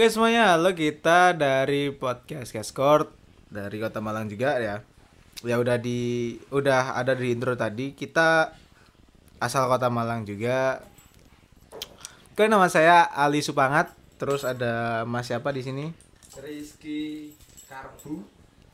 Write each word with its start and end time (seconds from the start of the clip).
Oke 0.00 0.08
semuanya, 0.08 0.56
halo 0.56 0.72
kita 0.72 1.36
dari 1.36 1.92
podcast 1.92 2.56
Cashcourt 2.56 3.12
dari 3.52 3.76
Kota 3.76 4.00
Malang 4.00 4.32
juga 4.32 4.56
ya. 4.56 4.80
Ya 5.44 5.60
udah 5.60 5.76
di 5.76 6.40
udah 6.48 6.96
ada 6.96 7.12
di 7.12 7.28
intro 7.28 7.52
tadi. 7.52 7.92
Kita 7.92 8.48
asal 9.44 9.68
Kota 9.68 9.92
Malang 9.92 10.24
juga. 10.24 10.80
Oke 12.32 12.48
nama 12.48 12.64
saya 12.72 13.12
Ali 13.12 13.44
Supangat. 13.44 13.92
Terus 14.16 14.48
ada 14.48 15.04
Mas 15.04 15.28
siapa 15.28 15.52
di 15.52 15.60
sini? 15.60 15.92
Rizky 16.40 17.36
Karbu 17.68 18.24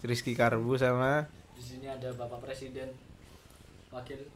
Rizky 0.07 0.39
Karbu 0.39 0.79
sama 0.79 1.27
Di 1.58 1.63
sini 1.75 1.90
ada 1.90 2.07
Bapak 2.14 2.39
Presiden, 2.39 2.95
Wakil. 3.90 4.31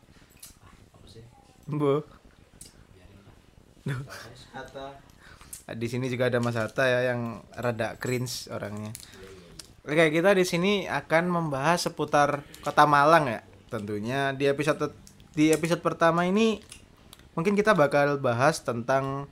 Ah, 0.59 0.74
apa 0.98 1.06
sih? 1.06 1.22
Bu. 1.70 2.02
Biarin 2.91 3.22
lah. 3.22 4.02
Hatta 4.59 5.09
Di 5.69 5.87
sini 5.87 6.09
juga 6.09 6.32
ada 6.32 6.38
Mas 6.41 6.56
Hatta 6.56 6.87
ya 6.87 7.12
yang 7.12 7.45
rada 7.52 7.98
cringe 8.01 8.48
orangnya. 8.48 8.95
Oke, 9.80 10.12
kita 10.12 10.37
di 10.37 10.45
sini 10.45 10.84
akan 10.84 11.30
membahas 11.30 11.88
seputar 11.88 12.45
Kota 12.60 12.84
Malang 12.84 13.27
ya. 13.27 13.41
Tentunya 13.73 14.37
di 14.37 14.45
episode 14.45 14.92
di 15.32 15.54
episode 15.54 15.80
pertama 15.80 16.27
ini 16.27 16.59
mungkin 17.38 17.54
kita 17.54 17.73
bakal 17.73 18.18
bahas 18.18 18.60
tentang 18.60 19.30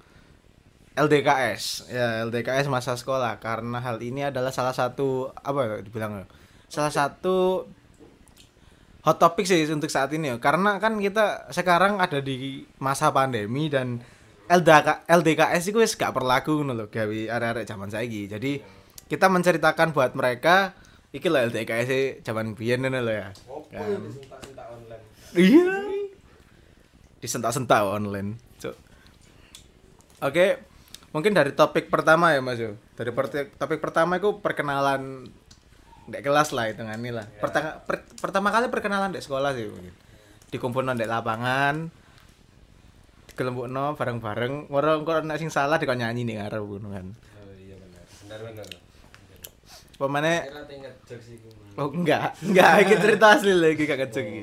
LDKS. 0.99 1.91
Ya, 1.93 2.27
LDKS 2.27 2.67
masa 2.67 2.99
sekolah 2.99 3.39
karena 3.39 3.79
hal 3.79 4.03
ini 4.03 4.27
adalah 4.27 4.51
salah 4.51 4.75
satu 4.75 5.31
apa 5.35 5.61
ya 5.63 5.75
dibilang 5.83 6.23
ya? 6.23 6.27
Salah 6.67 6.91
satu 6.91 7.67
hot 9.07 9.19
topic 9.23 9.47
sih 9.47 9.63
untuk 9.71 9.93
saat 9.93 10.11
ini 10.11 10.35
ya. 10.35 10.37
Karena 10.43 10.83
kan 10.83 10.99
kita 10.99 11.53
sekarang 11.55 12.03
ada 12.03 12.19
di 12.19 12.67
masa 12.83 13.15
pandemi 13.15 13.71
dan 13.71 14.03
LDK, 14.49 15.05
LDKS 15.05 15.65
itu 15.69 15.79
wis 15.79 15.95
gak 15.95 16.17
berlaku 16.17 16.61
ngono 16.61 16.73
lho 16.73 16.87
gawe 16.89 17.19
arek-arek 17.37 17.69
zaman 17.69 17.93
saiki. 17.93 18.27
Jadi 18.27 18.61
kita 19.09 19.29
menceritakan 19.29 19.93
buat 19.93 20.17
mereka 20.17 20.73
iki 21.13 21.29
lho 21.29 21.53
LDKS 21.53 21.89
-e 21.89 22.03
zaman 22.25 22.57
biyen 22.57 22.85
ngono 22.85 23.05
lho 23.05 23.13
ya. 23.13 23.29
Kan. 23.69 24.01
Iya. 25.37 25.69
Disentak-sentak 27.21 27.85
online. 27.85 28.41
Cuk. 28.57 28.75
Oke, 30.25 30.65
mungkin 31.13 31.37
dari 31.37 31.53
topik 31.53 31.93
pertama 31.93 32.33
ya 32.33 32.41
Mas 32.41 32.57
yo. 32.57 32.81
Dari 32.97 33.13
topik 33.61 33.79
pertama 33.85 34.17
itu 34.17 34.41
perkenalan 34.41 35.29
Dek 36.09 36.25
kelas 36.25 36.57
lah 36.57 36.73
itu 36.73 36.81
ini 36.81 37.13
lah. 37.13 37.29
Pertama, 37.37 37.85
per- 37.85 38.09
pertama 38.17 38.49
kali 38.49 38.73
perkenalan 38.73 39.13
dek 39.13 39.21
sekolah 39.21 39.53
sih 39.53 39.69
mungkin. 39.69 39.93
Dikumpulno 40.49 40.97
dek 40.97 41.05
lapangan. 41.05 41.93
Kelembukno 43.39 43.95
bareng-bareng. 43.95 44.67
Ora 44.75 44.99
engko 44.99 45.23
nek 45.23 45.39
sing 45.39 45.55
salah 45.55 45.79
dikon 45.79 46.03
nyanyi 46.03 46.27
nih 46.27 46.43
ngarep 46.43 46.59
ngono 46.59 46.91
kan. 46.91 47.07
Oh 47.39 47.55
iya 47.55 47.79
benar 47.79 48.03
Benar 48.27 48.41
benar 48.51 48.67
Pemane 49.99 50.35
Oh 51.79 51.91
enggak, 51.95 52.35
enggak 52.43 52.71
iki 52.83 52.95
cerita 53.03 53.39
asli 53.39 53.55
lagi 53.55 53.87
gak 53.87 54.03
kecek 54.03 54.27
iki. 54.27 54.43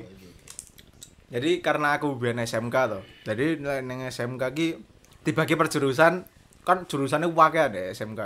Jadi 1.36 1.60
karena 1.60 2.00
aku 2.00 2.16
biyen 2.16 2.40
SMK 2.40 2.76
to. 2.92 3.00
Jadi 3.28 3.60
ning 3.60 4.08
SMK 4.08 4.44
ki 4.56 4.68
dibagi 5.28 5.59
per 5.59 5.68
jurusan 5.68 6.24
kan 6.64 6.88
jurusannya 6.88 7.28
wake 7.28 7.59
ada 7.59 7.92
SMK. 7.92 8.22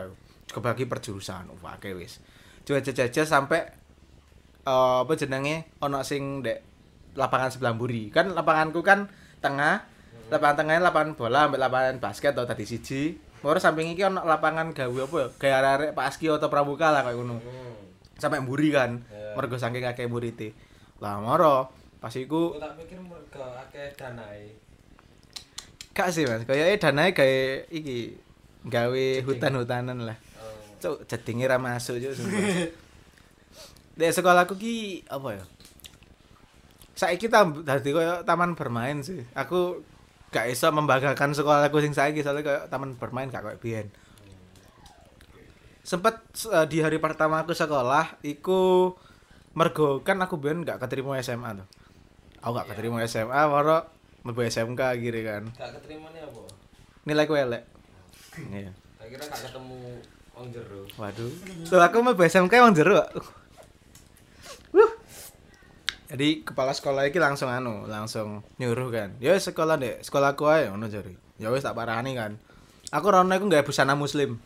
Kebagi 0.53 0.85
per 0.85 1.01
jurusan 1.01 1.49
wake 1.61 1.97
wis. 1.97 2.21
Cuaca-cuaca 2.65 3.23
sampai 3.25 3.61
eh, 4.69 4.97
apa 5.01 5.13
jenenge 5.17 5.73
ono 5.81 6.05
sing 6.05 6.45
dek 6.45 6.57
lapangan 7.17 7.49
sebelah 7.49 7.73
mburi. 7.73 8.13
Kan 8.13 8.37
lapanganku 8.37 8.85
kan 8.85 9.09
tengah. 9.41 9.97
Lapangan 10.29 10.55
tengahnya 10.61 10.81
lapangan 10.85 11.17
bola, 11.17 11.49
ambek 11.49 11.61
lapangan 11.61 11.97
basket 11.97 12.37
atau 12.37 12.45
tadi 12.45 12.65
siji. 12.65 13.17
Baru 13.41 13.57
samping 13.57 13.89
iki 13.93 14.05
ono 14.05 14.21
lapangan 14.21 14.75
gawe 14.75 14.99
apa 15.09 15.17
ya? 15.17 15.27
Kayak 15.41 15.57
arek 15.79 15.91
Pak 15.97 16.05
Aski 16.11 16.27
atau 16.29 16.51
Pramuka 16.51 16.91
lah 16.93 17.01
kayak 17.07 17.17
ngono. 17.17 17.39
Hmm. 17.39 17.73
Sampai 18.19 18.43
mburi 18.43 18.75
kan 18.75 18.99
Ya. 19.29 19.37
mergo 19.37 19.55
saking 19.61 19.85
akeh 19.85 20.09
murite 20.09 20.57
lah 20.99 21.21
moro 21.21 21.69
pas 22.01 22.11
iku 22.11 22.57
tak 22.57 22.81
pikir 22.81 22.97
mereka 22.97 23.45
akeh 23.61 23.93
danai 23.93 24.57
gak 25.93 26.09
sih 26.15 26.25
mas. 26.25 26.43
Kayaknya 26.49 26.79
danae 26.79 27.11
kayak 27.13 27.69
iki 27.69 28.17
gawe 28.65 29.05
hutan-hutanan 29.23 30.07
lah. 30.07 30.17
Oh. 30.41 30.55
Cuk 30.81 31.05
jedinge 31.07 31.45
ra 31.45 31.61
masuk 31.61 32.01
cuk 32.01 32.15
sekolahku 34.17 34.55
ki 34.55 35.03
apa 35.11 35.37
ya? 35.37 35.43
Saiki 36.95 37.27
tam 37.31 37.63
dadi 37.63 37.91
koyo 37.91 38.23
taman 38.23 38.55
bermain 38.55 39.03
sih. 39.03 39.23
Aku 39.35 39.83
gak 40.29 40.45
iso 40.49 40.69
membanggakan 40.69 41.33
sekolahku 41.33 41.81
sing 41.81 41.93
saiki 41.93 42.21
soalnya 42.21 42.45
koyo 42.45 42.59
taman 42.69 42.93
bermain 42.97 43.29
gak 43.29 43.41
koyo 43.45 43.57
biyen. 43.57 43.89
Sempet 45.81 46.21
eh, 46.53 46.65
di 46.69 46.85
hari 46.85 47.01
pertama 47.01 47.41
aku 47.41 47.57
sekolah 47.57 48.21
iku 48.21 48.93
mergo 49.57 50.05
kan 50.05 50.21
aku 50.21 50.37
biyen 50.37 50.61
gak 50.61 50.81
keterima 50.81 51.17
SMA 51.21 51.59
tuh. 51.59 51.67
Aku 52.45 52.51
gak 52.53 52.69
keterima 52.73 53.01
SMA 53.09 53.41
baru 53.49 53.85
mlebu 54.21 54.41
SMK 54.45 54.81
akhirnya 54.95 55.23
kan. 55.25 55.43
Gak 55.57 55.71
keterima 55.81 56.13
nih 56.13 56.23
apa? 56.25 56.41
nilai 57.07 57.25
ku 57.25 57.33
elek. 57.33 57.63
Iya. 58.53 58.71
Tak 59.01 59.07
kira 59.09 59.23
gak 59.25 59.41
ketemu 59.49 59.97
Wong 60.39 60.55
jero. 60.55 60.87
Waduh. 60.95 61.27
Tuh 61.67 61.81
aku 61.83 61.99
mau 61.99 62.15
SMK 62.15 62.53
emang 62.63 62.71
jero. 62.71 63.03
Jadi 66.09 66.41
kepala 66.41 66.73
sekolah 66.73 67.05
iki 67.05 67.21
langsung 67.21 67.53
anu, 67.53 67.85
langsung 67.85 68.41
nyuruh 68.57 68.89
kan. 68.89 69.13
Ya 69.21 69.37
sekolah 69.37 69.77
deh, 69.77 70.01
sekolahku 70.01 70.49
ae 70.49 70.65
ngono 70.65 70.89
jare. 70.89 71.13
Ya 71.37 71.53
wis 71.53 71.61
tak 71.61 71.77
parani 71.77 72.17
kan. 72.17 72.41
Aku 72.89 73.13
rono 73.13 73.29
iku 73.37 73.45
gak 73.45 73.69
busana 73.69 73.93
muslim. 73.93 74.41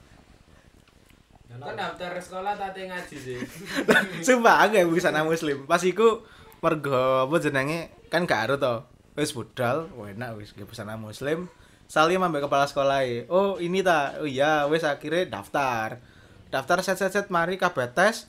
Kan 1.48 1.80
daftar 1.80 2.20
sekolah 2.20 2.60
tadi 2.60 2.92
ngaji 2.92 3.16
sih 3.16 3.40
Sumpah 4.28 4.68
aku 4.68 4.76
gak 4.76 4.90
busana 4.92 5.24
muslim. 5.24 5.64
Pas 5.64 5.80
iku 5.88 6.28
mergo 6.60 7.32
apa 7.32 7.36
jenenge 7.40 7.96
kan 8.12 8.28
gak 8.28 8.52
aro 8.52 8.56
to. 8.60 8.76
Wis 9.16 9.32
budal, 9.32 9.88
wah, 9.96 10.12
enak 10.12 10.36
wis 10.36 10.52
gak 10.52 10.68
busana 10.68 11.00
muslim. 11.00 11.48
Salim 11.88 12.20
ambek 12.20 12.52
kepala 12.52 12.68
sekolah 12.68 13.08
e. 13.08 13.24
Oh, 13.32 13.56
ini 13.64 13.80
ta. 13.80 14.20
Oh 14.20 14.28
iya, 14.28 14.68
wis 14.68 14.84
akhirnya 14.84 15.40
daftar. 15.40 16.04
Daftar 16.52 16.84
set 16.84 17.00
set 17.00 17.16
set 17.16 17.32
mari 17.32 17.56
kabeh 17.56 17.88
tes. 17.96 18.28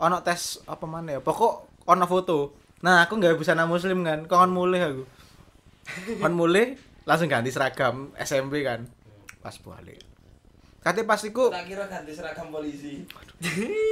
Ono 0.00 0.24
tes 0.24 0.64
apa 0.64 0.88
mana 0.88 1.18
ya? 1.18 1.20
Pokok 1.20 1.65
ono 1.86 2.04
foto. 2.04 2.58
Nah, 2.82 3.06
aku 3.06 3.16
nggak 3.16 3.38
busana 3.38 3.64
muslim 3.64 4.04
kan. 4.04 4.28
Kongon 4.28 4.52
mulih 4.52 4.82
aku. 4.82 5.04
Kon 6.18 6.34
mulih 6.34 6.76
langsung 7.06 7.30
ganti 7.30 7.48
seragam 7.48 8.10
SMP 8.18 8.66
kan. 8.66 8.84
Pas 9.40 9.54
balik. 9.62 10.02
Kate 10.82 11.02
pas 11.02 11.18
iku 11.18 11.50
Tak 11.50 11.66
kira 11.66 11.82
ganti 11.90 12.14
seragam 12.14 12.54
polisi 12.54 13.02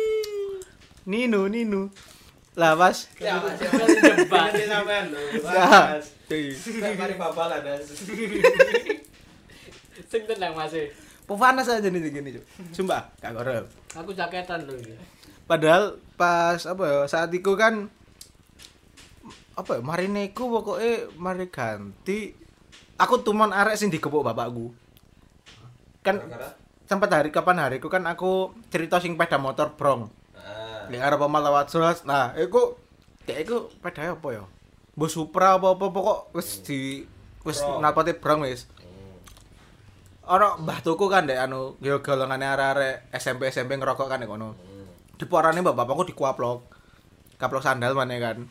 Nino, 1.11 1.51
Nino. 1.51 1.91
Lah 2.55 2.79
pas 2.79 3.11
Ya 3.19 3.35
mas 3.43 3.59
ya 3.59 3.67
mas 3.75 3.91
jebak 3.99 4.55
Ini 4.55 4.65
sampean 4.71 5.11
lho 5.11 5.19
Ya. 5.43 5.99
Mas 5.99 6.15
Cuy. 6.31 6.55
Kayak 6.55 6.95
mari 6.95 7.15
babalan 7.19 7.67
das 7.67 7.91
Sing 10.11 10.23
tenang 10.27 10.55
Mas. 10.55 10.75
e. 10.75 10.91
Pepanas 11.27 11.67
aja 11.67 11.89
nih 11.89 12.13
gini, 12.13 12.37
Cuk. 12.37 12.45
Sumpah, 12.71 13.09
gak 13.19 13.33
korep. 13.33 13.65
Aku 13.99 14.15
jaketan 14.15 14.63
lho 14.63 14.75
iki. 14.79 14.95
Padahal 15.45 16.01
pas 16.15 16.63
apa 16.65 16.83
ya 16.87 16.99
saat 17.11 17.31
itu 17.35 17.53
kan 17.59 17.91
apa 19.55 19.71
ya 19.79 19.81
marineku 19.83 20.51
pokoknya 20.51 21.15
mari 21.15 21.47
ganti 21.51 22.35
aku 22.99 23.23
tuman 23.23 23.51
arek 23.55 23.79
sing 23.79 23.91
digepuk 23.91 24.23
bapakku 24.23 24.75
kan 26.03 26.23
sempat 26.87 27.11
hari 27.11 27.31
kapan 27.31 27.63
hariku 27.63 27.87
kan 27.91 28.03
aku 28.07 28.55
cerita 28.71 28.99
sing 28.99 29.15
peda 29.15 29.39
motor 29.39 29.75
brong 29.79 30.11
di 30.91 30.99
arah 31.01 31.17
pemal 31.17 31.43
lewat 31.43 31.71
surat 31.71 32.03
nah 32.05 32.35
iku 32.37 32.77
kayak 33.25 33.47
iku 33.49 33.57
peda 33.81 34.15
apa 34.15 34.29
ya 34.31 34.45
bus 34.95 35.17
supra 35.17 35.59
apa 35.59 35.75
apa 35.75 35.87
pokok 35.91 36.35
wis 36.37 36.63
di 36.63 37.03
wis 37.43 37.59
Brong. 37.63 37.83
napati 37.83 38.15
brong 38.15 38.47
wis 38.47 38.71
Hmm. 38.85 40.37
Ono 40.37 40.49
mbah 40.65 40.81
tuku 40.81 41.09
kan 41.09 41.29
dek 41.29 41.37
anu 41.37 41.77
yo 41.85 42.01
golongane 42.01 42.49
arek-arek 42.49 43.13
SMP 43.13 43.53
SMP 43.53 43.77
ngerokok 43.77 44.09
kan 44.09 44.25
kono. 44.25 44.57
Hmm. 44.57 44.74
Diporane 45.19 45.63
mbak 45.63 45.77
bapakku 45.79 46.09
dikuaplok. 46.11 46.67
Kaplok 47.39 47.63
sandal 47.63 47.95
mana 47.95 48.17
kan. 48.19 48.47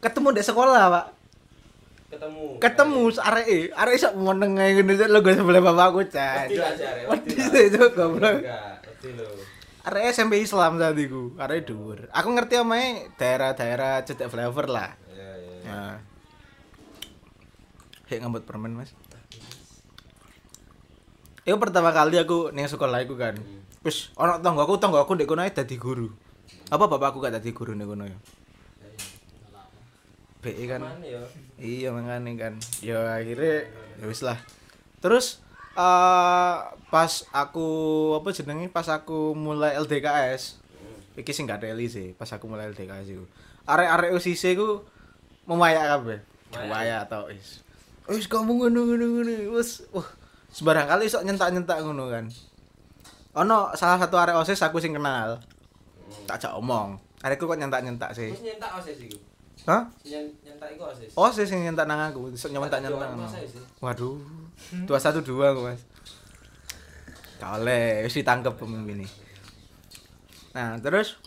Ketemu 0.00 0.36
di 0.36 0.42
sekolah, 0.44 0.84
Pak. 0.92 1.06
Ketemu 2.14 2.44
Ketemu 2.60 3.00
arek 3.18 3.46
e, 3.48 3.58
arek 3.74 3.94
iso 3.98 4.08
meneng 4.14 4.60
ae 4.60 4.78
ngene 4.78 5.08
lo 5.10 5.24
gue 5.24 5.34
sebelah 5.34 5.64
bapakku, 5.64 6.04
Cak. 6.08 6.52
Wedi 7.08 7.72
Cuk, 7.72 7.90
goblok. 7.96 8.44
Arek 9.84 10.02
SMP 10.16 10.40
Islam 10.40 10.80
saat 10.80 10.96
iku, 10.96 11.36
arek 11.36 11.68
dhuwur. 11.68 12.08
Aku 12.12 12.32
ngerti 12.32 12.56
omae 12.56 13.12
daerah-daerah 13.20 14.00
cetek 14.04 14.32
flavor 14.32 14.68
lah. 14.68 14.96
Iya 15.12 15.28
iya 15.36 15.54
iya. 15.60 15.68
Nah. 15.68 15.96
Ngambut 18.14 18.46
permen, 18.46 18.78
Mas. 18.78 18.94
Itu 21.44 21.60
pertama 21.60 21.92
kali 21.92 22.16
aku 22.16 22.54
ning 22.56 22.64
sekolah 22.64 23.04
iku 23.04 23.20
kan. 23.20 23.36
Wis 23.84 24.10
ana 24.16 24.40
tanggaku 24.40 24.80
tanggaku 24.80 25.12
ndek 25.14 25.28
kono 25.28 25.44
dadi 25.44 25.76
guru. 25.76 26.08
Apa 26.72 26.88
bapakku 26.88 27.20
gak 27.20 27.36
dadi 27.36 27.52
guru 27.52 27.76
ning 27.76 27.84
kono 27.84 28.08
ya? 28.08 28.18
BE 30.40 30.64
kan. 30.64 30.80
Ya? 31.04 31.20
Iya 31.60 31.88
makanya 31.92 32.32
kan. 32.40 32.54
Ya 32.80 33.20
akhirnya 33.20 33.68
ya 34.00 34.04
wis 34.08 34.24
lah. 34.24 34.40
Terus 35.04 35.44
eh 35.74 36.56
pas 36.94 37.12
aku 37.34 37.68
apa 38.14 38.30
jenenge 38.30 38.70
pas 38.70 38.86
aku 38.86 39.34
mulai 39.34 39.74
LDKS 39.74 40.62
iki 41.18 41.34
sing 41.34 41.50
gak 41.50 41.66
teli 41.66 41.90
sih 41.90 42.14
pas 42.14 42.30
aku 42.30 42.46
mulai 42.46 42.70
LDKS 42.70 43.10
iku 43.10 43.26
arek-arek 43.66 44.14
UCC 44.14 44.54
ku 44.54 44.86
memayak 45.50 45.98
kabeh 45.98 46.18
memayak 46.54 47.10
tau 47.10 47.26
is 47.26 47.66
wis 48.06 48.30
kamu 48.30 48.54
ngono 48.54 48.86
ngono 48.86 49.04
ngono 49.18 49.32
wis 49.58 49.82
wah 49.90 50.06
sembarang 50.54 50.86
kali 50.86 51.10
sok 51.10 51.26
nyentak-nyentak 51.26 51.82
ngono 51.82 52.06
kan 52.06 52.30
ono 53.34 53.74
salah 53.74 53.98
satu 53.98 54.14
arek 54.14 54.34
OSIS 54.36 54.62
aku 54.62 54.78
sing 54.78 54.92
kenal 54.92 55.38
tak 56.24 56.38
jak 56.38 56.52
omong 56.52 56.94
arekku 57.20 57.44
kok 57.44 57.56
nyentak-nyentak 57.56 58.12
sih 58.12 58.30
Terus 58.30 58.44
nyentak 58.44 58.70
osis 58.74 58.98
iku. 59.00 59.18
hah 59.64 59.82
Nyen- 60.02 60.34
Nyentak 60.40 60.68
iku 60.70 60.84
osis. 60.86 61.10
OSIS 61.12 61.48
sing 61.48 61.60
nyentak 61.60 61.84
nang 61.84 61.98
aku 62.00 62.30
Jualan 62.94 63.10
ngono. 63.10 63.24
masa 63.24 63.40
sih. 63.40 63.58
Waduh. 63.80 64.20
Dua 64.84 64.98
satu 64.98 65.18
dua 65.20 65.50
aku 65.50 65.66
mas. 65.66 65.80
Gak 67.36 67.58
oleh, 67.58 68.04
wis 68.04 68.14
ditangkep 68.14 68.54
pemimpin 68.54 69.02
ini. 69.02 69.08
Nah 70.52 70.78
terus 70.78 71.18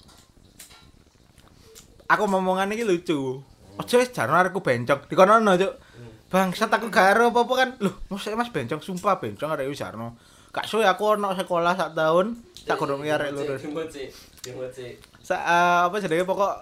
aku 2.07 2.23
ngomongan 2.25 2.71
ini 2.71 2.85
lucu. 2.85 3.41
Ojo 3.77 3.95
wis 3.97 4.09
jarno 4.09 4.33
aku 4.33 4.63
bencong. 4.63 5.05
Dikono 5.05 5.37
cuk. 5.53 5.73
Bangsat 6.27 6.67
aku 6.69 6.87
gak 6.87 7.15
ero 7.15 7.31
apa-apa 7.31 7.53
kan. 7.53 7.69
Loh, 7.79 7.95
mosok 8.07 8.35
Mas 8.35 8.49
bencong 8.49 8.79
sumpah 8.79 9.15
bencong 9.17 9.49
arek 9.49 9.67
wis 9.67 9.79
jarno. 9.79 10.15
Gak 10.55 10.65
suwe 10.65 10.85
aku 10.87 11.19
ono 11.19 11.35
sekolah 11.35 11.73
sak 11.77 11.93
tahun, 11.93 12.33
sak 12.55 12.77
kurang 12.79 13.03
sih. 13.03 14.07
Dimut 14.43 14.69
sih. 14.71 14.95
Sak 15.23 15.41
eh, 15.41 15.79
apa 15.87 15.95
jenenge 15.99 16.23
pokok 16.23 16.53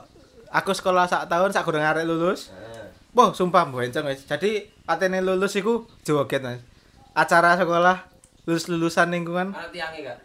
aku 0.49 0.71
sekolah 0.73 1.05
sak 1.05 1.29
tahun 1.29 1.49
sak 1.53 1.63
kurang 1.65 1.85
arek 1.85 2.05
lulus. 2.05 2.49
Wah, 3.15 3.31
sumpah 3.31 3.63
bencong 3.71 4.11
wis. 4.11 4.27
Jadi 4.27 4.67
atene 4.83 5.23
lulus 5.23 5.55
iku 5.55 5.87
joget 6.03 6.43
Mas. 6.43 6.59
Acara 7.15 7.55
sekolah 7.55 8.11
lulus-lulusan 8.43 9.07
lingkungan. 9.07 9.55
Ana 9.55 9.71
tiange 9.71 10.03
gak? 10.03 10.19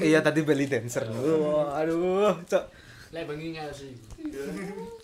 iya 0.00 0.24
tadi 0.24 0.40
belly 0.46 0.70
dancer. 0.70 1.04
Wah, 1.10 1.76
aduh, 1.76 2.32
cok. 2.48 2.64
Lek 3.12 3.24
bengi 3.28 3.56
sih. 3.76 3.92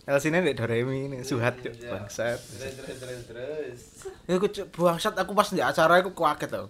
Elsine 0.05 0.41
nek 0.41 0.57
Doremi 0.57 1.09
ini 1.09 1.17
suhat 1.21 1.61
cok 1.61 1.73
bangsat. 1.89 2.37
Terus 2.37 2.97
terus 2.97 3.21
terus. 3.29 3.79
Ya 4.25 4.41
aku 4.41 4.49
cok 4.49 4.67
bangsat 4.73 5.13
aku 5.13 5.37
pas 5.37 5.49
di 5.53 5.61
acara 5.61 6.01
iku 6.01 6.09
kaget 6.13 6.49
tau. 6.49 6.69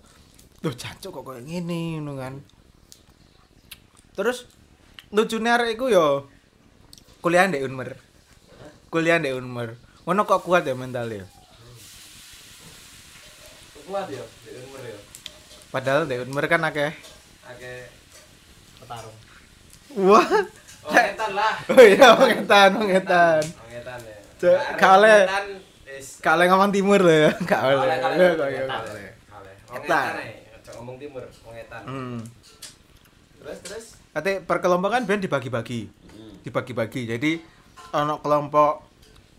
Duh, 0.64 0.74
jancuk 0.74 1.12
kok 1.14 1.24
koyo 1.26 1.42
ngene 1.44 2.00
ngono 2.00 2.14
kan. 2.18 2.34
Terus 4.16 4.48
lucune 5.12 5.50
arek 5.52 5.76
iku 5.76 5.92
yo 5.92 6.26
kuliah 7.22 7.46
ndek 7.50 7.66
Unmer. 7.68 8.00
Kuliah 8.90 9.20
ndek 9.20 9.36
Unmer. 9.38 9.76
Ngono 10.06 10.22
kok 10.24 10.42
kuat 10.46 10.64
ya 10.66 10.74
mental 10.78 11.12
ya. 11.12 11.26
Kuat 13.86 14.10
ya, 14.10 14.24
di 14.24 14.50
umur 14.66 14.82
ya. 14.82 14.98
Padahal 15.70 16.10
ndek 16.10 16.26
Unmer 16.26 16.46
kan 16.50 16.64
akeh. 16.66 16.92
Akeh 17.46 17.86
Petarung. 18.82 19.18
Wah. 20.02 20.28
Oh, 20.86 20.94
ngetan 20.94 21.32
lah. 21.34 21.54
Oh 21.74 21.82
iya, 21.82 22.14
pengetan, 22.14 22.70
pengetan. 22.78 23.42
Oh, 23.42 23.66
ngetan 23.74 24.00
ya. 24.06 24.18
Cuk, 24.38 24.54
Nah, 24.54 24.78
kale. 24.78 25.16
ngetan, 25.26 25.46
Kale 26.22 26.44
ngomong 26.52 26.70
timur 26.76 27.00
lho 27.02 27.14
ya. 27.14 27.32
Kale, 27.52 27.74
kale, 27.74 27.96
Ya, 28.22 28.32
kale, 28.38 28.54
ya, 28.54 28.66
kale. 28.70 29.04
Kale. 29.86 30.45
Ngomong 30.86 31.02
timur, 31.02 31.26
oh, 31.26 31.50
ngetan. 31.50 31.82
Hmm. 31.90 32.22
Terus 33.42 33.58
terus. 33.66 33.86
Ate 34.14 34.38
perkelompokan 34.38 35.02
ben 35.10 35.18
dibagi-bagi. 35.18 35.90
Dibagi-bagi. 36.46 37.10
Jadi 37.10 37.42
ono 37.98 38.22
kelompok 38.22 38.86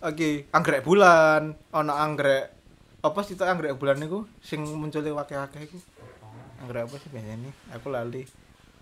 oke 0.03 0.51
anggrek 0.51 0.83
bulan, 0.83 1.55
ono 1.71 1.93
anggrek 1.95 2.51
apa 2.99 3.21
sih 3.23 3.39
tuh 3.39 3.47
anggrek 3.47 3.79
bulan 3.79 4.03
niku 4.03 4.27
sing 4.43 4.59
muncul 4.59 5.07
wakil-wakil 5.07 5.71
iku? 5.71 5.79
Anggrek 6.67 6.91
apa 6.91 6.95
sih 6.99 7.15
biasanya? 7.15 7.51
Aku 7.79 7.95
lali. 7.95 8.27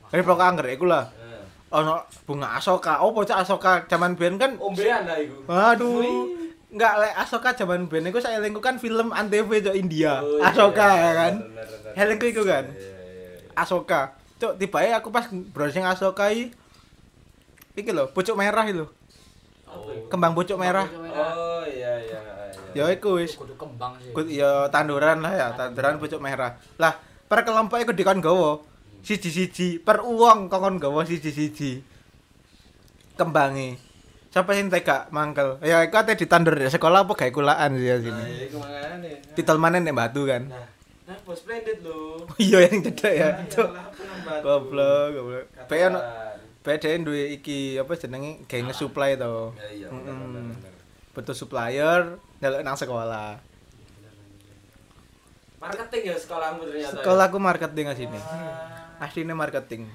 Tapi 0.08 0.24
pokoknya 0.24 0.48
anggrek 0.56 0.72
iku 0.80 0.88
lah. 0.88 1.12
Heeh. 1.12 1.44
Ono 1.68 2.00
bunga 2.24 2.56
asoka. 2.56 3.04
Oh, 3.04 3.12
bocah 3.12 3.44
asoka 3.44 3.84
zaman 3.92 4.16
biyen 4.16 4.40
kan 4.40 4.56
Ombean 4.56 5.04
lah 5.04 5.20
iku. 5.20 5.36
Waduh. 5.52 6.43
Enggak 6.74 6.94
lek 6.98 7.14
Asoka 7.14 7.54
zaman 7.54 7.86
ben 7.86 8.10
iku 8.10 8.18
saya 8.18 8.42
elingku 8.42 8.58
kan 8.58 8.82
film 8.82 9.14
Antv 9.14 9.46
cok 9.46 9.78
India. 9.78 10.18
Oh, 10.18 10.42
iya, 10.42 10.50
Asoka 10.50 10.88
iya, 10.90 10.98
ya 10.98 11.12
kan. 11.14 11.34
Helengku 11.94 12.26
iku 12.26 12.42
kan. 12.42 12.66
Iya, 12.66 12.82
iya, 12.82 13.30
iya. 13.46 13.54
Asoka. 13.54 14.18
Cok 14.42 14.58
tibae 14.58 14.90
aku 14.90 15.14
pas 15.14 15.30
browsing 15.30 15.86
Asoka 15.86 16.34
iki 16.34 16.50
iki 17.78 17.90
lho, 17.94 18.10
pucuk 18.10 18.34
merah 18.34 18.66
iki 18.66 18.74
lho. 18.74 18.90
Oh. 19.70 20.10
Kembang 20.10 20.34
pucuk 20.34 20.58
merah. 20.58 20.90
Oh 20.90 21.62
iya 21.62 21.94
iya 22.02 22.18
iya. 22.74 22.90
Ya 22.90 22.90
iku 22.90 23.22
wis. 23.22 23.38
Kudu 23.38 23.54
kembang 23.54 23.94
sih. 24.02 24.10
Kut 24.10 24.26
ya 24.26 24.66
tanduran 24.74 25.22
lah 25.22 25.30
ya, 25.30 25.46
tanduran 25.54 26.02
pucuk 26.02 26.18
merah. 26.18 26.58
Lah, 26.74 26.98
per 27.30 27.46
kelompok 27.46 27.78
iku 27.78 27.94
dikon 27.94 28.18
gawa 28.18 28.58
siji-siji, 29.06 29.78
per 29.78 30.02
uang 30.02 30.50
kokon 30.50 30.82
gawa 30.82 31.06
siji-siji. 31.06 31.86
Kembangi. 33.14 33.78
Siapa 34.34 34.50
sing 34.50 34.66
tega 34.66 35.06
mangkel? 35.14 35.62
Ya 35.62 35.86
iku 35.86 35.94
ate 35.94 36.18
ditandur 36.18 36.58
di 36.58 36.66
sekolah 36.66 37.06
apa 37.06 37.14
gawe 37.14 37.30
kulaan 37.30 37.78
sih 37.78 37.86
ya 37.86 38.02
Nah, 38.02 38.02
sini. 38.02 38.22
nih? 38.50 39.14
Titel 39.38 39.62
mana 39.62 39.78
nek 39.78 39.94
batu 39.94 40.26
kan. 40.26 40.50
Nah, 40.50 40.66
nah, 41.06 41.14
bos 41.22 41.38
splendid 41.38 41.78
lho. 41.86 42.18
Iya 42.42 42.66
yang 42.66 42.82
cedek 42.82 43.14
ya. 43.14 43.30
Aku 43.46 43.62
batu. 44.26 44.42
Goblok, 44.42 45.06
goblok. 45.14 45.44
Pe 45.70 45.86
ono 45.86 46.02
pe 46.66 46.82
duwe 46.82 47.30
iki 47.38 47.78
apa 47.78 47.94
jenenge 47.94 48.42
gawe 48.50 48.60
nge-supply 48.66 49.14
to. 49.22 49.54
Ya 49.54 49.86
iya. 49.86 49.88
Butuh 51.14 51.36
supplier 51.38 52.18
ndelok 52.42 52.66
nang 52.66 52.74
sekolah. 52.74 53.38
Marketing 55.62 56.02
ya 56.10 56.16
sekolahmu 56.18 56.60
ternyata. 56.66 56.90
ya? 56.90 56.98
Sekolahku 56.98 57.38
marketing 57.38 57.86
sini. 57.94 58.18
Wah. 58.18 58.98
Asline 58.98 59.30
marketing. 59.30 59.86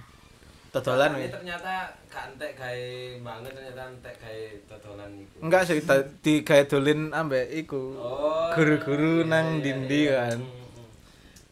Dodolan 0.70 1.18
wis. 1.18 1.34
ternyata 1.34 1.90
gak 2.14 2.26
entek 2.30 2.54
gawe 2.54 2.86
banget 3.26 3.52
ternyata 3.58 3.82
entek 3.90 4.16
gawe 4.22 4.42
dodolan 4.70 5.12
iku. 5.18 5.36
Enggak 5.42 5.62
sih 5.66 5.82
ta- 5.82 6.06
di 6.22 6.34
gawe 6.46 6.64
dolin 6.70 7.10
ambek 7.10 7.50
iku. 7.58 7.98
Oh. 7.98 8.54
Guru-guru 8.54 9.26
iya, 9.26 9.30
nang 9.34 9.46
iya, 9.58 9.62
dindi 9.66 10.02
iya. 10.06 10.30
kan. 10.30 10.38
Mm, 10.38 10.46
mm. 10.46 10.88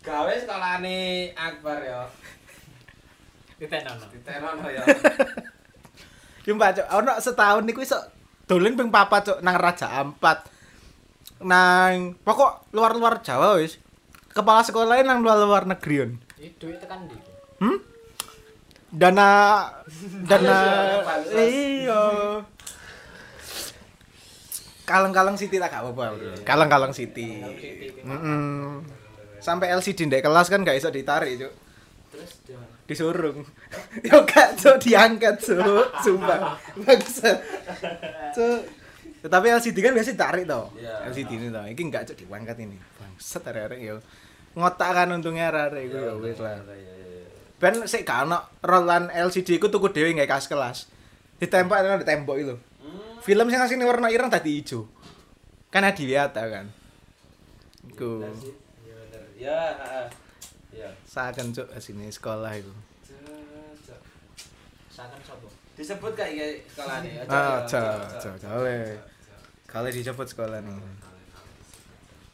Gawe 0.05 0.33
sekolahane 0.37 0.97
Akbar 1.33 1.79
ya. 1.81 2.01
Ditenono. 3.57 4.05
Ditenono 4.13 4.67
ya. 4.77 4.83
Ki 6.45 6.53
mbak 6.53 6.69
cok, 6.77 6.87
ono 6.93 7.11
setahun 7.17 7.65
niku 7.65 7.81
iso 7.81 7.97
dolin 8.45 8.77
ping 8.77 8.93
papat 8.93 9.33
cok 9.33 9.39
nang 9.41 9.57
Raja 9.57 9.97
Ampat. 9.97 10.45
Nang 11.41 12.13
pokok 12.21 12.69
luar-luar 12.69 13.25
Jawa 13.25 13.57
wis. 13.57 13.81
Kepala 14.29 14.61
sekolahnya 14.61 15.09
nang 15.09 15.25
luar-luar 15.25 15.65
negeri 15.65 16.05
on. 16.05 16.11
Iki 16.37 16.61
duit 16.61 16.77
tekan 16.77 17.09
ndi? 17.09 17.17
Hmm? 17.57 17.81
Dana 18.87 19.29
dana 20.29 20.57
iya. 21.35 22.03
Kaleng-kaleng 24.87 25.35
Siti 25.35 25.59
tak 25.59 25.67
gak 25.67 25.83
apa-apa. 25.83 26.15
bro. 26.15 26.31
Kaleng-kaleng 26.47 26.95
Siti. 26.95 27.43
Heeh. 27.43 28.79
Sampai 29.43 29.67
LCD 29.75 30.07
ndek 30.07 30.23
kelas 30.23 30.47
kan 30.47 30.63
gak 30.63 30.79
iso 30.79 30.87
ditarik, 30.87 31.35
Cuk. 31.35 31.53
Terus? 32.15 32.31
Disurung. 32.87 33.43
Yo 34.07 34.23
gak 34.23 34.55
Cuk 34.55 34.79
diangkat, 34.79 35.43
Cuk. 35.43 35.91
Sumpah. 36.07 36.55
Bangsat. 36.79 37.35
Cuk. 38.31 38.59
Tetapi 39.27 39.45
LCD 39.59 39.77
kan 39.83 39.91
biasa 39.91 40.15
ditarik 40.15 40.47
toh. 40.47 40.71
Iya. 40.79 41.11
LCD 41.11 41.31
ini 41.35 41.47
toh. 41.51 41.67
Iki 41.67 41.81
enggak 41.83 42.03
Cuk 42.07 42.17
diangkat 42.23 42.57
ini. 42.63 42.79
Bangsat 42.95 43.43
arek-arek 43.43 43.79
yo. 43.83 43.99
Ngotak 44.55 44.89
kan 44.95 45.11
untungnya 45.11 45.51
arek-arek 45.51 45.83
iku 45.91 45.97
ya 45.99 46.13
wis 46.15 46.39
lah. 46.39 46.63
Iya, 47.57 47.73
iya, 47.73 47.77
iya. 47.77 47.81
Ben 47.81 47.89
sik 47.89 48.05
gak 48.05 48.29
ono 48.29 48.37
rolan 48.61 49.09
LCD 49.09 49.57
iku 49.57 49.73
tuku 49.73 49.89
dhewe 49.89 50.13
nggae 50.13 50.29
kas 50.29 50.45
kelas. 50.45 50.85
Ditempel 51.41 51.81
nang 51.81 52.05
tembok 52.05 52.37
itu. 52.37 52.53
Hmm. 52.53 53.17
Film 53.21 53.49
sing 53.49 53.57
asline 53.61 53.85
warna 53.85 54.13
ireng 54.13 54.29
dadi 54.29 54.61
ijo. 54.61 54.85
Kan 55.73 55.85
adiwiyata 55.85 56.45
kan. 56.45 56.69
Iku. 57.89 58.21
Iya 58.85 58.93
bener. 58.93 59.23
Ya. 59.37 59.61
Iya. 60.69 60.89
saken 61.09 61.49
cuk 61.49 61.65
asine 61.73 62.05
sekolah 62.13 62.53
iku. 62.53 62.69
Cocok. 62.69 64.01
Saken 64.93 65.19
sapa? 65.25 65.47
Disebut 65.73 66.13
iki 66.13 66.61
sekolah 66.73 67.01
nih? 67.01 67.11
Ah, 67.25 67.65
aja, 67.65 67.81
aja, 68.05 68.29
gawe. 68.37 68.77
Kali 69.65 69.89
disebut 69.89 70.29
sekolah 70.29 70.61
nih. 70.61 71.06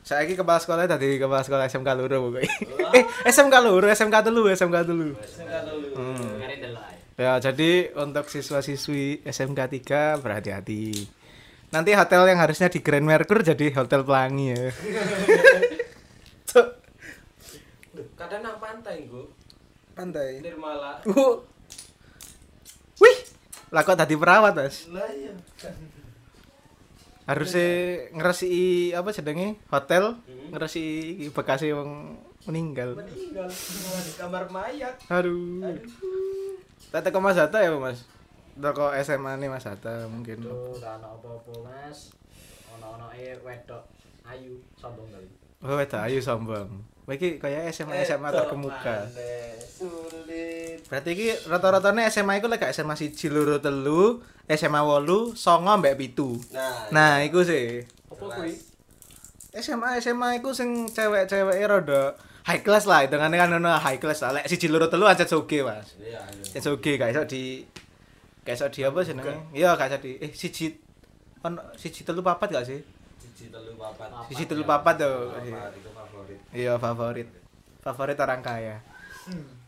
Saiki 0.04 0.36
kepala 0.36 0.60
sekolah 0.60 0.84
tadi 0.84 1.16
kepala 1.16 1.48
sekolah 1.48 1.72
SMK 1.72 1.90
Luro 1.96 2.28
pokoknya. 2.28 2.52
eh, 3.00 3.04
SMK 3.32 3.56
Luro, 3.64 3.88
SMK 3.88 4.16
telu, 4.20 4.52
SMK 4.52 4.78
telu. 4.84 5.16
Hmm. 5.96 6.44
Ngare 6.44 6.56
delok 6.60 6.84
ae. 6.84 6.98
Ya, 7.14 7.40
jadi 7.40 7.94
untuk 7.96 8.28
siswa-siswi 8.28 9.24
SMK 9.24 9.60
3 9.80 10.20
berhati-hati. 10.20 11.08
Nanti 11.72 11.96
hotel 11.96 12.28
yang 12.30 12.42
harusnya 12.44 12.68
di 12.68 12.84
Grand 12.84 13.06
Mercure 13.06 13.48
jadi 13.48 13.72
Hotel 13.74 14.04
Pelangi 14.04 14.54
ya. 14.54 14.70
Kadang 18.20 18.42
nang 18.44 18.58
pantai, 18.60 19.08
Nggo. 19.08 19.30
pantai. 19.94 20.42
Nirmala. 20.42 21.02
Uh. 21.06 21.42
Wih, 23.02 23.18
lah 23.74 23.82
kok 23.86 23.98
tadi 23.98 24.18
perawat, 24.18 24.54
Mas? 24.58 24.86
Lah 24.90 25.10
iya. 25.14 25.34
Harusnya 27.24 27.68
ngeresi 28.12 28.52
apa 28.92 29.10
jenenge 29.10 29.56
hotel, 29.68 30.20
Hmm. 30.20 30.52
ngeresi 30.52 30.84
bekasi 31.32 31.72
wong 31.72 32.20
meninggal. 32.44 32.94
meninggal 32.94 33.48
di 33.48 34.12
kamar 34.14 34.44
mayat 34.48 35.00
Aduh. 35.08 35.64
aduh 35.64 35.88
Mas 37.18 37.40
Hatta 37.40 37.58
ya, 37.58 37.72
Mas. 37.74 38.04
Teko 38.54 38.92
SMA 38.94 39.40
nih 39.40 39.48
Mas 39.48 39.64
Hatta 39.64 40.06
mungkin. 40.06 40.44
Tuh, 40.44 40.76
gak 40.78 41.00
ono 41.00 41.18
apa-apa 41.18 41.52
mas 41.64 42.12
ono-ono 42.70 43.08
e 43.10 43.34
wedok 43.40 43.82
ayu 44.24 44.60
sombong 44.76 45.08
kali 45.10 45.28
Oh, 45.64 45.74
wedok 45.74 46.02
ayu 46.02 46.20
sombong. 46.20 46.70
Iki 47.04 47.40
kaya 47.40 47.66
SMA 47.68 48.04
SMA 48.04 48.30
terkemuka. 48.30 49.08
sulit 49.08 49.64
Berarti 50.94 51.10
iki 51.18 51.34
rata-ratane 51.50 52.06
SMA 52.06 52.38
iku 52.38 52.46
lek 52.46 52.62
gak 52.62 52.70
SMA 52.70 52.94
1 52.94 53.18
loro 53.34 53.58
telu, 53.58 54.22
SMA 54.46 54.78
8, 54.78 55.34
songo 55.34 55.74
mbek 55.82 55.98
pitu. 55.98 56.38
nah 56.54 56.86
Nah, 56.94 57.14
iku 57.26 57.42
sih. 57.42 57.82
apa 58.14 58.22
kuwi 58.30 58.54
SMA 59.58 59.98
SMA 59.98 60.38
iku 60.38 60.54
sing 60.54 60.86
cewek-ceweke 60.86 61.66
rada 61.66 62.14
high 62.46 62.62
class 62.62 62.86
lah, 62.86 63.02
hitungane 63.02 63.42
kan 63.42 63.50
ono 63.50 63.74
high 63.74 63.98
class 63.98 64.22
lah. 64.22 64.38
Lek 64.38 64.46
1 64.46 64.70
loro 64.70 64.86
telu 64.86 65.10
ancet 65.10 65.26
soge, 65.26 65.66
Mas. 65.66 65.98
iya 65.98 66.22
iya. 66.30 66.46
Ancet 66.46 66.62
soge 66.62 66.92
gak 66.94 67.10
iso 67.10 67.26
di 67.26 67.66
gak 68.46 68.54
iso 68.54 68.70
di 68.70 68.86
apa 68.86 69.02
jenenge? 69.02 69.34
Iya, 69.50 69.74
gak 69.74 69.90
iso 69.90 69.98
di 69.98 70.12
eh 70.22 70.30
siji 70.30 70.78
ono 71.42 71.74
siji 71.74 72.06
telu 72.06 72.22
papat 72.22 72.54
gak 72.54 72.70
sih? 72.70 72.78
Siji 73.18 73.50
telu 73.50 73.74
papat. 73.82 74.30
Siji 74.30 74.46
telu 74.46 74.62
papat 74.62 75.02
tuh. 75.02 75.34
papat 75.34 75.74
itu 75.74 75.90
favorit 75.90 76.40
Iya, 76.54 76.78
favorit. 76.78 77.28
Favorit 77.82 78.18
orang 78.22 78.46
kaya. 78.46 78.78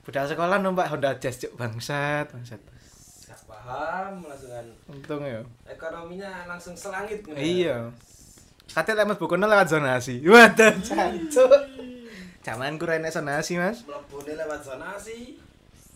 Budal 0.05 0.25
sekolah 0.25 0.57
numpak 0.57 0.85
Honda 0.87 1.17
Jazz 1.17 1.37
cuk 1.37 1.53
bangsat, 1.55 2.29
bangsat. 2.29 2.61
gak 3.25 3.41
paham 3.43 4.21
langsungan 4.21 4.65
Untung 4.85 5.17
ya. 5.19 5.41
ekonominya 5.65 6.45
langsung 6.45 6.73
selangit 6.73 7.19
ngono. 7.19 7.35
Iya. 7.35 7.89
Katanya 8.67 9.01
lemes 9.01 9.17
bukunya 9.17 9.45
lewat 9.45 9.65
zonasi. 9.67 10.21
Waduh, 10.21 10.73
cancuk. 10.79 11.49
Zaman 12.39 12.77
ku 12.77 12.85
rene 12.85 13.09
zonasi, 13.09 13.57
Mas. 13.57 13.81
mlebune 13.83 14.33
lewat 14.35 14.61
zonasi 14.61 15.41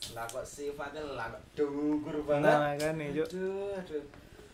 lah 0.10 0.26
kok 0.26 0.42
sifatnya 0.42 1.04
lah 1.06 1.28
dugur 1.54 2.24
banget 2.24 2.50
Nah, 2.50 2.72
makane, 2.72 3.14
Cuk. 3.14 3.28
aduh 3.30 3.76
aduh 3.76 4.04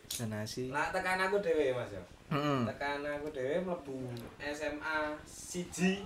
Zonasi. 0.09 0.67
lah 0.67 0.89
tekan 0.89 1.21
aku 1.21 1.37
dhewe 1.39 1.71
Mas 1.71 1.87
ya 1.89 2.03
Heeh. 2.27 2.59
tekan 2.65 3.05
aku 3.05 3.27
dhewe 3.29 3.55
mlebu 3.61 3.95
SMA 4.41 4.97
siji 5.23 6.01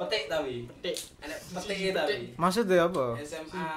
petik 0.00 0.22
tapi 0.26 0.64
petik 0.66 0.96
enek 1.20 1.38
petik 1.50 1.76
Siji 1.76 1.88
tapi 1.90 2.08
petik. 2.08 2.20
Maksudnya 2.34 2.78
apa? 2.82 3.04
SMA 3.20 3.68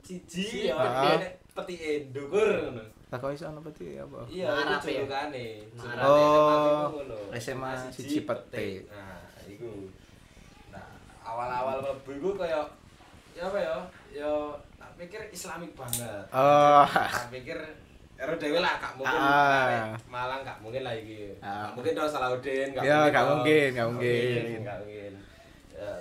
siji 0.00 0.42
Siji 0.42 0.58
ya 0.66 0.74
petik. 0.76 1.16
enek 1.16 1.32
petike 1.52 1.90
ndukur 2.10 2.48
ngono 2.64 2.84
Tak 3.06 3.18
kok 3.18 3.30
iso 3.30 3.46
ana 3.46 3.60
peti 3.60 3.94
apa? 3.94 4.18
iya 4.26 4.50
itu 4.50 4.88
ya? 4.90 5.02
Ngarap. 5.06 5.06
Julukane 5.06 5.46
Oh, 6.02 7.30
SMA 7.36 7.70
siji 7.88 8.18
petik. 8.20 8.90
nah 8.90 9.22
iku 9.44 9.86
nah 10.68 10.82
awal-awal 11.22 11.78
mlebu 11.80 12.10
iku 12.12 12.30
kaya 12.34 12.66
ya 13.32 13.42
apa 13.44 13.58
ya 13.60 13.76
ya 14.12 14.30
tak 14.74 14.90
pikir 14.96 15.20
islamik 15.28 15.70
banget 15.72 16.24
Oh. 16.28 16.82
tak 16.84 17.30
pikir 17.30 17.54
Ero 18.16 18.32
dewe 18.34 18.56
lah 18.56 18.80
gak 18.80 18.96
mungkin 18.96 19.12
Ah. 19.12 19.92
Malang 20.08 20.40
gak 20.40 20.56
mungkin 20.58 20.80
lah 20.80 20.96
iki. 20.96 21.36
Ah. 21.36 21.68
Gak 21.68 21.76
mungkin 21.76 21.92
dong 21.92 22.08
Salahuddin, 22.08 22.72
gak 22.72 22.80
Ya, 22.80 23.12
gak 23.12 23.20
dong. 23.20 23.44
mungkin, 23.44 23.68
gak 23.70 23.86
mungkin. 23.92 24.40
Gak 24.64 24.76
mungkin. 24.80 25.05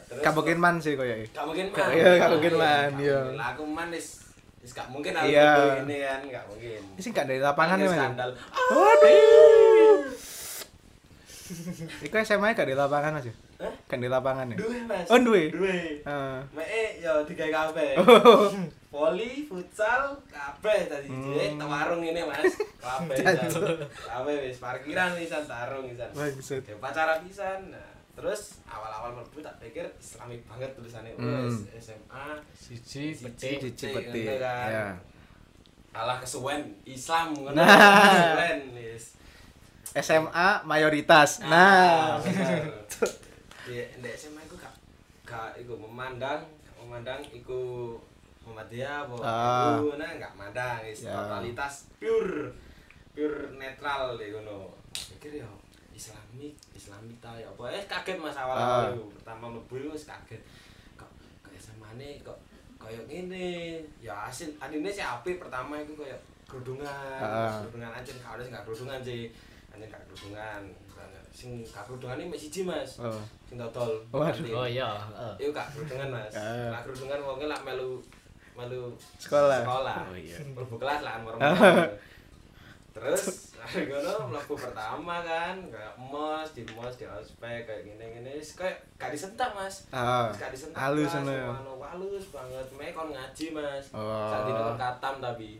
Ya, 0.05 0.11
terus 0.11 0.21
Gak 0.21 0.33
mungkin 0.33 0.57
man 0.59 0.75
sih 0.77 0.93
koyo. 0.93 1.17
Gak 1.25 1.43
mungkin 1.43 1.65
Gak- 1.69 1.81
man. 1.83 1.95
iya, 1.95 2.09
gak 2.15 2.29
mungkin 2.31 2.53
man, 2.55 2.91
iya. 2.95 3.19
Lah 3.33 3.47
aku 3.51 3.63
man 3.65 3.89
wis 3.89 4.21
wis 4.59 4.71
gak 4.71 4.85
mungkin 4.87 5.11
aku 5.11 5.25
Iya. 5.27 5.41
yeah. 5.43 5.81
ini 5.81 5.95
kan, 5.99 6.19
gak 6.31 6.45
mungkin. 6.47 6.81
Ini 6.93 7.09
gak 7.09 7.25
dari 7.25 7.39
lapangan 7.39 7.77
ya, 7.79 7.89
skandal. 7.91 8.29
Waduh. 8.69 9.97
Iku 12.01 12.15
SMA 12.19 12.47
gak 12.51 12.65
di 12.65 12.73
lapangan, 12.73 13.11
Mas. 13.13 13.25
ya? 13.25 13.33
Hah? 13.55 13.73
Gak 13.87 13.99
di 13.99 14.07
lapangan 14.07 14.45
ya? 14.47 14.57
Duwe, 14.57 14.79
Mas. 14.83 15.05
Oh, 15.07 15.17
duwe? 15.19 15.43
Duwe. 15.49 16.01
Heeh. 16.01 16.37
Mek 16.51 16.67
ya 16.99 17.21
digawe 17.21 17.49
kabeh. 17.51 17.91
Oh. 17.97 18.49
Voli, 18.95 19.43
futsal, 19.43 20.15
kabeh 20.25 20.87
tadi 20.87 21.07
Hmm. 21.07 21.59
hmm. 21.59 21.61
warung 21.61 22.01
ini 22.01 22.21
Mas. 22.21 22.49
Kabeh. 22.77 23.17
Kabeh 24.09 24.35
wis 24.43 24.57
parkiran 24.57 25.13
pisan 25.13 25.43
tarung 25.43 25.85
pisan. 25.85 26.09
Bangsat. 26.11 26.63
Ya 26.63 26.75
pacaran 26.77 27.19
pisan. 27.21 27.59
Nah, 27.69 27.94
terus 28.15 28.63
awal-awal 28.65 29.11
mlebu 29.13 29.39
tak 29.39 29.59
pikir 29.59 29.83
islamik 29.95 30.39
banget 30.45 30.71
tulisannya 30.71 31.11
Hmm. 31.13 31.45
wes 31.45 31.67
SMA 31.77 32.27
siji 32.53 33.11
Siji. 33.11 33.21
petik 33.21 33.57
Cici 33.61 33.85
Petik, 33.87 33.93
peti. 34.09 34.21
ngono 34.23 34.35
kan. 34.39 34.69
Ya. 34.69 34.87
alah 35.93 36.17
kesuwen 36.17 36.59
Islam 36.83 37.31
ngono. 37.31 37.51
Nah. 37.53 37.67
Kesuwen 38.35 38.59
wis. 38.73 39.05
SMA 39.95 40.47
mayoritas. 40.63 41.39
Ah, 41.39 41.47
Nah. 41.47 42.19
bener. 42.19 42.67
Di 43.63 43.75
di 43.95 44.09
SMA 44.13 44.41
iku 44.41 44.55
gak 44.55 44.75
gak 45.23 45.51
iku 45.57 45.75
memandang 45.77 46.43
memandang 46.77 47.23
iku 47.29 47.95
Muhammadiyah 48.41 49.03
apa 49.03 49.15
Ah. 49.19 49.75
iku 49.75 49.95
nah 49.95 50.11
gak 50.15 50.33
mandang 50.33 50.83
wis 50.83 51.01
Ya. 51.01 51.15
totalitas 51.15 51.87
pure 51.95 52.51
pure 53.11 53.39
netral 53.53 54.15
deh 54.15 54.31
ngono. 54.31 54.75
Pikir 54.91 55.39
ya 55.39 55.47
Islamik, 55.95 56.53
Islamik 56.71 57.15
ta 57.17 57.31
ya 57.33 57.47
apa 57.47 57.71
eh 57.71 57.83
kaget 57.87 58.19
Mas 58.19 58.35
awal-awal 58.35 58.83
Ah. 58.83 58.91
iku. 58.91 59.07
pertama 59.15 59.45
mlebu 59.49 59.89
wis 59.89 60.03
kaget. 60.03 60.41
Kok 60.93 61.07
kok 61.39 61.51
SMA-ne 61.55 62.19
kok 62.19 62.35
koyo 62.75 62.99
ngene. 63.07 63.79
Ya 63.97 64.27
asin 64.27 64.51
adine 64.59 64.91
sih 64.91 64.99
apik 65.01 65.39
pertama 65.39 65.79
iku 65.79 65.95
koyo 65.95 66.17
kerudungan, 66.45 66.85
Ah. 67.17 67.63
kerudungan 67.63 67.95
aja 67.95 68.11
gak 68.13 68.35
ada 68.35 68.41
sing 68.43 68.51
gak 68.51 68.65
kerudungan 68.67 68.99
sih. 69.01 69.31
Anjen 69.71 69.87
gak 69.87 70.03
kerudungan. 70.05 70.61
Sing 71.31 71.51
gak 71.63 71.83
kerudungan 71.83 72.19
ini 72.21 72.35
siji 72.35 72.61
Mas. 72.63 72.99
Oh. 72.99 73.19
Sing 73.43 73.55
dodol. 73.55 74.03
Oh 74.11 74.23
iya 74.67 74.99
heeh. 74.99 75.33
Iku 75.41 75.51
gak 75.51 75.71
kerudungan 75.71 76.11
Mas. 76.11 76.35
Ah. 76.35 76.75
Lah 76.75 76.81
kerudungan 76.83 77.19
wong 77.23 77.39
lak 77.43 77.63
melu 77.63 78.03
melu 78.55 78.91
Sekolah. 79.19 79.63
Sekolah. 79.63 79.97
Oh, 80.07 80.15
iya. 80.15 80.39
Mlebu 80.43 80.75
kelas 80.75 81.03
lah 81.03 81.19
ngorong. 81.23 81.39
Terus 82.95 83.54
ngono 83.65 84.13
mlebu 84.29 84.53
pertama 84.53 85.15
kan 85.25 85.57
kayak 85.73 85.93
mos 85.97 86.49
di 86.53 86.61
mos 86.71 86.93
di 86.95 87.05
ospek 87.09 87.65
kayak 87.65 87.81
gini-gini 87.81 88.37
kayak 88.37 88.77
gak 88.95 89.09
disentak 89.11 89.49
Mas. 89.51 89.89
Ah. 89.89 90.29
Wis 90.29 90.37
gak 90.37 90.51
disentak. 90.53 90.77
Halus. 90.77 91.09
Ngono, 91.11 91.81
halus 91.81 92.25
banget. 92.29 92.67
Mek 92.77 92.93
kon 92.93 93.09
ngaji 93.09 93.45
Mas. 93.51 93.85
Oh. 93.91 94.31
Kon 94.31 94.77
katam 94.77 95.15
tapi. 95.17 95.59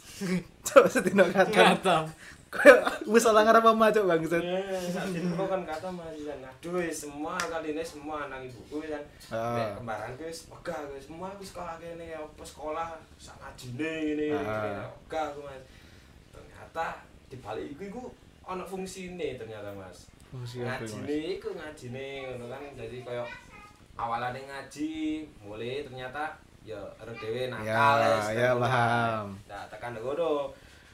Coba 0.66 0.88
setino 0.88 1.24
kata. 1.28 1.52
Katam. 1.52 2.04
Kayak 2.46 2.78
wis 3.04 3.20
salah 3.26 3.42
ngarep 3.42 3.64
apa 3.68 3.90
cuk 3.92 4.06
bangsat. 4.06 4.42
Saat 4.94 5.08
dino 5.12 5.44
kon 5.44 5.62
katam 5.66 5.92
Mas. 5.98 6.16
Dan 6.22 6.40
aduh 6.40 6.78
wis 6.78 7.04
semua 7.04 7.34
kali 7.36 7.74
ini 7.74 7.82
semua 7.82 8.28
anak 8.28 8.44
ibuku 8.46 8.84
kan. 8.86 9.02
Ah. 9.32 9.56
Mek 9.56 9.68
kembaranku 9.80 10.22
wis 10.24 10.46
wegah 10.52 10.78
wis 10.94 11.08
semua 11.08 11.32
wis 11.36 11.50
sekolah 11.52 11.76
kene 11.80 12.16
apa 12.16 12.44
sekolah 12.44 12.88
sak 13.16 13.36
ngajine 13.40 13.90
ngene 14.12 14.26
Ah. 14.36 14.86
wegah 15.04 15.24
aku 15.34 15.40
Mas. 15.44 15.62
Ternyata 16.32 17.02
di 17.26 17.36
balik 17.36 17.66
iku 17.72 17.82
iku 17.84 18.02
ana 18.44 18.62
fungsine 18.62 19.34
ternyata 19.34 19.70
Mas. 19.72 20.06
Fungsi 20.26 20.60
ngajine 20.60 21.16
iku 21.36 21.48
ngajine 21.52 22.04
ngono 22.28 22.44
kan 22.48 22.62
jadi 22.74 22.98
kaya 23.02 23.24
awalane 23.94 24.42
ngaji 24.42 24.90
mulai 25.40 25.82
ternyata 25.82 26.38
ya 26.62 26.78
ero 26.98 27.12
dhewe 27.14 27.46
nakal 27.48 27.98
Ya, 28.02 28.30
ya, 28.30 28.50
paham. 28.52 29.38
nah 29.46 29.62
tekan 29.66 29.94
ngono 29.94 30.50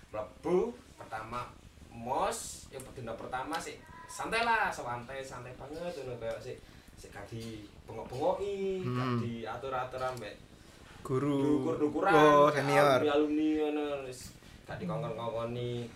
mlebu 0.09 0.71
pertama 0.95 1.49
mos 1.89 2.69
ya 2.69 2.77
dina 2.93 3.12
pertama 3.12 3.57
sih 3.57 3.77
santai 4.07 4.45
lah 4.45 4.69
santai 4.69 5.21
santai 5.21 5.53
banget 5.57 5.93
ngono 5.99 6.17
kaya 6.17 6.37
sih 6.39 6.57
sik 6.95 7.09
gak 7.11 7.25
di 7.27 7.65
bengok-bengoki 7.85 8.85
Hmm. 8.85 9.19
diatur-atur 9.19 9.99
ambek 9.99 10.37
Guru. 11.03 11.67
dukur-dukuran 11.67 12.15
Oh, 12.15 12.47
senior. 12.47 13.01
alumni 13.03 13.49
ngono 13.59 13.85
gak 14.66 14.76
dikongkon-kongkoni. 14.78 15.88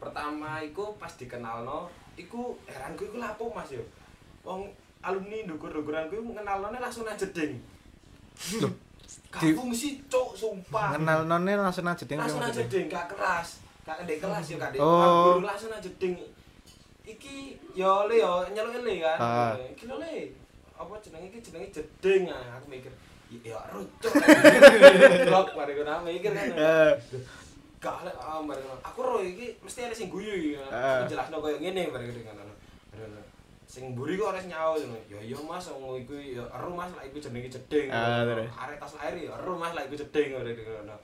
Pertama 0.00 0.64
iku 0.64 0.96
pas 0.96 1.12
dikenalno 1.14 1.92
iku 2.16 2.56
heranku 2.64 3.04
iku 3.06 3.16
lapo 3.20 3.52
Mas 3.52 3.70
yo? 3.72 3.84
Wong 4.42 4.72
alumni 5.04 5.44
dukur-dukuranku 5.44 6.16
iku 6.16 6.30
ngenalno 6.32 6.72
langsung 6.72 7.04
nang 7.04 7.16
jeding. 7.20 7.60
Gak 9.30 9.42
fungsi 9.54 10.00
cuk 10.10 10.34
sumpah. 10.34 10.96
Nonnya 10.98 11.60
langsung 11.60 11.86
aja 11.86 12.04
ding. 12.04 12.18
langsung 12.18 12.40
nang 12.40 12.54
jeding 12.54 12.88
gak 12.88 13.06
keras. 13.12 13.60
Gak 13.86 14.04
ndek 14.04 14.18
kelas 14.22 14.44
yo 14.48 14.56
gak 14.60 14.70
ndek 14.74 14.80
Oh. 14.80 15.36
guru 15.36 15.46
langsung 15.46 15.70
nang 15.70 15.82
jeding. 15.82 16.14
Iki 17.06 17.58
yo 17.74 18.06
le 18.06 18.22
yo 18.22 18.44
nyeluk 18.54 18.82
le 18.86 18.94
kan? 19.02 19.18
Ah. 19.18 19.52
iki 19.56 19.84
lho 19.86 19.98
le. 20.00 20.32
Apa 20.78 20.96
jenenge 21.02 21.26
iki? 21.28 21.38
Jenenge 21.44 21.68
jeding. 21.70 22.30
Aku 22.32 22.66
mikir 22.70 22.92
ya 23.44 23.60
rucuk. 23.70 24.10
Blok 25.28 25.48
mari 25.54 25.72
ngono 25.78 26.02
mikir 26.08 26.32
kan 26.34 26.48
Eh, 27.80 27.88
gak 27.88 28.04
lek 28.04 28.12
ah 28.20 28.36
ngono 28.44 28.76
aku 28.84 29.00
ro 29.00 29.16
iki 29.24 29.56
mesti 29.64 29.88
ada 29.88 29.96
sing 29.96 30.12
guyu 30.12 30.28
iki 30.36 30.52
Ah. 30.68 31.00
aku 31.00 31.16
jelasno 31.16 31.40
koyo 31.40 31.56
ngene 31.56 31.88
ngono 31.88 32.04
ngono 32.04 32.52
Ngono. 32.92 33.20
sing 33.64 33.96
mburi 33.96 34.20
kok 34.20 34.36
harus 34.36 34.44
nyawa 34.52 34.76
ngono 34.76 35.00
ya 35.08 35.16
iya 35.16 35.36
mas 35.40 35.64
wong 35.72 35.96
iku 35.96 36.12
ya 36.12 36.44
eru 36.44 36.76
mas 36.76 36.92
lek 36.92 37.08
iku 37.08 37.18
jenenge 37.24 37.48
jeding 37.48 37.88
Ah, 37.88 38.20
Ngono. 38.20 38.44
arek 38.52 38.76
tas 38.76 38.92
lahir 39.00 39.16
ya 39.16 39.32
eru 39.32 39.56
mas 39.56 39.72
lek 39.72 39.88
iku 39.88 39.96
jeding 39.96 40.28
ngono 40.36 40.50
ngono 40.52 40.94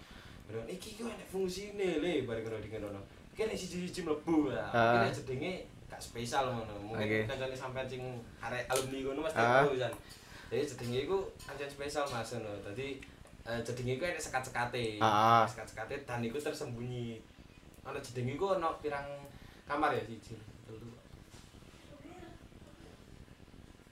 ngono 0.52 0.60
iki 0.68 0.88
ku 1.00 1.08
enek 1.08 1.28
fungsine 1.32 1.88
le 2.04 2.12
mari 2.28 2.44
ngono 2.44 2.60
di 2.60 2.68
ngono 2.68 3.00
kene 3.32 3.56
siji-siji 3.56 4.04
mlebu 4.04 4.52
lah 4.52 4.68
Ah. 4.68 5.00
kene 5.00 5.16
jedinge 5.16 5.52
gak 5.88 6.02
spesial 6.02 6.44
ngono. 6.52 6.76
Mungkin 6.92 7.08
Oke. 7.08 7.18
kancane 7.24 7.56
sampean 7.56 7.88
sing 7.88 8.02
arek 8.36 8.68
alumni 8.68 9.00
ngono 9.00 9.24
Mas 9.24 9.32
Ah. 9.32 9.64
tahu 9.64 9.72
pisan. 9.72 9.92
Jadi 10.52 10.60
jedenge 10.68 10.98
iku 11.08 11.16
kancane 11.40 11.70
spesial 11.72 12.04
Mas 12.10 12.28
ngono. 12.36 12.52
Dadi 12.60 13.00
eh, 13.46 13.60
jedenge 13.62 13.92
iku 13.94 14.04
enek 14.04 14.20
sekat-sekate. 14.20 14.98
Ah. 14.98 15.46
Sekat-sekate 15.46 16.02
dan 16.02 16.20
iku 16.20 16.36
tersembunyi. 16.36 17.22
Ana 17.82 17.98
jedenge 17.98 18.34
iku 18.34 18.54
ana 18.54 18.74
pirang 18.78 19.06
kamar 19.64 19.94
ya 19.94 20.02
siji. 20.02 20.34
Telu. 20.66 20.90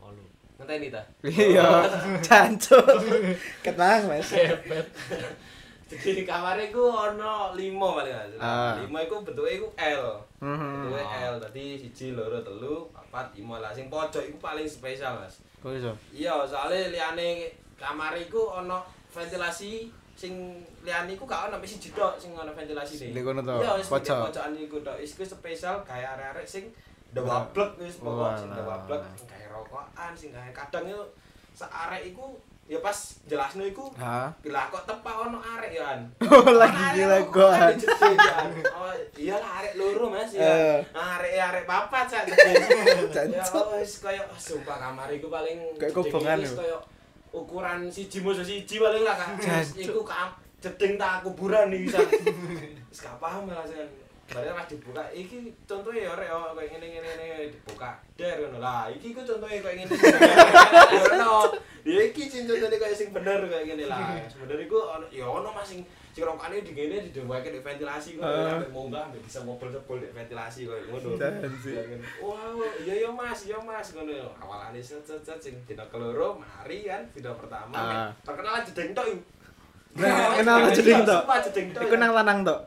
Olu. 0.02 0.24
Ngenteni 0.58 0.88
ta? 0.90 1.02
Iya, 1.22 1.66
cancuk. 2.26 2.86
Ketang, 3.64 4.06
Mas. 4.06 4.30
Kepet. 4.30 4.86
Jadi 5.84 6.16
di 6.16 6.24
kamarnya 6.24 6.72
iku 6.72 6.90
ana 6.90 7.52
5 7.52 7.60
paling 7.76 8.14
Ah. 8.40 8.72
salah. 8.74 8.82
5 8.82 9.06
iku 9.06 9.14
bentuknya 9.22 9.52
iku 9.60 9.68
L. 9.76 10.04
Mhm. 10.40 10.70
Bentuknya 10.88 11.06
L. 11.30 11.34
Dadi 11.38 11.64
siji, 11.76 12.16
loro, 12.16 12.40
telu, 12.40 12.88
papat, 12.90 13.36
lima 13.36 13.60
lah. 13.60 13.70
Sing 13.70 13.86
pojok 13.92 14.24
iku 14.24 14.38
paling 14.40 14.64
spesial, 14.66 15.20
Mas. 15.20 15.38
Kok 15.60 15.70
iso? 15.76 15.92
Iya, 16.10 16.40
soalnya 16.48 16.88
liyane 16.90 17.52
kamar 17.76 18.16
iku 18.16 18.48
ana 18.54 18.80
ventilasi 19.14 19.88
sing 20.14 20.62
liyane 20.86 21.14
iku 21.14 21.26
gak 21.26 21.50
ana 21.50 21.58
mesti 21.58 21.90
jedok 21.90 22.14
sing 22.18 22.34
ana 22.34 22.50
ventilasi 22.54 23.10
Di 23.10 23.20
kono 23.22 23.42
to, 23.42 23.58
Iya, 23.62 23.78
pojokan 23.82 24.54
iku 24.58 24.78
tok. 24.82 24.98
Iku 24.98 25.22
spesial 25.26 25.82
gawe 25.82 26.04
arek-arek 26.14 26.46
sing 26.46 26.70
dewablek 27.14 27.78
wis 27.78 28.02
pokok 28.02 28.34
sing 28.38 28.50
dewablek 28.50 29.02
sing 29.14 29.26
gawe 29.30 29.46
rokokan, 29.54 30.12
sing 30.18 30.30
gawe 30.34 30.50
kadang 30.50 30.86
yo 30.90 31.02
sak 31.54 31.70
arek 31.70 32.10
iku 32.14 32.34
ya 32.64 32.78
pas 32.80 32.96
jelasno 33.28 33.62
iku? 33.66 33.90
Bila 34.42 34.70
kok 34.72 34.86
tepak 34.86 35.14
ono 35.30 35.38
arek 35.38 35.70
ya 35.74 35.84
an. 35.98 36.00
Oh, 36.30 36.48
lagi 36.54 37.02
gila 37.02 37.18
kok 37.22 37.30
goan. 37.30 37.60
ada 37.60 37.74
jeding, 37.76 38.16
ya, 38.16 38.34
An. 38.40 38.50
Oh, 38.72 38.94
iya 39.18 39.34
lah 39.36 39.50
arek 39.60 39.74
loro 39.76 40.06
Mas 40.08 40.32
ya. 40.32 40.46
Eh. 40.46 40.78
Arek 40.96 41.32
arek 41.36 41.64
papat 41.68 42.06
sak. 42.08 42.24
Ya 43.34 43.44
wis 43.78 43.92
koyo 44.00 44.22
ah, 44.24 44.38
sumpah 44.38 44.76
kamar 44.78 45.10
iku 45.12 45.26
paling 45.28 45.58
Kayak 45.76 45.92
kobongan 45.92 46.38
koyo 46.40 46.78
ukuran 47.34 47.90
siji 47.90 48.22
musuh 48.22 48.46
siji 48.46 48.78
paling 48.78 49.02
lah. 49.02 49.18
Jancuk. 49.42 49.82
Iku 49.82 50.02
jeding 50.62 50.94
tak 50.96 51.26
kuburan 51.26 51.74
iki 51.74 51.90
sak. 51.90 52.06
Wis 52.88 53.02
gak 53.02 53.18
paham 53.18 53.50
sen. 53.66 54.03
Bareng 54.24 54.56
pas 54.56 54.64
dibuka, 54.64 55.04
iki 55.12 55.36
contohnya 55.68 56.08
ya 56.08 56.12
rek 56.16 56.30
oh, 56.32 56.56
kayak 56.56 56.68
ngene 56.72 56.86
ngene 56.96 57.08
ngene 57.12 57.46
dibuka 57.52 57.90
der 58.16 58.40
ngono 58.40 58.58
lah. 58.58 58.88
Iki 58.88 59.12
ku 59.12 59.20
contohnya 59.20 59.60
kayak 59.60 59.76
ngene. 59.84 59.92
Ono. 61.12 61.52
Ya 61.84 62.00
iki 62.00 62.24
sing 62.24 62.48
contohnya 62.48 62.78
kayak 62.80 62.96
sing 62.96 63.12
bener 63.12 63.40
kayak 63.44 63.64
ngene 63.68 63.84
lah. 63.84 64.16
Sebenarnya 64.32 64.64
iku 64.64 64.78
ono 64.80 65.04
ya 65.12 65.28
ono 65.28 65.52
mas 65.52 65.68
sing 65.68 65.84
sing 66.10 66.24
rokane 66.24 66.64
di 66.64 66.72
ngene 66.72 67.10
didewake 67.10 67.52
di 67.52 67.60
ventilasi 67.60 68.16
kok 68.16 68.24
Ah. 68.24 68.56
sampe 68.56 68.72
munggah 68.72 69.04
sampe 69.10 69.18
bisa 69.20 69.38
ngobrol-ngobrol 69.44 69.98
di 70.00 70.08
ventilasi 70.08 70.60
kayak 70.64 70.84
ngono. 70.88 71.08
Wow, 72.24 72.58
iya 72.80 72.94
iya 73.04 73.10
Mas, 73.12 73.44
iya 73.44 73.58
Mas 73.60 73.92
ngono. 73.92 74.32
Awalane 74.40 74.80
set 74.80 75.04
set 75.04 75.20
set 75.20 75.36
sing 75.38 75.54
dina 75.68 75.84
keloro 75.92 76.40
mari 76.40 76.88
kan 76.88 77.04
dina 77.12 77.36
pertama. 77.36 77.76
Ah. 77.76 78.08
Perkenalan 78.24 78.64
jedeng 78.64 78.96
tok. 78.96 79.06
Nah, 79.94 80.34
kenal 80.34 80.64
jedeng 80.80 81.04
tok. 81.04 81.22
Iku 81.84 81.94
nang 82.00 82.16
lanang 82.16 82.40
tok. 82.42 82.60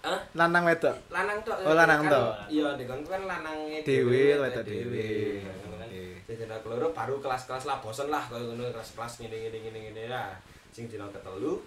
Hah? 0.00 0.20
Lanang 0.32 0.64
wedok. 0.64 0.96
lanang 1.12 1.38
tok. 1.44 1.56
Oh, 1.60 1.76
lanang 1.76 2.00
tok. 2.08 2.32
Iya, 2.48 2.72
dikon 2.80 3.04
kan 3.04 3.22
lanange 3.28 3.84
Dewe, 3.84 4.40
wedok. 4.40 4.64
Sing 6.24 6.36
dina 6.38 6.56
keloro 6.62 6.88
baru 6.94 7.18
kelas-kelas 7.18 7.66
lah 7.66 7.82
bosen 7.82 8.06
lah 8.08 8.22
koyo 8.30 8.54
ngono 8.54 8.70
kelas-kelas 8.70 9.20
ngene 9.20 9.50
ngene 9.50 10.08
lah. 10.08 10.30
Sing 10.72 10.86
dina 10.86 11.04
ketelu 11.10 11.58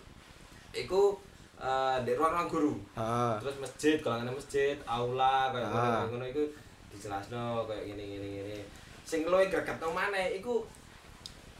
iku 0.74 1.14
eh 1.60 1.98
di 2.02 2.12
ruang-ruang 2.18 2.50
guru. 2.50 2.74
Ah. 2.98 3.38
terus 3.38 3.62
masjid 3.62 4.02
kalau 4.02 4.20
ada 4.20 4.32
masjid 4.34 4.76
aula 4.90 5.54
ngono 5.54 5.68
Ah. 5.70 6.04
ngono 6.10 6.26
iku 6.26 6.44
dijelasno 6.90 7.70
kayak 7.70 7.88
gini 7.94 8.04
gini 8.18 8.28
gini 8.42 8.58
sing 9.04 9.28
luwih 9.28 9.48
gregetno 9.52 9.94
maneh 9.94 10.34
iku 10.40 10.66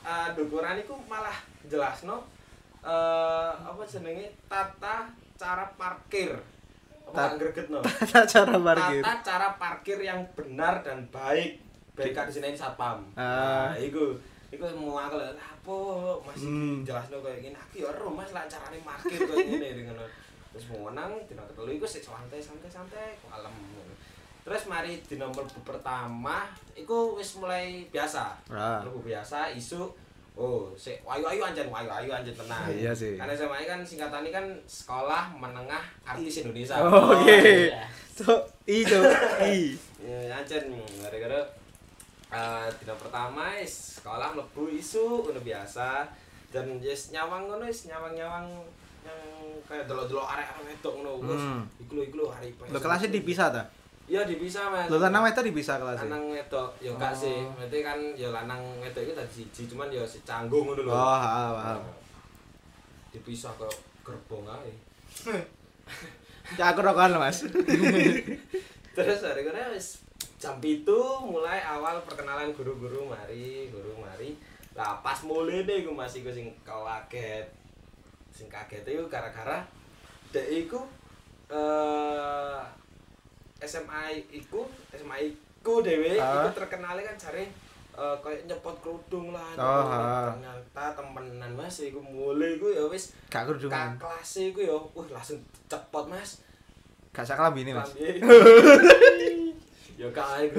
eh 0.04 0.28
dukuran 0.34 0.82
iku 0.82 0.98
malah 1.06 1.36
jelasno 1.70 2.26
eh 2.84 3.52
apa 3.54 3.84
jenenge 3.86 4.34
tata 4.50 5.08
cara 5.38 5.66
parkir 5.78 6.36
apa 7.04 7.14
Tat- 7.14 7.30
gak 7.30 7.40
gregetno 7.40 7.80
Tata 7.80 8.22
cara 8.26 8.56
parkir. 8.58 9.02
tata 9.02 9.14
cara 9.22 9.48
parkir 9.56 9.98
yang 10.00 10.20
benar 10.34 10.80
dan 10.80 11.04
baik 11.08 11.60
baik 11.94 12.16
di 12.16 12.34
sini 12.34 12.54
satpam 12.54 13.04
Ah. 13.14 13.70
nah 13.70 13.76
iku 13.76 14.18
iku 14.50 14.66
mau 14.74 14.98
aku 14.98 15.16
lho 15.16 15.26
apa 15.30 15.76
masih 16.24 16.46
Hmm. 16.46 16.76
jelasno 16.82 17.18
kayak 17.20 17.40
gini 17.42 17.56
aku 17.56 17.76
ya 17.80 17.90
ero 17.90 18.08
mas 18.08 18.30
lah 18.30 18.46
carane 18.46 18.78
parkir 18.80 19.20
gini 19.20 19.70
dengan 19.76 19.98
terus 20.50 20.66
mau 20.70 20.88
menang 20.88 21.18
dina 21.24 21.42
ketelu 21.44 21.72
iku 21.72 21.86
sik 21.86 22.04
santai 22.04 22.38
santai 22.38 22.68
santai 22.68 23.18
kalem 23.24 23.54
terus 24.44 24.68
mari 24.68 25.00
dina 25.02 25.26
mlebu 25.26 25.62
pertama 25.62 26.46
iku 26.74 27.16
wis 27.16 27.34
mulai 27.36 27.86
biasa 27.88 28.34
Ah. 28.50 28.82
biasa 28.84 29.50
isu 29.52 29.88
oh 30.34 30.74
sik 30.74 30.98
ayu 31.04 31.24
ayu 31.24 31.42
anjen 31.42 31.68
ayu 31.68 31.90
ayu 31.90 32.10
anjen 32.10 32.34
tenang 32.34 32.66
Iya 32.68 32.90
sih. 32.92 33.14
karena 33.16 33.32
SMA 33.32 33.64
kan 33.64 33.80
singkatannya 33.82 34.32
kan 34.32 34.46
sekolah 34.66 35.30
menengah 35.32 35.84
artis 36.04 36.42
Indonesia 36.42 36.78
Oh, 36.80 37.14
Oke. 37.14 37.70
iya. 37.70 37.86
Cok, 38.14 38.42
i 38.66 38.78
cok, 38.82 39.04
i. 39.44 39.58
Ya, 40.04 40.36
ancen 40.36 40.68
gara-gara 41.00 41.40
eh 42.28 42.68
dina 42.76 42.92
pertama 42.94 43.56
is 43.56 43.72
sekolah 43.98 44.34
mlebu 44.34 44.68
isu 44.70 45.24
ngono 45.24 45.40
biasa 45.40 46.12
dan 46.50 46.76
yes 46.78 47.10
nyawang 47.10 47.48
ngono 47.48 47.64
is 47.64 47.86
nyawang-nyawang 47.86 48.52
yang 49.02 49.22
kayak 49.64 49.86
delok-delok 49.86 50.28
arek-arek 50.28 50.66
wedok 50.68 50.94
ngono. 50.98 51.12
Hmm. 51.24 51.62
iku 51.78 51.94
lho 51.94 52.04
iku 52.04 52.16
lho 52.20 52.28
hari 52.30 52.52
Lo 52.68 52.78
kelasnya 52.78 53.10
dipisah 53.10 53.48
ta? 53.48 53.64
Iya 54.14 54.30
dipisah 54.30 54.70
Mas. 54.70 54.86
Lo 54.94 55.02
lanang 55.02 55.26
wedok 55.26 55.42
dipisah 55.42 55.82
kelasnya. 55.82 56.06
lanang 56.06 56.30
wedok 56.30 56.70
ya 56.78 56.94
Oh. 56.94 57.10
sih. 57.10 57.42
Berarti 57.58 57.82
kan 57.82 57.98
ya 58.14 58.30
lanang 58.30 58.62
wedok 58.78 59.02
itu 59.02 59.14
tadi 59.18 59.34
siji 59.42 59.66
cuman 59.66 59.90
ya 59.90 60.06
si 60.06 60.22
canggung 60.22 60.70
ngono 60.70 60.86
lho. 60.86 60.94
Oh, 60.94 61.18
ah, 61.18 61.50
paham. 61.50 61.82
Dipisah 63.10 63.50
ke 63.58 63.66
gerbong 64.06 64.46
ae. 64.46 64.70
Ya 66.60 66.70
aku 66.70 66.86
rokokan 66.86 67.18
Mas. 67.18 67.42
Terus 68.96 69.20
gara-gara 69.24 69.74
wis 69.74 70.04
jam 70.38 70.60
itu 70.62 71.00
mulai 71.24 71.64
awal 71.64 72.04
perkenalan 72.06 72.52
guru-guru 72.54 73.10
mari, 73.10 73.72
guru 73.74 73.98
mari. 73.98 74.36
Lah 74.78 75.00
pas 75.02 75.18
mulai 75.26 75.66
deh 75.66 75.82
gue 75.82 75.96
masih 75.96 76.22
gue 76.22 76.30
sing 76.30 76.52
kaget. 76.62 77.48
Sing 78.30 78.46
kaget 78.52 78.86
itu 78.86 79.08
gara-gara 79.10 79.66
dek 80.30 80.68
iku 80.68 80.84
eh 81.50 82.60
SMA 83.64 84.02
iku, 84.30 84.64
SMA 84.92 85.18
iku 85.26 85.80
dhewe 85.80 86.16
Ah. 86.16 86.44
iku 86.44 86.60
terkenalnya 86.60 87.04
kan 87.06 87.18
cari 87.18 87.48
eh 87.94 88.16
kayak 88.20 88.44
nyepot 88.46 88.74
kerudung 88.80 89.30
lah. 89.30 89.54
Oh, 89.54 89.64
ah. 89.86 90.26
ternyata 90.28 90.98
temenan 90.98 91.54
Mas 91.54 91.78
iku 91.80 92.00
mulai 92.00 92.58
iku 92.58 92.68
ya 92.68 92.84
wis 92.86 93.14
Gak 93.28 93.46
kak 93.46 93.54
kerudungan. 93.54 93.94
kelas 93.96 94.32
iku 94.44 94.60
ya, 94.60 94.74
wah 94.74 95.06
langsung 95.08 95.38
cepot 95.66 96.06
Mas. 96.08 96.42
Gak 97.10 97.22
sak 97.24 97.38
lambi 97.38 97.62
ini 97.62 97.72
Mas. 97.72 97.94
ya 99.94 100.10
kae 100.10 100.50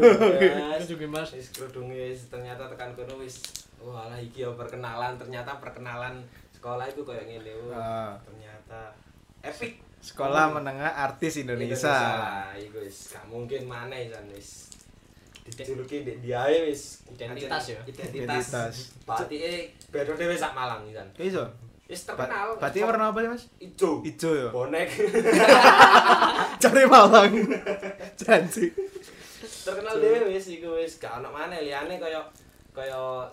juga 0.80 1.06
mas. 1.14 1.28
Wis 1.32 1.50
kerudung 1.50 1.90
wis 1.90 2.30
ternyata 2.30 2.70
tekan 2.70 2.94
kono 2.94 3.18
wis 3.18 3.42
walah 3.76 4.16
iki 4.16 4.40
ya 4.40 4.50
perkenalan 4.54 5.18
ternyata 5.18 5.58
perkenalan 5.58 6.22
sekolah 6.54 6.86
itu 6.86 7.02
kayak 7.02 7.26
ngene. 7.26 7.52
Wah, 7.66 7.74
Ah. 7.74 8.12
Ternyata 8.22 8.94
epic 9.42 9.82
Sekolah 10.04 10.52
menengah 10.52 10.92
artis 10.92 11.40
Indonesia. 11.40 11.88
lah 11.88 12.52
iku 12.54 12.76
wis 12.78 13.08
gak 13.10 13.24
mungkin 13.24 13.64
maneh 13.64 14.06
jan 14.06 14.20
wis 14.28 14.68
dijuluki 15.42 16.00
ndek 16.00 16.20
diae 16.20 16.68
wis 16.68 17.00
Identitas 17.10 17.64
ya? 17.66 17.80
identitas 17.82 18.12
Identitas. 18.12 18.74
batike 19.02 19.54
beda 19.88 20.12
dhewe 20.12 20.32
sak 20.34 20.52
Malang 20.52 20.84
jan 20.88 21.08
Iso. 21.16 21.48
wis 21.84 22.00
terkenal 22.02 22.52
Berarti 22.54 22.80
warna 22.80 23.08
apa 23.08 23.18
sih 23.18 23.28
Mas? 23.28 23.44
ijo 23.58 23.90
Ijo 24.02 24.30
ya. 24.34 24.48
bonek 24.50 24.88
Cari 26.62 26.84
Malang. 26.84 27.32
Janji. 28.14 28.66
terkenal 29.64 29.94
dhewe 29.96 30.28
wis 30.30 30.46
iku 30.50 30.68
wis 30.74 30.96
gak 30.96 31.16
ono 31.18 31.28
maneh 31.28 31.60
liyane 31.60 31.96
kaya 31.96 32.20
kaya 32.72 33.24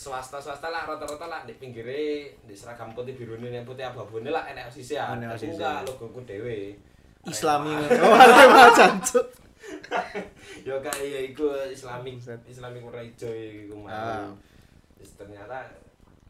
swasta-swasta 0.00 0.64
lah 0.66 0.88
rata-rata 0.88 1.26
lah 1.26 1.40
di 1.44 1.52
pinggire 1.54 2.00
di 2.40 2.54
seragam 2.54 2.88
putih 2.90 3.12
biru 3.12 3.36
ini 3.36 3.60
putih 3.60 3.84
abu-abu 3.84 4.16
ini 4.18 4.32
lah 4.32 4.48
enek 4.48 4.64
osisi 4.66 4.96
ya 4.96 5.12
Enek 5.12 5.28
tapi 5.30 5.36
osisi. 5.36 5.52
enggak 5.54 5.78
logoku 5.84 6.20
dhewe 6.24 6.72
Islami. 7.20 7.76
Oh, 8.00 8.16
ada 8.16 8.48
Mas 8.56 8.72
Jancuk. 8.72 9.26
ya 10.60 10.72
kayak 10.80 11.04
ya 11.04 11.20
iku 11.22 11.52
islamik 11.68 12.16
Buset. 12.16 12.40
islamik 12.44 12.80
warna 12.80 13.02
ijo 13.02 13.28
iku 13.28 13.84
Ah. 13.84 14.24
mah 14.24 14.32
ternyata 15.14 15.68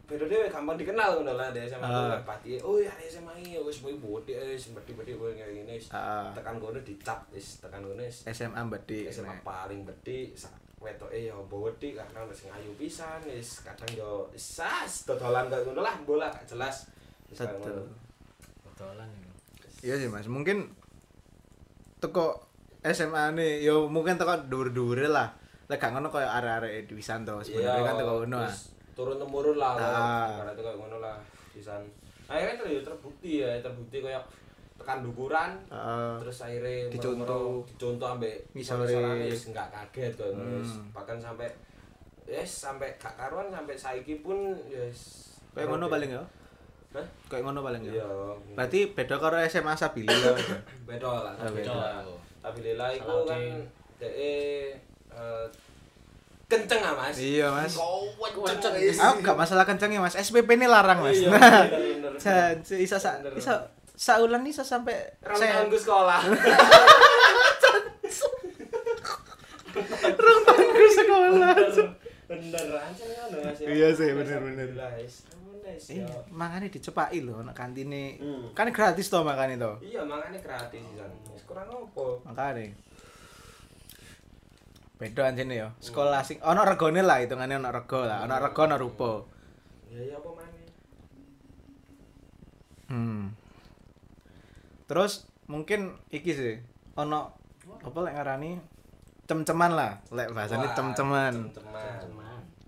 dhewe 0.09 0.50
gampang 0.50 0.74
dikenal 0.74 1.22
ngono 1.22 1.38
lah 1.38 1.54
dari 1.54 1.64
SMA 1.64 1.87
Ah. 1.87 2.11
ah. 2.11 2.20
pati 2.20 2.59
oh 2.59 2.74
ya 2.76 2.90
SMA 3.00 3.30
iki 3.38 3.54
wis 3.56 3.78
boy 3.78 3.94
bodi 3.94 4.35
wis 4.35 4.74
bedi-bedi 4.74 5.14
kowe 5.14 5.30
kayak 5.30 5.54
gini 5.54 5.78
wis 5.78 5.87
tekan 6.35 6.59
kono 6.59 6.83
dicap 6.83 7.22
wis 7.30 7.62
tekan 7.62 7.87
kono 7.87 8.02
SMA 8.26 8.59
Mbadi. 8.61 9.06
SMA 9.06 9.38
paling 9.40 9.87
bedhi 9.87 10.35
sak 10.35 10.50
wetoke 10.80 11.12
ya 11.12 11.36
mbok 11.36 11.68
wedi 11.68 11.92
karena 11.92 12.24
wis 12.24 12.48
ngayu 12.48 12.72
pisan 12.74 13.20
wis 13.28 13.60
kadang 13.60 13.92
yo 13.92 14.24
sas 14.32 15.04
dodolan 15.04 15.46
kayak 15.46 15.68
ngono 15.68 15.84
lah 15.84 15.94
bola 16.02 16.32
gak 16.32 16.48
jelas. 16.48 16.88
Betulan 17.30 19.06
itu. 19.12 19.30
Iya 19.84 19.94
sih 20.00 20.08
Mas, 20.08 20.24
mungkin 20.24 20.72
teko 22.00 22.40
SMA 22.82 23.36
nih 23.36 23.60
yo 23.60 23.92
mungkin 23.92 24.16
teko 24.16 24.48
dhuwur-dhuwure 24.48 25.08
lah. 25.08 25.28
Lek 25.68 25.78
gak 25.78 25.92
ngono 25.92 26.08
koyo 26.08 26.26
arek-arek 26.26 26.88
di 26.88 26.94
Wisanto 26.96 27.38
sebenarnya 27.44 27.84
kan 27.84 27.94
teko 28.00 28.12
ngono. 28.24 28.40
ah. 28.40 28.54
turun 28.90 29.16
temurun 29.16 29.56
lah 29.56 29.72
Ah. 29.78 30.28
karena 30.42 30.52
kayak 30.52 30.76
ngono 30.76 30.96
lah 31.00 31.16
pisan 31.54 31.80
akhirnya 32.28 32.60
ter 32.60 32.68
ya 32.68 32.80
terbukti 32.84 33.30
ya 33.40 33.48
terbukti 33.62 34.04
kayak 34.04 34.20
tekan 34.80 34.98
dukuran 35.02 35.50
Heeh. 35.68 36.12
terus 36.18 36.38
akhirnya 36.40 36.88
Dicontoh. 36.88 37.60
dicontoh 37.64 38.08
ambek 38.10 38.40
ngisore 38.50 38.88
wis 39.20 39.46
enggak 39.46 39.68
kaget 39.68 40.12
kok 40.14 40.32
Hmm. 40.32 40.64
bahkan 40.90 41.16
sampai 41.16 41.46
yes 42.24 42.64
sampai 42.64 42.88
gak 42.96 43.12
karuan 43.14 43.48
sampai 43.48 43.74
saiki 43.74 44.18
pun 44.18 44.40
yes 44.64 45.28
Kayak 45.50 45.66
ngono 45.68 45.86
paling 45.86 46.10
ya. 46.10 46.22
Hah? 46.90 47.06
Kayak 47.26 47.42
ngono 47.44 47.60
paling 47.60 47.82
ya. 47.82 47.92
iya 47.92 48.06
Berarti 48.54 48.80
beda 48.88 49.16
karo 49.16 49.36
SMA 49.44 49.74
Sabili 49.74 50.08
lah. 50.08 50.38
beda 50.88 51.10
lah 51.20 51.32
beda 51.36 51.50
beda. 51.52 51.74
tapi 52.38 52.58
Lila 52.62 52.86
itu 52.88 53.02
Salahuddin. 53.02 53.28
kan 53.28 53.42
de 53.98 54.08
eh, 54.08 54.64
kenceng 56.46 56.80
ah 56.80 56.94
mas 56.96 57.14
Iya, 57.14 57.46
Mas. 57.48 57.74
kenceng 57.76 58.74
Aku 58.96 59.18
gak 59.20 59.36
masalah 59.36 59.62
kenceng 59.62 59.90
ya 59.90 60.00
Mas. 60.00 60.14
SPP 60.14 60.48
ini 60.50 60.66
larang 60.66 60.98
Mas. 60.98 61.14
Iya, 61.16 61.30
Nah, 61.30 61.38
bener, 61.68 62.10
bener. 62.10 62.10
Bener. 62.14 62.54
iso 63.38 63.54
saulan 64.00 64.40
iso 64.42 64.64
sampai 64.64 64.96
saya 65.36 65.60
tahun 65.60 65.68
gue 65.68 65.76
sekolah 65.78 66.20
rong 70.16 70.42
tahun 70.42 70.68
ke 70.70 70.86
sekolah. 70.90 71.54
bener 72.26 72.66
aja 72.72 73.04
kan 73.06 73.28
ya. 73.34 73.50
Iya 73.66 73.88
sih, 73.90 74.10
bener, 74.12 74.38
bener. 74.40 74.68
Guys, 74.72 75.26
guys, 75.60 75.84
Eh, 75.90 75.98
ya. 76.00 76.06
makanya 76.28 76.66
dicepai 76.66 77.18
loh 77.20 77.38
anak 77.38 77.52
kantine. 77.52 78.16
Hmm. 78.16 78.50
Kan 78.52 78.70
gratis 78.70 79.06
toh 79.06 79.20
makanya 79.20 79.58
toh. 79.60 79.76
iya 79.80 80.02
makanya 80.02 80.38
gratis 80.38 80.78
sih 80.80 80.94
san 80.94 81.10
Wis 81.28 81.42
kurang 81.44 81.66
apa 81.66 82.06
Makanya. 82.24 82.70
Beda 84.96 85.22
anjene 85.26 85.54
ya. 85.56 85.68
Sekolah 85.78 86.20
sing 86.20 86.38
ono 86.40 86.62
regone 86.62 87.00
lah 87.00 87.18
hitungane 87.18 87.56
ono 87.56 87.68
rego 87.68 88.02
lah. 88.02 88.22
Ono 88.22 88.34
rego 88.36 88.60
ono 88.62 88.76
rupa. 88.76 89.12
ya 89.88 90.00
ya 90.00 90.16
apa 90.16 90.30
mana 90.30 90.58
Hmm. 92.90 93.30
Terus 94.90 95.31
mungkin 95.46 95.94
iki 96.11 96.35
sih 96.35 96.59
ono 96.98 97.31
apa 97.79 97.98
lek 98.03 98.14
ngarani 98.18 98.59
cem-ceman 99.31 99.70
lah. 99.79 100.03
Lek 100.11 100.35
bahasane 100.35 100.66
cem-ceman. 100.74 101.55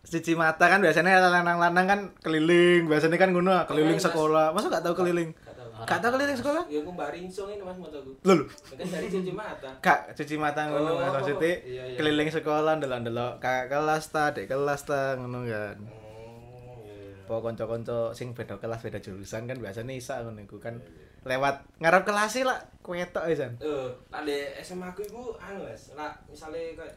Cuci 0.06 0.38
mata 0.38 0.70
kan 0.70 0.78
biasanya 0.78 1.18
lanang-lanang 1.18 1.86
kan 1.88 2.00
keliling, 2.22 2.86
biasanya 2.86 3.18
kan 3.18 3.34
ngono 3.34 3.66
keliling 3.66 3.98
sekolah. 3.98 4.54
Masa 4.54 4.70
gak 4.70 4.86
tahu 4.86 5.02
keliling? 5.02 5.34
Gak 5.82 5.98
tahu 5.98 6.14
keliling 6.14 6.38
sekolah? 6.38 6.62
ya 6.70 6.78
aku 6.78 6.90
mbak 6.94 7.10
rinsong 7.10 7.48
ini 7.50 7.62
mas 7.66 7.74
motoku 7.74 8.14
Lho, 8.22 8.32
lho. 8.38 8.44
kan 8.46 8.86
dari 8.86 9.10
cuci 9.10 9.32
mata 9.34 9.70
Kak, 9.82 10.14
cuci 10.14 10.38
mata 10.38 10.70
ngono 10.70 10.94
Oh, 10.94 11.02
Mas. 11.02 11.10
maksudnya 11.10 11.58
iya, 11.66 11.82
iya. 11.90 11.96
keliling 11.98 12.30
sekolah 12.30 12.78
ndelok-ndelok 12.78 13.42
kakak 13.42 13.66
kelas 13.66 14.04
ta, 14.14 14.30
adik 14.30 14.46
kelas 14.46 14.86
ta 14.86 15.18
ngono 15.18 15.42
kan. 15.42 15.76
oh 15.82 16.86
iya 16.86 17.18
apa 17.26 17.34
kanca-kanca 17.34 18.14
sing 18.14 18.30
beda 18.30 18.62
kelas 18.62 18.78
beda 18.78 19.02
jurusan 19.02 19.50
kan 19.50 19.58
biasanya 19.58 19.90
isa 19.90 20.22
ngono 20.22 20.46
kan 20.62 20.78
lewat 21.24 21.54
ngarep 21.78 22.02
kelas 22.02 22.34
lah 22.42 22.58
kuetok 22.80 23.24
ya 23.24 23.34
San. 23.36 23.52
eh 23.56 23.88
lah 24.08 24.22
di 24.22 24.34
SMA 24.58 24.86
aku 24.86 25.02
iku 25.02 25.22
anu 25.36 25.62
mas 25.62 25.92
lah 25.92 26.10
misalnya 26.26 26.74
kayak 26.74 26.94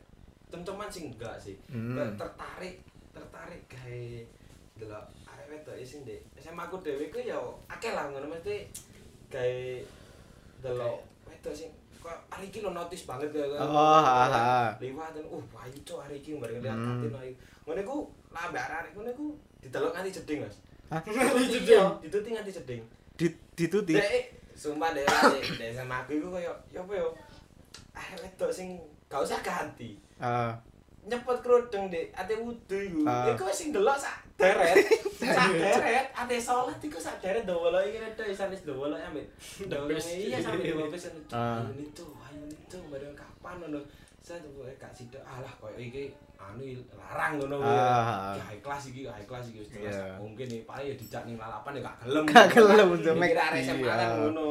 teman-teman 0.47 0.87
sih 0.87 1.01
enggak 1.05 1.35
sih 1.35 1.55
Hmm. 1.67 1.93
Kayak 1.93 2.13
tertarik 2.15 2.75
tertarik 3.11 3.61
kayak 3.65 4.25
delok 4.75 5.01
arek 5.23 5.45
wedok 5.47 5.75
sing 5.79 6.01
di 6.01 6.17
SMA 6.35 6.63
aku 6.63 6.77
dhewe 6.79 7.07
ku 7.07 7.19
ya 7.19 7.37
akeh 7.67 7.91
lah 7.91 8.07
ngono 8.07 8.27
mesti 8.27 8.65
kayak 9.27 9.85
delok 10.59 10.99
wedok 11.23 11.53
sing 11.53 11.69
kok 11.97 12.17
hari 12.27 12.47
iki 12.47 12.59
lo 12.59 12.69
notice 12.69 13.05
banget 13.05 13.29
kayak 13.31 13.57
Oh, 13.57 13.97
ha, 13.97 14.25
ha. 14.25 14.69
liwat 14.77 15.09
dan 15.11 15.25
uh 15.25 15.41
payu 15.47 15.77
cok 15.79 15.99
hari 16.01 16.17
iki 16.17 16.35
bareng 16.35 16.59
lihat 16.59 16.73
Hmm. 16.73 17.01
katin 17.01 17.13
ae 17.15 17.31
ngono 17.63 17.79
iku 17.79 17.95
lah 18.29 18.45
mbak 18.49 18.65
arek 18.67 18.91
ngono 18.93 19.09
iku 19.11 19.25
didelok 19.59 19.91
nganti 19.91 20.11
jeding 20.13 20.39
mas 20.41 20.57
Hah? 20.85 21.01
iya 21.65 21.81
dituti 21.97 22.29
nganti 22.31 22.53
jeding 22.53 22.81
Di 22.81 23.04
dituti. 23.55 23.95
Dek, 23.95 24.35
sumpah 24.53 24.91
dek, 24.91 25.07
dek 25.55 25.71
sama 25.71 26.03
aku 26.03 26.19
iku 26.19 26.27
koyo 26.35 26.53
ya 26.69 26.83
apa 26.83 26.93
yo. 26.93 27.09
Ah 27.95 28.05
wedok 28.19 28.51
sing 28.51 28.75
gak 29.07 29.23
usah 29.23 29.39
ganti. 29.39 29.95
Ah, 30.19 30.51
Nyepot 31.05 31.37
kerudung 31.39 31.87
dek, 31.87 32.11
ate 32.11 32.35
wudu 32.35 32.77
iku. 32.77 32.99
Ah. 33.07 33.31
Iku 33.31 33.47
sing 33.49 33.71
delok 33.71 33.95
sak 33.95 34.19
deret. 34.35 34.75
sak 35.37 35.49
deret, 35.55 36.07
ate 36.11 36.35
salat 36.35 36.79
iku 36.83 36.99
sak 36.99 37.23
deret 37.23 37.47
ndowolo 37.47 37.79
iki 37.87 38.03
redho 38.03 38.23
wis 38.27 38.41
wis 38.51 38.61
ndowolo 38.67 38.95
ambek. 38.99 39.25
Ndowolo 39.63 39.95
best. 39.95 40.11
iya 40.19 40.37
sampe 40.43 40.67
dua 40.67 40.91
pesen. 40.91 41.15
Ah. 41.31 41.63
Ayo 41.63 41.79
itu, 41.79 42.03
ayo 42.03 42.43
itu 42.51 42.77
bareng 42.91 43.15
kapan 43.15 43.55
ngono. 43.63 43.79
Saya 44.25 44.41
tuh 44.41 44.49
gak 44.75 44.89
sido 44.89 45.21
alah 45.21 45.53
koyo 45.55 45.77
iki 45.77 46.09
anu 46.35 46.65
larang 46.91 47.37
ngono 47.37 47.61
kuwi. 47.61 47.69
Ah. 47.71 48.33
Ya, 48.33 48.43
high 48.43 48.57
class 48.59 48.89
iki, 48.89 49.05
high 49.05 49.21
class 49.23 49.45
iki 49.47 49.61
wis 49.61 49.69
Iya. 49.71 49.85
jelas. 49.85 50.17
Mungkin 50.17 50.45
nih 50.47 50.61
paling 50.65 50.85
ya 50.89 50.95
dijak 50.95 51.21
ning 51.23 51.37
lalapan 51.37 51.77
ya 51.77 51.81
gak 51.83 51.97
gelem. 52.01 52.23
Gak 52.25 52.47
gelem 52.51 52.87
untuk 52.89 53.13
Mikir 53.13 53.37
make- 53.37 53.37
arek 53.37 53.61
iya. 53.61 54.07
ngono. 54.17 54.49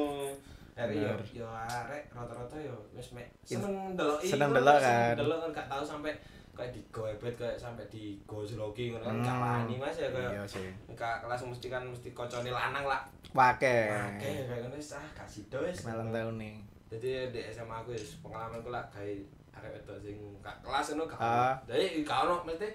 Arek 0.74 0.94
yo 0.96 1.10
yo 1.34 1.46
arek 1.50 2.02
rata-rata 2.08 2.56
yo 2.56 2.74
wis 2.94 3.08
mek 3.10 3.26
seneng 3.42 3.74
delok 3.92 4.18
iki. 4.18 4.30
Seneng 4.30 4.50
delok 4.52 4.78
kan. 4.78 5.14
Delok 5.18 5.38
kan 5.40 5.50
gak 5.52 5.66
tau 5.68 5.82
sampai 5.82 6.14
kayak 6.54 6.70
digoebet 6.70 7.34
kayak 7.34 7.58
sampai 7.58 7.82
di 7.90 8.14
gojloki 8.24 8.94
ngono 8.94 9.02
kan 9.02 9.16
gak 9.20 9.34
Hmm. 9.34 9.42
wani 9.66 9.74
Mas 9.76 9.98
ya 9.98 10.08
kayak 10.08 10.30
Iya 10.32 10.42
sih. 10.46 10.70
Kak 10.94 11.16
kelas 11.20 11.42
mesti 11.42 11.66
kan 11.66 11.82
mesti 11.82 12.08
kocone 12.10 12.46
lanang 12.48 12.86
lah. 12.86 13.02
Wake. 13.34 13.90
Oke, 13.90 14.30
kayak 14.46 14.62
ngono 14.62 14.78
wis 14.78 14.94
ah 14.94 15.06
gak 15.12 15.26
sido 15.26 15.58
wis. 15.60 15.82
Malam 15.82 16.14
tahun 16.14 16.38
nih. 16.38 16.54
Jadi 16.86 17.10
di 17.34 17.40
SMA 17.44 17.74
aku 17.76 17.90
wis 17.90 18.22
pengalamanku 18.22 18.70
lah 18.70 18.86
kayak 18.88 19.26
wedok 19.70 19.98
sing 19.98 20.16
gak 20.40 20.56
kelas 20.60 20.86
ngono 20.90 21.04
gak. 21.06 21.18
Ah. 21.18 21.54
ono. 21.54 21.68
Jadi 21.68 21.84
gak 22.02 22.18
ono 22.22 22.34
mesti 22.42 22.68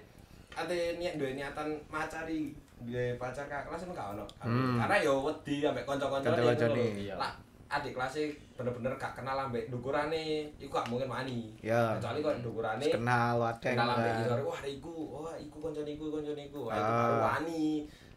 ate 0.49 0.77
niat 0.97 1.15
duwe 1.15 1.31
niatan 1.33 1.67
macari 1.87 2.51
duwe 2.79 3.13
pacar 3.15 3.45
kak 3.45 3.67
kelas 3.67 3.81
ngono 3.83 3.93
gak 3.93 4.09
ono. 4.13 4.25
Hmm. 4.39 4.77
Karena 4.77 4.95
yo 4.99 5.13
wedi 5.23 5.55
ambek 5.61 5.85
lho. 5.85 6.85
iya. 6.95 7.15
Lah 7.15 7.31
adik 7.69 7.93
kelas 7.93 8.17
bener-bener 8.57 8.97
gak 8.97 9.13
kenal 9.13 9.37
ambek 9.39 9.69
dukurane, 9.69 10.49
iku 10.57 10.73
gak 10.73 10.89
mungkin 10.89 11.05
wani. 11.05 11.53
Ya. 11.61 11.93
Kecuali 11.95 12.19
kok 12.19 12.41
dukurane 12.41 12.85
Kenal 12.89 13.37
wadah. 13.37 13.71
kenal 13.71 13.89
ambek 13.93 14.13
iku 14.19 14.41
wah 14.43 14.61
iku, 14.65 14.93
wah 15.21 15.35
iku 15.37 15.57
kancane 15.61 15.91
iku 15.93 16.05
kancane 16.09 16.41
iku. 16.43 16.59
Wah 16.65 16.73
itu 16.73 16.89
Ah. 16.89 16.97
baru 16.99 17.17
wani. 17.23 17.65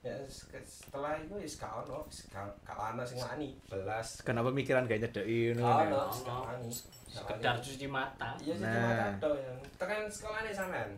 Ya 0.02 0.18
se- 0.26 0.50
setelah 0.66 1.14
itu 1.14 1.30
wis 1.38 1.60
gak 1.60 1.70
ono, 1.78 2.02
gak 2.26 2.42
gak 2.66 2.74
ono 2.74 3.06
sing 3.06 3.20
wani. 3.20 3.54
Belas 3.68 4.18
Kenapa 4.24 4.50
pikiran 4.50 4.88
gak 4.88 4.98
nyedeki 4.98 5.54
ngono 5.54 5.84
no. 5.86 6.00
Ono. 6.10 6.66
Sekedar 7.12 7.54
cuci 7.56 7.86
mata. 7.86 8.32
Iya 8.38 8.54
sih 8.54 8.64
Nah. 8.64 8.72
cuma 8.72 8.90
kado 8.96 9.30
yang 9.36 9.56
tekan 9.76 10.08
sekolah 10.08 10.40
nih 10.40 10.50
sampean. 10.50 10.90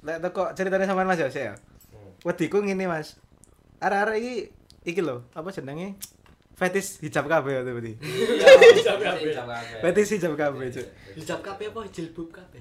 Lek 0.00 0.18
teko 0.18 0.44
ceritanya 0.50 0.84
sama 0.84 1.04
Mas 1.04 1.16
ya, 1.16 1.28
sih 1.28 1.46
ya. 1.46 1.54
Hmm. 1.90 2.10
Wediku 2.24 2.58
ngene 2.58 2.84
Mas. 2.84 3.14
Arek-arek 3.78 4.16
iki 4.18 4.34
iki 4.84 5.00
lho, 5.00 5.22
apa 5.30 5.48
jenenge? 5.48 5.94
Fetis 6.52 7.00
hijab 7.00 7.24
kabeh 7.24 7.56
ya 7.56 7.62
berarti. 7.62 7.96
Iya, 7.96 8.44
Hijab 8.76 8.98
kabeh. 8.98 9.32
hijab 9.32 9.46
kabeh. 9.46 9.78
Fetis 9.80 10.08
hijab 10.12 10.32
kabeh, 10.34 10.66
Cuk. 10.68 10.86
Hijab 11.16 11.40
kabeh 11.40 11.66
apa 11.68 11.80
jilbab 11.88 12.28
kabeh? 12.28 12.60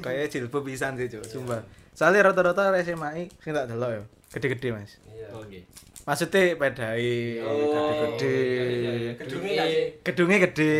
Kayak 0.00 0.30
jilbab 0.30 0.62
pisan 0.62 0.94
sih, 0.94 1.08
Cuk. 1.08 1.22
Sumpah. 1.24 1.62
Soalnya 1.92 2.32
rata-rata 2.32 2.72
SMA 2.80 3.28
sing 3.38 3.52
tak 3.52 3.68
delok 3.68 3.90
ya, 3.92 4.02
gede-gede, 4.32 4.68
Mas. 4.72 4.96
Iya. 5.06 5.28
Oke. 5.36 5.60
Maksudnya 6.02 6.58
pedai 6.58 7.38
Oh, 7.38 7.54
gede-gede. 7.54 8.34
iya, 8.34 8.64
iya, 8.66 8.92
iya. 8.96 9.12
Gedungnya? 9.20 9.64
Gedungnya 10.02 10.38
gede. 10.50 10.72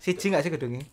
Siji 0.00 0.32
gak 0.32 0.42
sih 0.46 0.52
gedungnya? 0.54 0.84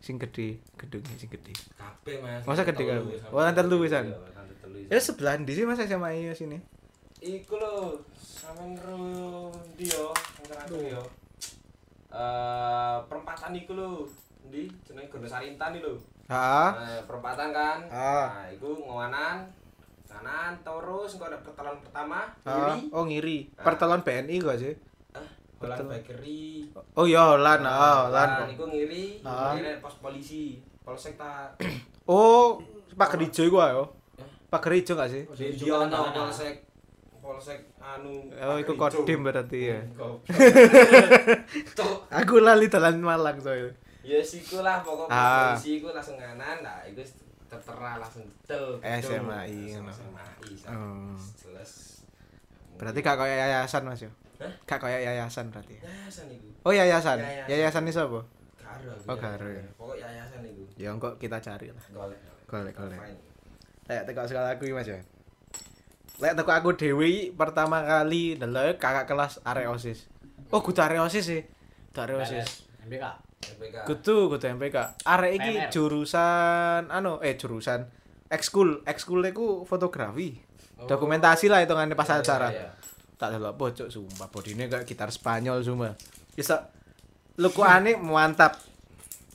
Sing 0.00 0.20
gede, 0.20 0.60
gedungnya 0.76 1.16
sing 1.16 1.28
gede. 1.28 1.52
Kabeh 1.76 2.20
Mas. 2.20 2.44
Masa 2.44 2.62
gede 2.62 2.84
sampai 2.84 3.00
Oh, 3.32 3.80
pisan? 3.80 4.04
iya, 4.04 4.16
lantai 4.16 4.56
telu 4.60 4.78
Ya 4.92 4.98
sebelah 5.00 5.34
di 5.40 5.52
sih 5.52 5.64
Mas 5.64 5.80
SMA 5.80 6.08
ya 6.14 6.32
sini. 6.36 6.60
Iku 7.24 7.56
lho, 7.56 8.04
sampean 8.20 8.76
ro 8.84 9.48
ndi 9.72 9.88
yo, 9.88 10.12
yo. 10.92 11.02
Eh, 12.12 12.96
perempatan 13.08 13.56
iku 13.56 13.72
lho. 13.74 13.90
Ndi 14.44 14.68
jenenge 14.84 15.08
Gono 15.08 15.24
Sarintan 15.24 15.72
iki 15.72 15.82
lho. 15.82 15.96
Heeh. 16.24 16.68
Nah, 16.72 17.00
perempatan 17.04 17.48
kan. 17.50 17.78
Ah. 17.86 18.26
Nah, 18.32 18.46
iku 18.48 18.80
nganan 18.80 19.44
kanan 20.04 20.52
terus 20.58 21.10
engko 21.12 21.24
ada 21.26 21.38
pertelan 21.38 21.76
pertama 21.80 22.18
Ah, 22.42 22.72
kiri. 22.72 22.80
oh 22.88 23.02
ngiri. 23.04 23.38
Ah. 23.52 23.62
Pertelon 23.62 24.00
BNI 24.00 24.34
gak 24.38 24.56
sih? 24.56 24.72
Ah, 25.10 25.20
Holland 25.20 25.58
Pertelan. 25.58 25.90
Bakery. 25.90 26.42
Oh 26.94 27.04
iya, 27.04 27.34
Lan, 27.34 27.60
oh, 27.60 28.00
Lan 28.08 28.28
Lan. 28.40 28.46
iku 28.48 28.64
ngiri, 28.64 29.20
Ah. 29.20 29.52
ngiri 29.52 29.76
pos 29.78 29.92
polisi. 29.98 30.56
Polsek 30.80 31.14
ta 31.14 31.50
Oh, 32.06 32.58
Pak 32.94 33.10
Gerijo 33.12 33.42
iku 33.42 33.58
ayo. 33.58 33.82
Eh? 34.14 34.22
Pak 34.46 34.60
Gerijo 34.62 34.94
gak 34.94 35.08
sih? 35.08 35.22
Di 35.26 35.66
ono 35.66 35.98
polsek 36.10 36.62
polsek 37.18 37.58
anu 37.80 38.28
Oh, 38.38 38.54
iku 38.54 38.76
kodim 38.76 39.24
berarti 39.24 39.72
ya. 39.72 39.80
Aku 42.14 42.36
lali 42.38 42.68
dalan 42.68 43.00
Malang 43.00 43.40
soalnya. 43.40 43.72
Ya 44.04 44.20
siku 44.20 44.60
lah 44.60 44.84
pokok 44.84 45.08
pos 45.08 45.16
Ah. 45.16 45.56
polisi 45.56 45.80
iku 45.80 45.88
langsung 45.90 46.14
nganan 46.14 46.60
nah 46.60 46.84
iku 46.84 47.00
wis 47.00 47.16
tertera 47.48 47.96
langsung 47.96 48.24
Langsung 48.44 49.24
ngono. 49.24 49.40
SMAI. 49.40 49.56
Oh. 50.68 51.16
Jelas. 51.34 51.72
Berarti 52.76 52.98
gak 53.00 53.16
kayak 53.16 53.38
yayasan 53.40 53.82
Mas 53.82 54.02
yo. 54.02 54.10
Hah? 54.36 54.52
Gak 54.64 54.78
kayak 54.78 55.00
yayasan 55.02 55.48
berarti. 55.48 55.78
Yayasan 55.78 56.26
iku. 56.28 56.48
Oh 56.62 56.72
yayasan. 56.72 57.16
Yayasan. 57.16 57.48
Yayasan 57.48 57.82
ini 57.82 57.92
siapa? 57.92 58.20
Karo. 58.58 58.92
Oh, 59.06 59.16
karo 59.16 59.46
yayasan. 59.46 59.64
ya. 59.64 59.72
Pokok 59.74 59.96
yayasan 59.96 60.40
itu. 60.44 60.62
Ya 60.76 60.90
kok 60.92 61.14
kita 61.16 61.38
cari 61.38 61.66
lah. 61.70 61.84
Golek. 61.88 62.18
Golek, 62.44 62.74
golek. 62.74 63.00
Lek 63.84 64.02
teko 64.04 64.20
sekolah 64.24 64.52
aku 64.52 64.64
iki, 64.64 64.74
Mas 64.74 64.88
ya. 64.88 65.00
Lek 66.18 66.34
teko 66.34 66.50
aku 66.50 66.68
dhewe 66.74 67.06
iki 67.06 67.22
pertama 67.32 67.80
kali 67.80 68.34
ndelok 68.34 68.76
kakak 68.76 69.06
kelas 69.06 69.40
arek 69.42 69.64
OSIS. 69.66 70.10
Oh, 70.50 70.60
kudu 70.60 70.82
arek 70.82 71.00
OSIS 71.00 71.24
sih. 71.24 71.42
Arek 71.94 72.20
OSIS. 72.20 72.68
MBK. 72.84 73.04
MPK. 73.54 73.76
Kudu 73.84 74.16
kudu 74.30 74.46
MPK. 74.56 74.76
Arek 75.04 75.32
iki 75.36 75.52
jurusan 75.68 76.88
anu 76.88 77.20
eh 77.20 77.36
jurusan 77.36 77.84
ekskul, 78.28 78.82
ekskul 78.84 79.20
iku 79.22 79.62
fotografi. 79.62 80.34
Oh. 80.74 80.88
Dokumentasi 80.88 81.46
lah 81.46 81.62
hitungannya 81.62 81.94
pas 81.94 82.08
Iya, 82.08 82.18
acara. 82.18 82.48
iya, 82.50 82.66
iya. 82.66 82.70
Tak 83.14 83.28
delok 83.30 83.54
pojok 83.54 83.88
sumpah 83.88 84.26
bodine 84.26 84.66
kayak 84.66 84.84
gitar 84.84 85.06
Spanyol 85.08 85.62
sumpah. 85.62 85.94
Bisa 86.34 86.66
lekukane 87.38 87.94
mantap. 88.02 88.58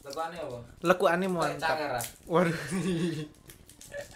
Lekane 0.03 0.35
apa? 0.35 0.57
Lekukane 0.83 1.25
Kayak 1.25 1.35
mantap. 1.37 1.75
Ah. 1.79 2.03
Waduh. 2.27 2.57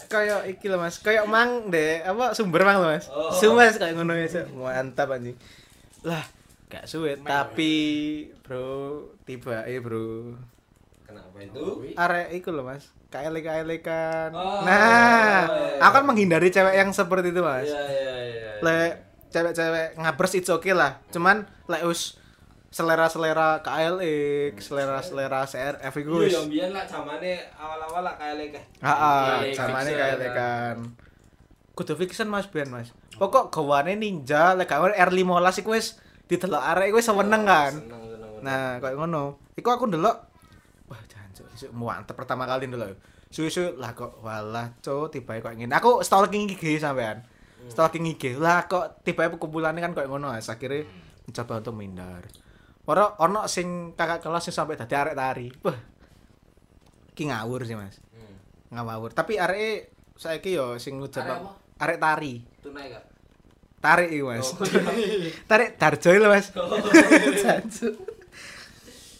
kayak 0.08 0.45
iki 0.47 0.69
lho 0.69 0.77
Mas, 0.77 1.01
kayak 1.01 1.25
mang 1.25 1.67
deh, 1.73 2.06
apa 2.06 2.38
sumber 2.38 2.62
mang 2.63 2.79
lho 2.84 2.88
Mas. 2.93 3.08
Oh. 3.10 3.32
Sumpah 3.34 3.71
kayak 3.71 3.95
ngono 3.97 4.13
ya, 4.13 4.45
mantap 4.53 5.10
anjing. 5.10 5.36
Lah, 6.03 6.21
gak 6.73 6.86
suwe 6.86 7.21
tapi 7.21 7.73
bro 8.41 9.05
tiba 9.21 9.62
eh 9.63 9.77
bro 9.77 10.33
Kenapa 11.03 11.38
itu? 11.38 11.93
arek 11.93 12.33
iku 12.33 12.49
lho 12.49 12.63
Mas 12.63 12.89
kaelek 13.07 13.45
kaelekan 13.45 14.33
Oh, 14.33 14.65
nah 14.65 15.45
iya. 15.45 15.77
aku 15.79 15.93
kan 15.93 16.03
menghindari 16.03 16.49
cewek 16.49 16.73
yang 16.73 16.89
seperti 16.89 17.29
itu 17.29 17.39
Mas 17.39 17.69
Iya 17.69 17.81
iya 17.86 18.15
iya. 18.25 18.49
lek 18.59 18.91
cewek-cewek 19.29 19.88
ngabers 19.95 20.33
it's 20.33 20.49
okay 20.49 20.73
lah 20.73 20.97
cuman 21.09 21.45
lek 21.67 21.86
us 21.86 22.17
selera-selera 22.73 23.62
KLX, 23.62 24.57
selera-selera 24.65 25.45
CRF 25.45 25.93
Iya 25.93 26.09
wis 26.17 26.33
yang 26.33 26.49
biyen 26.49 26.69
lah 26.73 26.81
zamane 26.83 27.45
awal-awal 27.53 28.01
lah 28.03 28.17
lek. 28.33 28.57
Heeh, 28.81 29.29
Iya, 29.45 29.53
zamane 29.53 29.93
KLX 29.93 30.33
kan. 30.33 30.77
Kudu 31.73 31.93
fiction 31.93 32.25
Mas 32.25 32.49
Ben 32.49 32.65
Mas. 32.65 32.89
Pokok 33.13 33.53
gawane 33.53 33.93
ninja 33.93 34.57
lek 34.57 34.65
gawe 34.65 34.89
R15 34.89 35.21
iku 35.62 35.77
wis 35.77 36.01
didelok 36.34 36.63
arek 36.74 36.98
seneng 36.98 37.43
kan. 37.46 37.72
Seneng 37.78 38.04
seneng. 38.10 38.32
Nah, 38.41 38.82
kayak 38.82 38.98
ngono. 38.98 39.38
Iku 39.54 39.69
aku 39.69 39.86
ndelok 39.86 40.17
wah 40.89 41.02
jancuk 41.08 41.48
isuk 41.54 41.72
mantep 41.72 42.17
pertama 42.17 42.50
kali 42.50 42.65
ndelok. 42.65 42.98
Suwe-suwe 43.34 43.78
lah 43.82 43.98
kok 43.98 44.22
walah 44.22 44.78
cuk 44.82 45.13
tibae 45.13 45.41
kok 45.41 45.54
ngene. 45.58 45.74
Aku 45.74 46.02
stalking 46.02 46.50
IG 46.50 46.78
sampean. 46.82 47.26
Stalking 47.69 48.06
IG. 48.06 48.38
Lah 48.38 48.65
kok 48.69 49.02
tibae 49.06 49.30
kumpulannya 49.38 49.82
kan 49.82 49.93
kayak 49.98 50.10
ngono 50.10 50.34
Mas. 50.34 50.50
Akhirnya 50.50 50.86
mencoba 51.26 51.54
untuk 51.62 51.74
menghindar. 51.74 52.24
Ora 52.84 53.15
ono 53.24 53.48
sing 53.48 53.96
kakak 53.96 54.19
kelas 54.22 54.43
sing 54.43 54.54
sampai 54.54 54.78
dadi 54.78 54.93
arek 54.93 55.15
tari. 55.15 55.48
Wah. 55.63 55.80
Ki 57.15 57.30
ngawur 57.30 57.65
sih 57.65 57.74
Mas. 57.74 57.98
Hmm. 58.13 58.38
Ngawur. 58.76 59.15
Tapi 59.15 59.39
areke 59.39 59.93
saiki 60.13 60.54
yo 60.54 60.78
sing 60.78 61.02
ngucap 61.02 61.26
arek 61.80 61.98
tari. 61.98 62.43
Tunai 62.62 62.91
gak? 62.91 63.12
Tarik 63.84 64.15
iki 64.15 64.24
Mas. 64.24 64.48
Oh, 64.56 64.63
iya. 64.96 65.28
Tarik 65.43 65.76
Darjoy 65.76 66.15
lho 66.24 66.32
Mas. 66.32 66.56
Jancuk. 67.43 67.96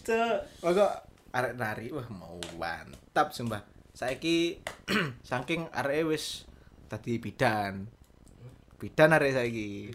Cuk, 0.08 0.38
pokok 0.64 0.92
arek 1.36 1.54
nari 1.60 1.92
wah 1.92 2.08
mau 2.08 2.40
mantap 2.56 3.36
sumpah. 3.36 3.60
Saiki 3.92 4.64
saking 5.30 5.68
areke 5.76 6.08
wis 6.08 6.48
dadi 6.88 7.20
bidan. 7.20 7.92
Bidan 8.80 9.12
arek 9.12 9.36
saiki. 9.36 9.92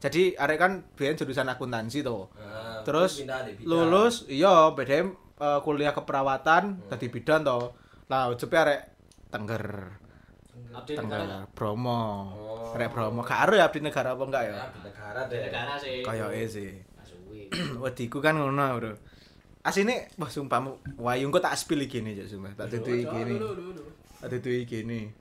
Jadi 0.00 0.32
arek 0.40 0.56
kan 0.56 0.72
biyen 0.96 1.20
jurusan 1.20 1.52
akuntansi 1.52 2.00
to. 2.00 2.32
Nah, 2.32 2.80
Terus 2.88 3.20
lulus 3.60 4.24
iya 4.32 4.72
BDM 4.72 5.12
eh, 5.36 5.60
kuliah 5.60 5.92
keperawatan 5.92 6.88
dadi 6.88 7.12
bidan 7.12 7.44
to. 7.44 7.76
Lah 8.08 8.32
ujepe 8.32 8.56
arek 8.56 8.80
Tengger. 9.28 10.00
Abdi 10.82 10.92
negara. 10.94 11.24
Tengger 11.26 11.54
Bromo. 11.54 12.02
Oh. 12.34 12.74
Arek 12.74 12.88
Bromo. 12.94 13.20
Gak 13.26 13.38
ero 13.48 13.54
ya 13.58 13.64
abdi 13.66 13.80
negara 13.82 14.14
apa 14.14 14.22
enggak 14.24 14.42
ya? 14.46 14.54
Ya, 14.54 14.64
di 14.70 14.80
negara 14.86 15.18
Abdi 15.26 15.34
deh. 15.34 15.40
negara 15.50 15.72
sih. 15.78 15.96
Kayak 16.06 16.28
sih. 16.50 16.70
Wediku 17.82 18.18
kan 18.20 18.36
ngono, 18.36 18.66
Bro. 18.78 18.92
Asine 19.66 20.08
wah 20.16 20.30
sumpahmu 20.30 20.96
wayung 20.96 21.34
kok 21.34 21.44
tak 21.44 21.58
spill 21.58 21.82
iki 21.84 22.00
nih, 22.00 22.24
Cuk, 22.24 22.26
sumpah. 22.30 22.52
Tak 22.56 22.72
tutui 22.72 23.04
iki 23.04 23.18
nih. 23.26 23.38
Tak 24.22 24.28
tutui 24.32 24.64
iki 24.64 24.86
nih. 24.86 25.12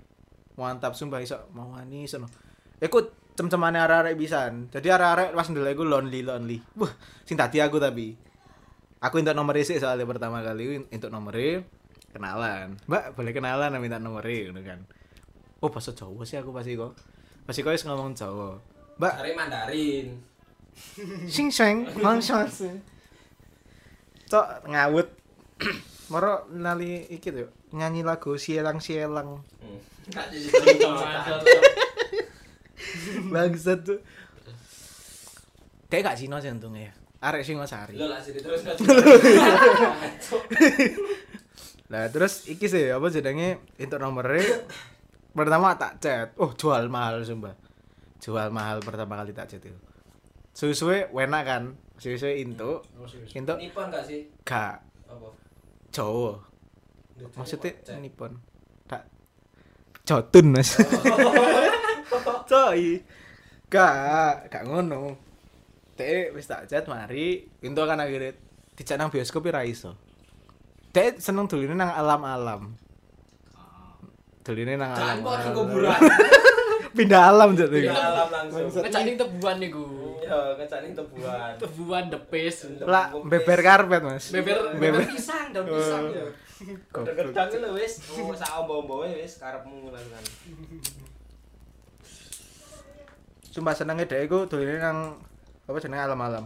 Mantap 0.55 0.93
sumpah 0.95 1.19
iso 1.19 1.49
mau 1.51 1.73
wani 1.73 2.07
sono. 2.07 2.29
Iku 2.77 3.11
cem-cemane 3.33 3.81
arek-arek 3.81 4.15
pisan. 4.15 4.69
Jadi 4.69 4.87
arek-arek 4.93 5.33
pas 5.33 5.47
ndelok 5.49 5.71
iku 5.73 5.83
lonely 5.83 6.21
lonely. 6.21 6.57
Wah, 6.77 6.91
sing 7.25 7.35
tadi 7.35 7.59
aku 7.59 7.81
tapi. 7.81 8.13
Aku 8.97 9.21
minta 9.21 9.37
nomor 9.37 9.53
sih 9.61 9.77
soalnya 9.77 10.09
pertama 10.09 10.41
kali 10.41 10.89
untuk 10.89 11.13
nomor 11.13 11.37
kenalan. 12.09 12.81
Mbak, 12.89 13.13
boleh 13.13 13.31
kenalan 13.35 13.77
minta 13.77 14.01
nomor 14.01 14.25
ngono 14.25 14.61
kan. 14.65 14.79
Oh, 15.57 15.69
bahasa 15.73 15.89
Jawa 15.93 16.21
sih 16.21 16.37
aku 16.37 16.53
pasti 16.53 16.77
kok. 16.77 16.93
Pasti 17.45 17.65
kok 17.65 17.73
ngomong 17.73 18.13
Jawa. 18.13 18.61
Mbak, 18.97 19.13
Cari 19.17 19.33
Mandarin. 19.33 20.07
sing 21.33 21.49
seng 21.49 21.89
mangsa 22.01 22.45
cok 24.29 24.69
ngawut. 24.69 25.09
Moro 26.13 26.45
nali 26.53 27.09
iki 27.09 27.33
tuh 27.33 27.49
nyanyi 27.73 28.05
lagu 28.05 28.37
sielang 28.37 28.79
sielang 28.79 29.41
Hmm. 29.57 29.81
Jadi 30.07 30.47
bangsat 33.33 33.79
tuh. 33.83 33.99
Kayak 35.89 36.13
gak 36.13 36.17
Cina 36.21 36.37
sih 36.39 36.53
untungnya 36.53 36.91
ya 36.91 36.93
arek 37.17 37.41
Singosari 37.41 37.97
Lo 37.97 38.13
lah 38.13 38.21
terus 38.21 38.61
kan. 38.65 38.77
lah 41.89 42.05
terus 42.13 42.45
iki 42.45 42.69
sih 42.69 42.93
apa 42.93 43.09
jenenge? 43.09 43.57
Untuk 43.81 43.97
nomornya 43.99 44.45
pertama 45.37 45.77
tak 45.77 46.01
chat 46.01 46.33
oh 46.41 46.49
jual 46.57 46.89
mahal 46.89 47.21
sumpah. 47.21 47.53
Jual 48.17 48.49
mahal 48.49 48.81
pertama 48.81 49.21
kali 49.21 49.37
tak 49.37 49.53
chat 49.53 49.61
itu. 49.61 49.77
Suwe-suwe 50.57 51.13
enak 51.13 51.43
kan? 51.45 51.63
Suwe-suwe 52.01 52.41
into 52.41 52.81
into 53.37 53.53
Nippon 53.61 53.93
gak 53.93 54.09
sih? 54.09 54.25
gak. 54.41 54.81
Apa? 55.05 55.29
Jawa. 55.93 56.41
Maksudnya 57.37 57.77
cek. 57.85 58.01
Nippon. 58.01 58.33
Tak. 58.89 59.05
Jotun 60.09 60.57
mas. 60.57 60.81
Coy. 62.49 63.05
Gak. 63.69 64.49
Gak 64.49 64.65
ngono. 64.65 65.13
Teh 65.93 66.33
wis 66.33 66.49
tak 66.49 66.65
chat 66.65 66.89
mari. 66.89 67.45
Itu 67.61 67.81
kan 67.85 68.01
akhirnya. 68.01 68.33
Dijak 68.73 68.97
nang 68.97 69.13
bioskop 69.13 69.45
ya 69.45 69.61
iso. 69.61 69.93
Teh 70.89 71.21
seneng 71.21 71.45
duline 71.45 71.77
nang 71.77 71.93
alam-alam 71.93 72.86
duline 74.47 74.79
nang 74.79 74.95
Jangan 74.95 75.17
kok 75.19 75.33
alam 75.35 75.51
kuburan. 75.51 75.99
pindah 76.97 77.21
alam 77.29 77.49
jatuh 77.53 77.77
Di 77.77 77.91
alam 77.91 78.27
langsung. 78.31 78.71
Ngecak 78.71 79.01
ning 79.03 79.15
tebuan 79.19 79.55
niku. 79.59 79.85
Ya, 80.23 80.39
ngecaning 80.55 80.93
tebuan. 80.95 81.51
Tebuan 81.59 82.03
the 82.07 82.19
pace. 82.19 82.67
lah 82.83 83.11
beber 83.27 83.59
karpet 83.59 84.01
mas 84.03 84.31
Beber 84.31 84.75
Beber. 84.79 85.03
pisang, 85.07 85.51
daun 85.51 85.67
pisang. 85.67 86.03
Ya. 86.11 86.25
Gedang 87.05 87.49
lho 87.61 87.69
wis. 87.77 88.01
Oh, 88.17 88.33
sak 88.33 88.51
ombo-omboe 88.63 89.11
wis 89.13 89.37
karepmu 89.37 89.91
langsung. 89.91 90.25
sumpah 93.57 93.73
senengnya 93.73 94.05
deh 94.05 94.21
iku 94.21 94.45
duline 94.45 94.77
nang 94.77 95.17
apa 95.65 95.77
jenenge 95.81 96.05
alam-alam 96.05 96.45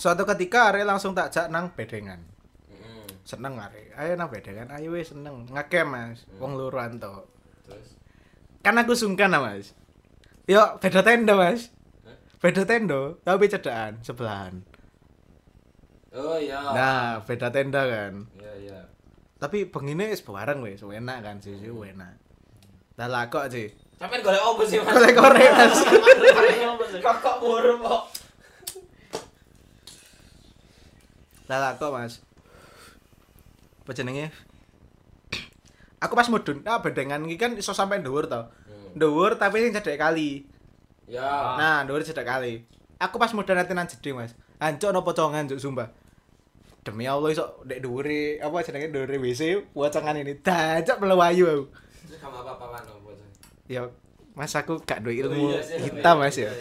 suatu 0.00 0.24
ketika 0.24 0.72
Are 0.72 0.80
langsung 0.80 1.12
tak 1.12 1.28
jak 1.28 1.52
nang 1.52 1.70
bedengan. 1.76 2.18
Seneng 3.24 3.56
Are 3.56 3.80
ayo 3.96 4.12
nang 4.20 4.28
bedengan 4.28 4.68
ayo 4.76 4.92
wis 4.92 5.10
seneng. 5.16 5.48
Ngake 5.48 5.82
mas. 5.88 6.28
Wong 6.36 6.60
luruan 6.60 7.00
to 7.00 7.24
Terus? 7.64 7.96
Kan 8.60 8.76
aku 8.76 8.92
sungkan 8.92 9.32
mas? 9.40 9.72
Yo 10.44 10.60
beda 10.76 11.00
tenda 11.00 11.32
mas. 11.32 11.72
Hah? 12.04 12.16
beda 12.38 12.62
tenda 12.68 13.16
tapi 13.24 13.48
cedaan 13.48 14.04
sebelahan. 14.04 14.60
Oh 16.14 16.38
iya. 16.38 16.60
nah 16.76 17.24
beda 17.24 17.48
tenda 17.48 17.82
kan? 17.88 18.28
Iya 18.38 18.52
iya. 18.60 18.80
tapi 19.40 19.66
bengine 19.66 20.12
wis 20.12 20.20
bareng 20.20 20.60
wis. 20.60 20.84
Enak 20.84 21.24
kan 21.24 21.36
sih 21.40 21.56
sih 21.56 21.72
enak. 21.72 22.14
Lah 23.00 23.08
lah 23.08 23.26
kok 23.32 23.48
sih? 23.50 23.72
Sampai 23.98 24.22
golek 24.22 24.42
opo 24.42 24.62
sih, 24.66 24.78
Mas? 24.82 24.90
golek 24.94 25.14
korek 25.16 25.50
mas. 25.50 25.76
Kok 27.02 27.16
kok 27.24 27.36
kok. 27.40 28.02
lah 31.48 31.72
kok 31.80 31.90
mas 31.90 32.22
apa 33.84 33.92
jenenge 33.92 34.32
aku 35.98 36.12
pas 36.12 36.26
mudun 36.26 36.60
ah 36.64 36.80
bedengan 36.80 37.20
iki 37.22 37.36
kan 37.36 37.52
iso 37.54 37.72
sampai 37.72 38.00
dhuwur 38.00 38.26
to 38.26 38.40
Hmm. 38.64 38.96
dhuwur 38.96 39.36
tapi 39.36 39.60
sing 39.60 39.72
cedek 39.72 39.96
kali 39.96 40.44
Ya. 41.06 41.56
nah 41.56 41.84
dhuwur 41.84 42.00
cedek 42.00 42.24
kali 42.24 42.64
aku 42.96 43.16
pas 43.16 43.28
mudun 43.30 43.54
nanti 43.54 43.72
nang 43.72 43.84
jeding 43.84 44.14
mas 44.14 44.32
ancok 44.56 44.90
no 44.90 45.00
pocongan 45.00 45.44
juk 45.44 45.60
sumpah 45.60 45.92
demi 46.80 47.04
Allah 47.04 47.28
iso 47.28 47.60
dek 47.62 47.80
dhuwure 47.80 48.38
apa 48.38 48.56
jenenge 48.60 48.88
dhuwure 48.88 49.16
WC 49.18 49.42
pocongan 49.70 50.16
ini 50.18 50.36
dajak 50.38 50.96
melewayu 50.96 51.44
aku 51.46 51.64
Terus 52.04 52.20
kamu 52.20 52.36
apa-apa 52.38 52.66
kan 52.70 52.82
opo 52.90 53.10
sih? 53.12 53.28
ya 53.66 53.84
mas 54.32 54.52
aku 54.52 54.76
gak 54.80 55.00
duwe 55.00 55.14
Oh, 55.14 55.20
ilmu 55.24 55.44
iya 55.50 55.60
sih, 55.60 55.76
hitam 55.82 56.16
iya, 56.16 56.22
mas 56.22 56.36
ya 56.36 56.44
iya, 56.44 56.52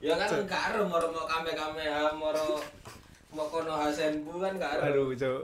iya. 0.00 0.12
Ya 0.12 0.14
kan 0.18 0.28
gak 0.44 0.62
ero 0.70 0.84
moro 0.84 1.06
mau 1.08 1.24
kame-kame 1.24 1.84
moro 2.14 2.60
mau 3.30 3.46
kono 3.46 3.72
ha 3.72 3.88
senpu 3.88 4.36
kan 4.36 4.52
gak 4.54 4.76
ada. 4.76 4.92
Aduh, 4.92 5.12
cok. 5.12 5.40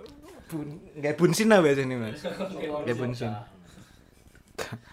Bun, 0.49 0.69
kayak 0.97 1.17
bunsin 1.21 1.53
lah 1.53 1.61
biasanya 1.61 1.97
mas. 2.01 2.25
Kayak 2.85 2.97
bunsin. 2.97 3.33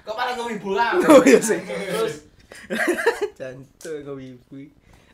Kok 0.05 0.13
malah 0.13 0.33
ngowi 0.35 0.55
bola? 0.61 0.99
Oh 1.09 1.23
iya 1.25 1.39
sih. 1.39 1.57
Terus 1.63 2.27
Cancuk 3.39 3.95
kok 4.03 4.15
wibu. 4.15 4.57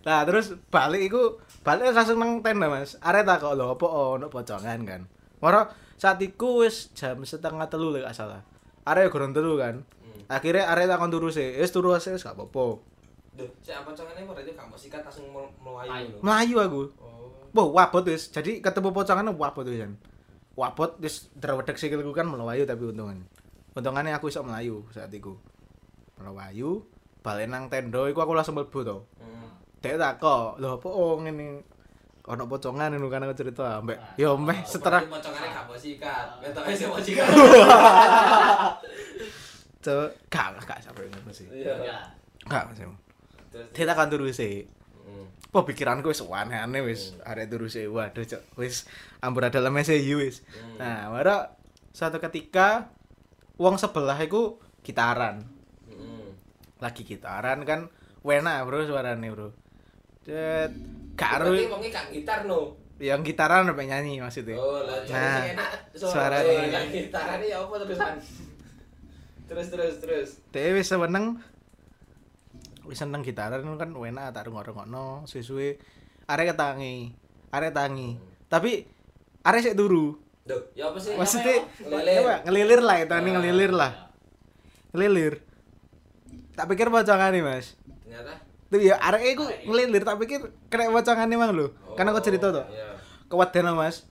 Nah, 0.02 0.26
terus 0.26 0.58
balik 0.74 1.02
iku 1.08 1.38
balik 1.62 1.94
langsung 1.94 2.18
nang 2.18 2.42
tenda, 2.42 2.66
Mas. 2.68 2.98
Arek 3.00 3.22
tak 3.22 3.46
kok 3.46 3.54
lho 3.54 3.78
apa 3.78 3.86
ono 3.86 4.28
pocongan 4.28 4.82
kan. 4.82 5.02
Moro 5.40 5.70
saat 5.96 6.18
iku 6.22 6.66
wis 6.66 6.90
jam 6.98 7.22
setengah 7.22 7.70
telu 7.70 7.94
lek 7.94 8.10
salah. 8.12 8.42
Arek 8.84 9.14
gorong 9.14 9.32
telu 9.32 9.62
kan. 9.62 9.86
Akhirnya 10.26 10.70
arek 10.74 10.90
takon 10.90 11.14
turu 11.14 11.30
sih. 11.30 11.54
Wis 11.54 11.70
turu 11.70 11.94
sih 11.98 12.18
gak 12.18 12.34
apa-apa. 12.34 12.82
Duh, 13.32 13.48
si 13.64 13.72
apa 13.72 13.94
congannya 13.94 14.28
berarti 14.28 14.52
kamu 14.52 14.76
sikat 14.76 15.02
langsung 15.06 15.30
mel- 15.32 15.54
melayu. 15.62 16.18
Melayu 16.20 16.56
aku. 16.60 16.82
Oh. 17.00 17.30
Wah, 17.52 17.68
wabot 17.70 18.04
wis. 18.04 18.28
Jadi 18.28 18.60
ketemu 18.60 18.90
pocongan 18.92 19.28
wabot 19.32 19.64
wis. 19.64 19.80
Kan. 20.54 20.60
Wabot 20.60 20.92
wis 21.00 21.32
drawedek 21.36 21.80
sikilku 21.80 22.12
kan 22.12 22.28
melayu 22.28 22.68
tapi 22.68 22.92
untungan. 22.92 23.24
Untungannya 23.72 24.16
aku 24.16 24.28
iso 24.28 24.44
melayu 24.44 24.84
saat 24.92 25.12
iku. 25.16 25.40
Melayu, 26.20 26.86
balik 27.24 27.48
nang 27.50 27.72
tenda 27.72 28.04
iku 28.12 28.20
aku 28.22 28.36
langsung 28.36 28.60
mlebu 28.60 28.80
to. 28.84 28.98
Hmm. 29.18 29.58
Dek 29.82 29.98
tak 29.98 30.22
kok, 30.22 30.62
lho 30.62 30.78
apa 30.78 30.90
oh 30.92 31.18
ngene 31.18 31.66
ono 32.22 32.46
pocongan 32.46 32.94
ngono 32.94 33.10
kan 33.10 33.26
aku 33.26 33.34
cerita 33.34 33.82
ambek 33.82 33.98
yo 34.14 34.38
meh 34.38 34.62
setelah 34.62 35.02
Berarti 35.02 35.18
pocongannya 35.18 35.50
gak 35.58 35.66
mau 35.66 35.78
sikat. 35.78 36.28
Metoknya 36.38 36.74
sih 36.78 36.86
mau 36.86 37.02
sikat. 37.08 37.28
Cuk, 39.82 40.10
gak 40.30 40.48
gak 40.62 40.80
sampai 40.86 41.10
ngono 41.10 41.32
sih. 41.34 41.48
Iya. 41.50 41.74
Ya. 41.82 41.98
Gak 42.46 42.78
sih. 42.78 42.86
Terus 43.52 43.68
Dia 43.74 43.86
takkan 43.90 44.08
turu 44.14 44.30
sih. 44.30 44.70
Hmm. 45.52 45.60
Po 45.60 45.68
pikiranku 45.68 46.16
wis 46.16 46.24
aneh-aneh 46.24 46.80
wis 46.80 47.12
arek 47.28 47.52
turu 47.52 47.68
sih. 47.68 47.84
Waduh, 47.92 48.24
cuk, 48.24 48.40
wis 48.56 48.88
ambur 49.20 49.44
ada 49.44 49.60
lemes 49.60 49.92
wis. 49.92 50.48
Hmm. 50.56 50.80
Nah, 50.80 51.12
baru 51.12 51.52
suatu 51.92 52.24
ketika 52.24 52.88
wong 53.60 53.76
sebelah 53.76 54.16
iku 54.24 54.64
gitaran. 54.80 55.44
Hmm. 55.92 56.40
Lagi 56.80 57.04
gitaran 57.04 57.68
kan 57.68 57.92
wena 58.24 58.64
bro 58.64 58.88
suarane 58.88 59.28
bro. 59.28 59.52
Cet, 60.24 60.72
gak 61.18 61.42
ero 61.42 61.52
wongnya 61.52 61.90
gak 61.90 62.08
gitar 62.14 62.46
no. 62.46 62.78
yang 63.02 63.26
gitaran 63.26 63.66
sampai 63.66 63.90
nyanyi 63.90 64.22
maksudnya. 64.22 64.54
Oh, 64.62 64.86
lah 64.86 65.02
Nah, 65.10 65.42
jadi 65.42 65.58
enak 65.58 65.70
suaranya. 65.98 66.54
Oh, 66.54 66.70
lah 66.70 66.84
gitarnya 66.94 67.46
ya 67.50 67.58
apa 67.66 67.74
terusan? 67.82 68.16
Terus 69.52 69.68
terus 69.68 69.96
terus. 70.00 70.30
Dia 70.56 70.72
wis 70.72 70.88
seneng 70.88 71.44
wis 72.92 73.00
seneng 73.00 73.24
gitaran 73.24 73.64
kan 73.80 73.88
wena 73.96 74.28
tak 74.30 74.52
rungok-rungokno 74.52 75.24
suwe-suwe 75.24 75.80
arek 76.28 76.52
ketangi. 76.52 77.16
Arek 77.48 77.72
tangi. 77.72 78.20
Tapi 78.52 78.84
arek 79.42 79.62
sik 79.64 79.76
turu. 79.80 80.20
Duh, 80.44 80.60
ya 80.76 80.92
apa 80.92 81.00
sih? 81.00 81.16
Maksudnya 81.16 81.64
Ngelilir. 81.80 82.20
apa? 82.20 82.36
ngelilir 82.44 82.82
lah 82.84 82.98
itu 83.00 83.14
nih 83.14 83.16
Ah. 83.16 83.34
ngelilir 83.40 83.72
lah. 83.72 83.92
Ngelilir. 84.92 85.34
Tak 86.52 86.68
pikir 86.68 86.92
pocongane, 86.92 87.40
Mas. 87.40 87.80
Ternyata. 88.04 88.34
Tuh 88.68 88.80
ya 88.80 89.00
arek 89.00 89.24
iku 89.32 89.44
ngelilir 89.64 90.04
tak 90.04 90.20
pikir 90.20 90.40
kena 90.68 90.92
pocongane 90.92 91.36
mang 91.40 91.56
lho. 91.56 91.72
Kan 91.96 92.12
aku 92.12 92.20
cerita 92.20 92.52
tuh. 92.52 92.68
Iya. 92.68 93.00
Keweden 93.32 93.72
Mas. 93.72 94.04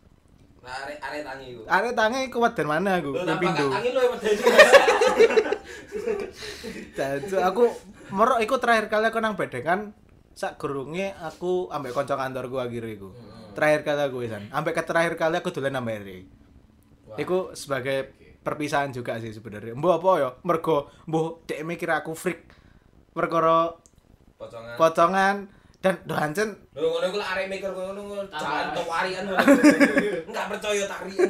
Nah, 0.61 0.85
are 0.85 0.93
are 1.01 1.19
tangi 1.25 1.57
iku. 1.57 1.63
Arek 1.65 1.93
tangi 1.97 2.29
mana 2.69 3.01
aku? 3.01 3.17
Lho, 3.17 3.25
tangi 3.25 3.91
aku 7.49 7.65
merok 8.13 8.39
iku 8.45 8.61
terakhir 8.61 8.93
kali 8.93 9.09
aku 9.09 9.19
nang 9.25 9.41
bedengan 9.41 9.97
sak 10.37 10.61
gurunge 10.61 11.17
aku 11.17 11.73
ambek 11.73 11.97
kanca 11.97 12.15
kantorku 12.21 12.61
akhirnya 12.61 12.93
iku. 12.93 13.09
Terakhir 13.57 13.81
kali 13.89 14.01
aku 14.05 14.17
wisan. 14.21 14.53
Ambek 14.53 14.77
ke 14.77 14.83
terakhir 14.85 15.17
kali 15.17 15.41
aku 15.41 15.49
dolan 15.49 15.81
nang 15.81 15.85
Mary. 15.85 16.29
Iku 17.17 17.57
sebagai 17.57 18.13
perpisahan 18.45 18.93
juga 18.93 19.17
sih 19.17 19.33
sebenarnya. 19.33 19.73
Mbok 19.73 19.93
apa 19.97 20.11
ya? 20.21 20.31
Mergo 20.45 20.93
mbok 21.09 21.49
dek 21.49 21.65
mikir 21.65 21.89
aku 21.89 22.13
freak. 22.13 22.53
Perkara 23.11 23.75
Pocongan. 24.39 24.77
pocongan 24.79 25.37
dan 25.81 25.97
doancen 26.05 26.53
Lho 26.77 26.93
ngono 26.93 27.09
iku 27.09 27.19
arek 27.25 27.49
mikir 27.49 27.73
koyo 27.73 27.97
ngono 27.97 28.21
jangan 28.29 28.73
Tambah. 28.73 28.85
tewarian. 28.85 29.25
Enggak 30.29 30.47
percaya 30.53 30.85
tarian. 30.85 31.29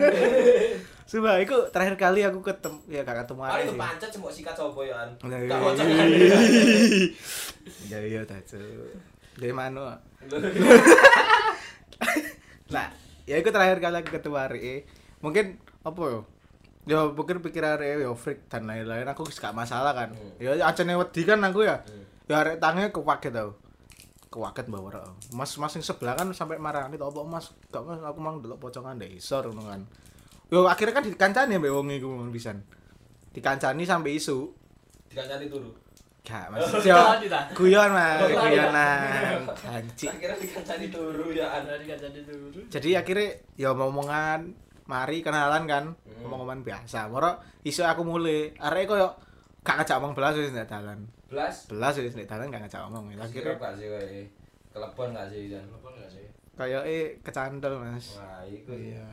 Sumpah, 1.10 1.42
iku 1.42 1.70
terakhir 1.74 1.94
kali 1.98 2.22
aku 2.22 2.38
ketemu 2.42 2.78
ya 2.86 3.02
gak 3.02 3.26
ketemu 3.26 3.40
Ari 3.46 3.66
arek 3.66 3.78
pancet 3.78 4.10
cuma 4.14 4.30
sikat 4.30 4.54
sapa 4.54 4.80
ya 4.86 4.94
an. 5.06 5.10
Gak 5.22 5.42
iya. 5.42 5.58
pocongan. 5.58 6.06
Ya 7.90 7.98
iya 8.02 8.20
ta, 8.26 8.38
Cuk. 8.46 8.62
Dari 9.38 9.54
mana? 9.54 9.98
Nah, 12.70 12.86
ya 13.26 13.34
itu 13.38 13.50
terakhir 13.50 13.78
kali 13.82 13.96
aku 14.02 14.10
ketemu 14.18 14.36
Ari. 14.38 14.86
Mungkin 15.22 15.58
apa 15.82 16.00
ya? 16.06 16.20
Ya 16.86 16.98
mungkin 17.10 17.42
pikir 17.42 17.62
Ari 17.62 18.02
ya 18.02 18.10
freak 18.14 18.46
dan 18.46 18.70
lain-lain 18.70 19.06
aku 19.06 19.26
gak 19.30 19.54
masalah 19.54 19.94
kan. 19.94 20.14
Hmm. 20.14 20.42
Ya 20.42 20.58
acene 20.66 20.94
wedi 20.94 21.26
kan 21.26 21.42
aku 21.42 21.66
ya. 21.66 21.82
Hmm. 21.82 22.06
Ya 22.30 22.46
Ari 22.46 22.58
tangannya 22.62 22.94
kewaget 22.94 23.34
tau. 23.34 23.58
Kewaget 24.30 24.66
bawa. 24.66 25.02
Mas 25.34 25.58
mas 25.58 25.74
yang 25.74 25.82
sebelah 25.82 26.14
kan 26.14 26.30
sampai 26.30 26.54
marah 26.56 26.86
nih 26.86 26.96
apa 26.96 27.20
Mas? 27.20 27.50
Gak 27.68 27.82
Mas 27.82 27.98
aku 27.98 28.18
mang 28.18 28.38
delok 28.38 28.62
pocongan 28.62 28.94
deh 28.94 29.10
isor 29.10 29.50
ngono 29.50 29.66
kan. 29.66 29.82
Yo 30.46 30.62
akhirnya 30.64 30.94
kan 30.94 31.04
dikancani 31.04 31.58
mbek 31.58 31.68
wong 31.68 31.90
iku 31.90 32.06
mang 32.08 32.30
pisan. 32.30 32.62
Dikancani 33.30 33.82
sampai 33.82 34.14
isu. 34.14 34.54
Dikancani 35.10 35.50
turu. 35.50 35.74
Gak 36.22 36.46
Mas. 36.46 36.62
Oh, 36.62 36.78
Yo 36.78 36.94
guyon 37.58 37.90
Mas, 37.90 38.22
guyonan. 38.22 39.42
Janji. 39.58 40.06
Tak 40.06 40.16
kira 40.18 40.34
dikancani 40.38 40.86
turu 40.88 41.26
ya. 41.30 41.50
Ada 41.50 41.74
dikancani 41.76 42.20
dulu. 42.22 42.58
jadi 42.70 43.02
akhirnya 43.02 43.28
ya 43.58 43.74
omongan 43.74 44.54
mari 44.86 45.22
kenalan 45.22 45.66
kan 45.66 45.84
Hmm. 46.20 46.26
omong-omongan 46.26 46.60
biasa 46.60 47.06
moro 47.08 47.38
isu 47.62 47.80
aku 47.80 48.02
mulai 48.04 48.52
arek 48.52 48.84
koyo 48.86 49.08
gak 49.62 49.80
ngajak 49.80 49.96
omong 49.96 50.12
belas 50.12 50.34
wis 50.34 50.52
nek 50.52 50.68
dalan 50.68 51.06
Belas. 51.30 51.54
belas 51.70 51.94
wis 51.96 52.18
nek 52.18 52.26
dalan 52.26 52.50
gak 52.50 52.66
ngajak 52.66 52.82
omong 52.90 53.06
Akhirnya 53.14 53.22
akhirnya 53.24 53.54
gak 53.56 53.74
sih 53.78 53.86
kowe? 53.86 54.20
Kelebon 54.70 55.08
gak 55.14 55.26
sih 55.30 55.40
Jan? 55.46 55.62
Telepon 55.64 55.92
enggak 55.94 56.10
sih? 56.10 56.26
kayak 56.60 56.84
eh 56.84 57.16
kecandel 57.24 57.72
mas 57.80 58.20
Wah, 58.20 58.44
iku. 58.44 58.76
iya 58.76 59.06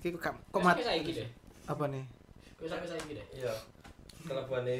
iki 0.00 0.16
kok 0.16 0.32
kok 0.48 0.62
mat 0.64 0.80
apa 1.68 1.84
nih 1.92 2.04
Kok 2.56 2.64
sampai 2.72 2.88
saiki 2.88 3.12
deh. 3.12 3.26
Iya. 3.36 3.52
Kelebone. 4.24 4.74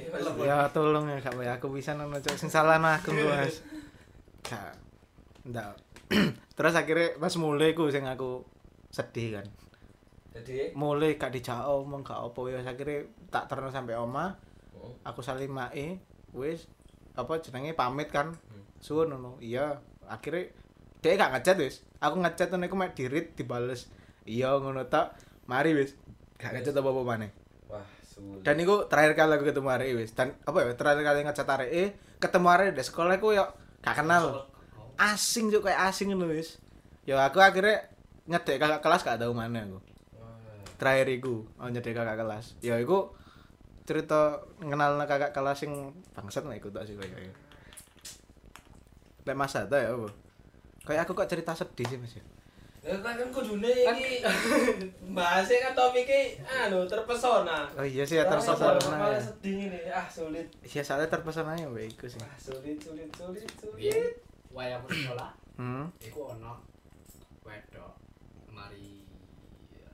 ya 0.48 0.64
tolong 0.72 1.06
ya 1.12 1.20
kak 1.20 1.36
aku 1.36 1.76
bisa 1.76 1.92
nono 1.92 2.16
cok 2.16 2.34
sing 2.40 2.48
salah 2.48 2.80
nah 2.80 2.96
aku 2.96 3.12
mas 3.12 3.60
gak 4.40 4.74
ndak 5.44 5.76
terus 6.56 6.72
akhirnya 6.72 7.20
pas 7.20 7.34
mulai 7.36 7.76
ku 7.76 7.92
sing 7.92 8.08
aku 8.08 8.40
sedih 8.90 9.36
kan 9.36 9.46
Jadi 10.32 10.72
mulai 10.72 11.20
gak 11.20 11.36
dijak 11.36 11.68
omong 11.68 12.00
gak 12.00 12.16
apa 12.16 12.40
ya 12.48 12.58
akhirnya 12.64 13.04
tak 13.28 13.44
terus 13.46 13.76
sampai 13.76 13.92
oma 13.92 14.32
aku 15.06 15.20
saling 15.22 15.50
mae 15.50 16.00
wis 16.34 16.66
apa 17.16 17.40
jenenge 17.40 17.72
pamit 17.72 18.12
kan. 18.12 18.36
Suwun 18.80 19.10
ngono. 19.10 19.40
Iya 19.40 19.80
akhirnya 20.06 20.52
dia 21.00 21.16
gak 21.16 21.32
ngechat 21.38 21.56
wis. 21.62 21.82
Aku 22.02 22.20
ngechat 22.20 22.52
ngono 22.52 22.64
iku 22.68 22.76
mek 22.76 22.92
dirit 22.92 23.32
dibales. 23.38 23.88
Iya 24.28 24.58
ngono 24.60 24.86
tak 24.86 25.16
mari 25.48 25.72
wis. 25.72 25.96
Gak 26.36 26.52
ngechat 26.52 26.76
apa 26.76 26.88
apa 26.92 27.02
maneh. 27.02 27.30
Wah, 27.66 27.82
sulit. 28.06 28.46
dan 28.46 28.54
iku 28.62 28.86
terakhir 28.86 29.18
kali 29.18 29.32
aku 29.38 29.44
ketemu 29.48 29.68
Arek 29.72 29.88
wis. 29.96 30.10
Dan 30.12 30.36
apa 30.44 30.58
ya 30.62 30.74
terakhir 30.76 31.02
kali 31.02 31.18
ngechat 31.24 31.48
Arek 31.48 31.70
eh 31.72 31.88
ketemu 32.20 32.46
Arek 32.52 32.70
di 32.76 32.82
sekolah 32.84 33.16
aku 33.16 33.28
ya 33.32 33.44
gak 33.80 33.96
kenal. 34.04 34.50
Asing 34.96 35.52
juga 35.52 35.72
kayak 35.72 35.92
asing 35.92 36.12
ngono 36.12 36.28
wis. 36.32 36.60
Ya 37.08 37.22
aku 37.24 37.40
akhirnya 37.40 37.86
nyedek 38.26 38.58
kakak 38.58 38.82
kelas 38.82 39.02
gak 39.06 39.18
tahu 39.22 39.32
mana 39.32 39.64
aku. 39.64 39.78
Terakhir 40.76 41.08
iku 41.08 41.48
oh 41.56 41.68
nyedek 41.70 41.96
kakak 41.96 42.20
kelas. 42.20 42.58
Ya 42.60 42.76
iku 42.76 43.16
cerita 43.86 44.34
kenal 44.58 44.98
kakak 45.00 45.30
kelas 45.30 45.62
sing 45.62 45.72
bangsat 46.10 46.42
lah 46.42 46.52
iku 46.52 46.68
tak 46.68 46.84
sih 46.84 46.94
kayak 46.94 47.30
Lek 49.22 49.34
Mas 49.34 49.54
Hatta 49.54 49.74
ya 49.74 49.90
apa? 49.90 50.06
Kayak 50.82 51.02
aku 51.02 51.12
kok 51.14 51.26
cerita 51.26 51.50
sedih 51.50 51.86
sih 51.86 51.98
Mas 51.98 52.14
ya. 52.14 52.24
Ya 52.82 52.94
kan 53.02 53.18
kan 53.18 53.26
kudune 53.34 53.66
iki 53.66 54.22
bahasnya 55.10 55.58
kan 55.58 55.72
topiknya 55.74 56.38
anu 56.46 56.86
terpesona. 56.86 57.66
Oh 57.74 57.82
iya 57.82 58.02
sih 58.02 58.14
ya 58.14 58.24
terpesona. 58.24 58.78
sedih 59.18 59.66
ini. 59.66 59.78
Ah, 59.90 60.06
sulit. 60.06 60.46
Iya 60.62 60.82
soalnya 60.82 61.10
terpesona 61.10 61.58
ya 61.58 61.66
mbak 61.66 61.90
iku 61.90 62.06
sih. 62.06 62.22
Ah, 62.22 62.30
sulit, 62.38 62.78
sulit, 62.78 63.10
sulit, 63.10 63.42
sulit. 63.58 64.14
wae 64.54 64.72
aku 64.72 64.88
sekolah, 64.88 65.28
Hmm. 65.60 65.84
iku 66.00 66.32
ono 66.32 66.56
wedok 67.44 67.92
mari 68.48 69.04
eh, 69.76 69.84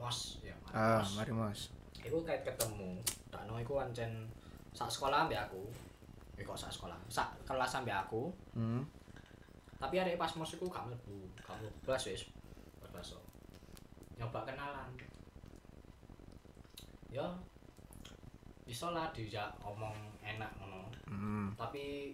mos 0.00 0.40
ya 0.40 0.56
mari 0.64 0.72
Ah, 0.72 1.02
mos. 1.04 1.12
mari 1.12 1.32
Mas. 1.34 1.60
Iku 2.00 2.24
kait 2.24 2.40
ketemu. 2.40 2.96
Tak 3.28 3.44
no 3.44 3.60
iku 3.60 3.80
ancen 3.80 4.28
sak 4.72 4.88
sekolah 4.88 5.28
ambek 5.28 5.40
aku. 5.48 5.62
Eh 6.38 6.44
kok 6.44 6.56
sak 6.56 6.72
sekolah? 6.72 6.96
Sak 7.12 7.34
kelas 7.44 7.76
ambek 7.76 7.96
aku. 7.96 8.32
Hmm. 8.56 8.82
Tapi 9.78 9.94
ada 10.00 10.10
pas 10.18 10.34
mos 10.34 10.50
iku 10.50 10.66
gak 10.66 10.90
mlebu, 10.90 11.30
gak 11.38 11.54
mlebu 11.62 11.78
kelas 11.86 12.10
wis. 12.10 12.22
Berbaso. 12.82 13.22
Nyoba 14.18 14.42
kenalan. 14.42 14.90
Ya 17.08 17.24
iso 18.68 18.92
lah 18.92 19.08
dijak 19.16 19.48
omong 19.64 19.96
enak 20.20 20.52
ngono. 20.60 20.92
Hmm. 21.08 21.48
Tapi 21.56 22.12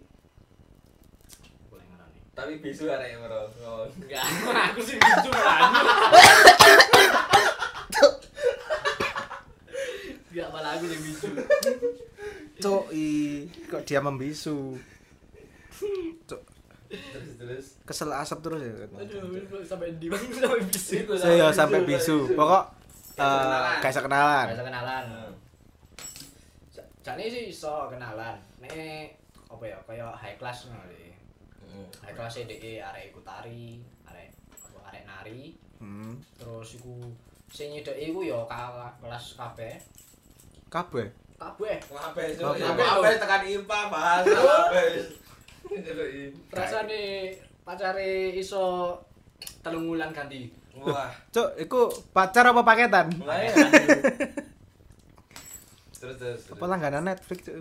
boleh 1.67 1.83
ngarani. 1.91 2.21
Tapi 2.31 2.53
bisu 2.63 2.87
arek 2.87 3.19
bro. 3.19 3.43
Oh. 3.67 3.85
Enggak. 3.99 4.23
aku 4.71 4.81
sih 4.81 4.95
bisu 4.95 5.29
malah. 5.35 5.75
Enggak 10.35 10.49
malah 10.51 10.71
aku 10.75 10.85
yang 10.87 10.99
bisu. 11.01 11.29
Cuk, 12.63 12.85
i, 12.91 13.07
kok 13.65 13.83
dia 13.83 13.99
membisu. 13.99 14.75
Cuk, 16.27 16.43
Terus 16.91 17.29
terus. 17.35 17.67
kesel 17.83 18.11
asap 18.11 18.39
terus 18.41 18.61
ya. 18.61 18.75
Aduh, 18.95 19.31
sampai 19.63 19.95
di 19.95 20.07
mana 20.07 20.23
sampai 20.27 20.63
bisu. 20.65 20.95
Saya 21.15 21.51
sampai 21.51 21.83
bisu. 21.83 22.31
Pokok 22.31 22.65
Gak 23.15 23.23
bisa 23.23 23.31
eh 23.31 23.47
kenalan. 23.47 23.79
gak 23.79 23.91
bisa 23.91 24.03
kenalan. 24.03 24.47
Biasa 24.51 24.65
kenalan. 24.65 25.05
Jane 27.05 27.25
sih 27.27 27.43
iso 27.47 27.87
kenalan. 27.87 28.35
Nek 28.59 28.75
apa 29.47 29.65
ya 29.65 29.79
kayak 29.85 30.15
high 30.15 30.35
class 30.35 30.67
ngono 30.67 30.83
deh. 30.89 31.15
High 32.03 32.15
class 32.15 32.39
e 32.39 32.45
DE 32.45 32.79
arek 32.79 33.11
iku 33.11 33.23
tari, 33.23 33.79
arek 34.05 34.31
apa 34.51 34.79
arek 34.91 35.03
nari, 35.05 35.55
Hmm. 35.79 36.17
terus 36.35 36.79
iku 36.79 36.97
sing 37.51 37.71
nyedeki 37.71 38.11
iku 38.11 38.23
ya 38.23 38.39
kelas 38.99 39.35
kabeh. 39.37 39.75
Kabeh. 40.75 41.07
Kabeh. 41.39 41.77
Kabeh 41.87 42.27
Kabeh. 42.35 43.15
tekan 43.23 43.43
IPA 43.47 43.81
bahas 43.95 44.27
kabeh. 44.27 44.91
Ndeloki. 45.71 46.25
Rasane 46.51 47.31
pacare 47.63 48.35
iso 48.35 48.99
telung 49.63 49.87
wulan 49.87 50.11
ganti. 50.11 50.51
Wah. 50.75 51.15
Cuk, 51.31 51.55
iku 51.63 51.87
pacar 52.11 52.51
apa 52.51 52.67
paketan? 52.67 53.07
Lah 53.23 53.39
ya. 53.47 53.55
Terus 55.95 56.17
terus. 56.19 56.43
Apa 56.51 56.67
langganan 56.67 57.07
Netflix 57.07 57.47
cuk? 57.47 57.55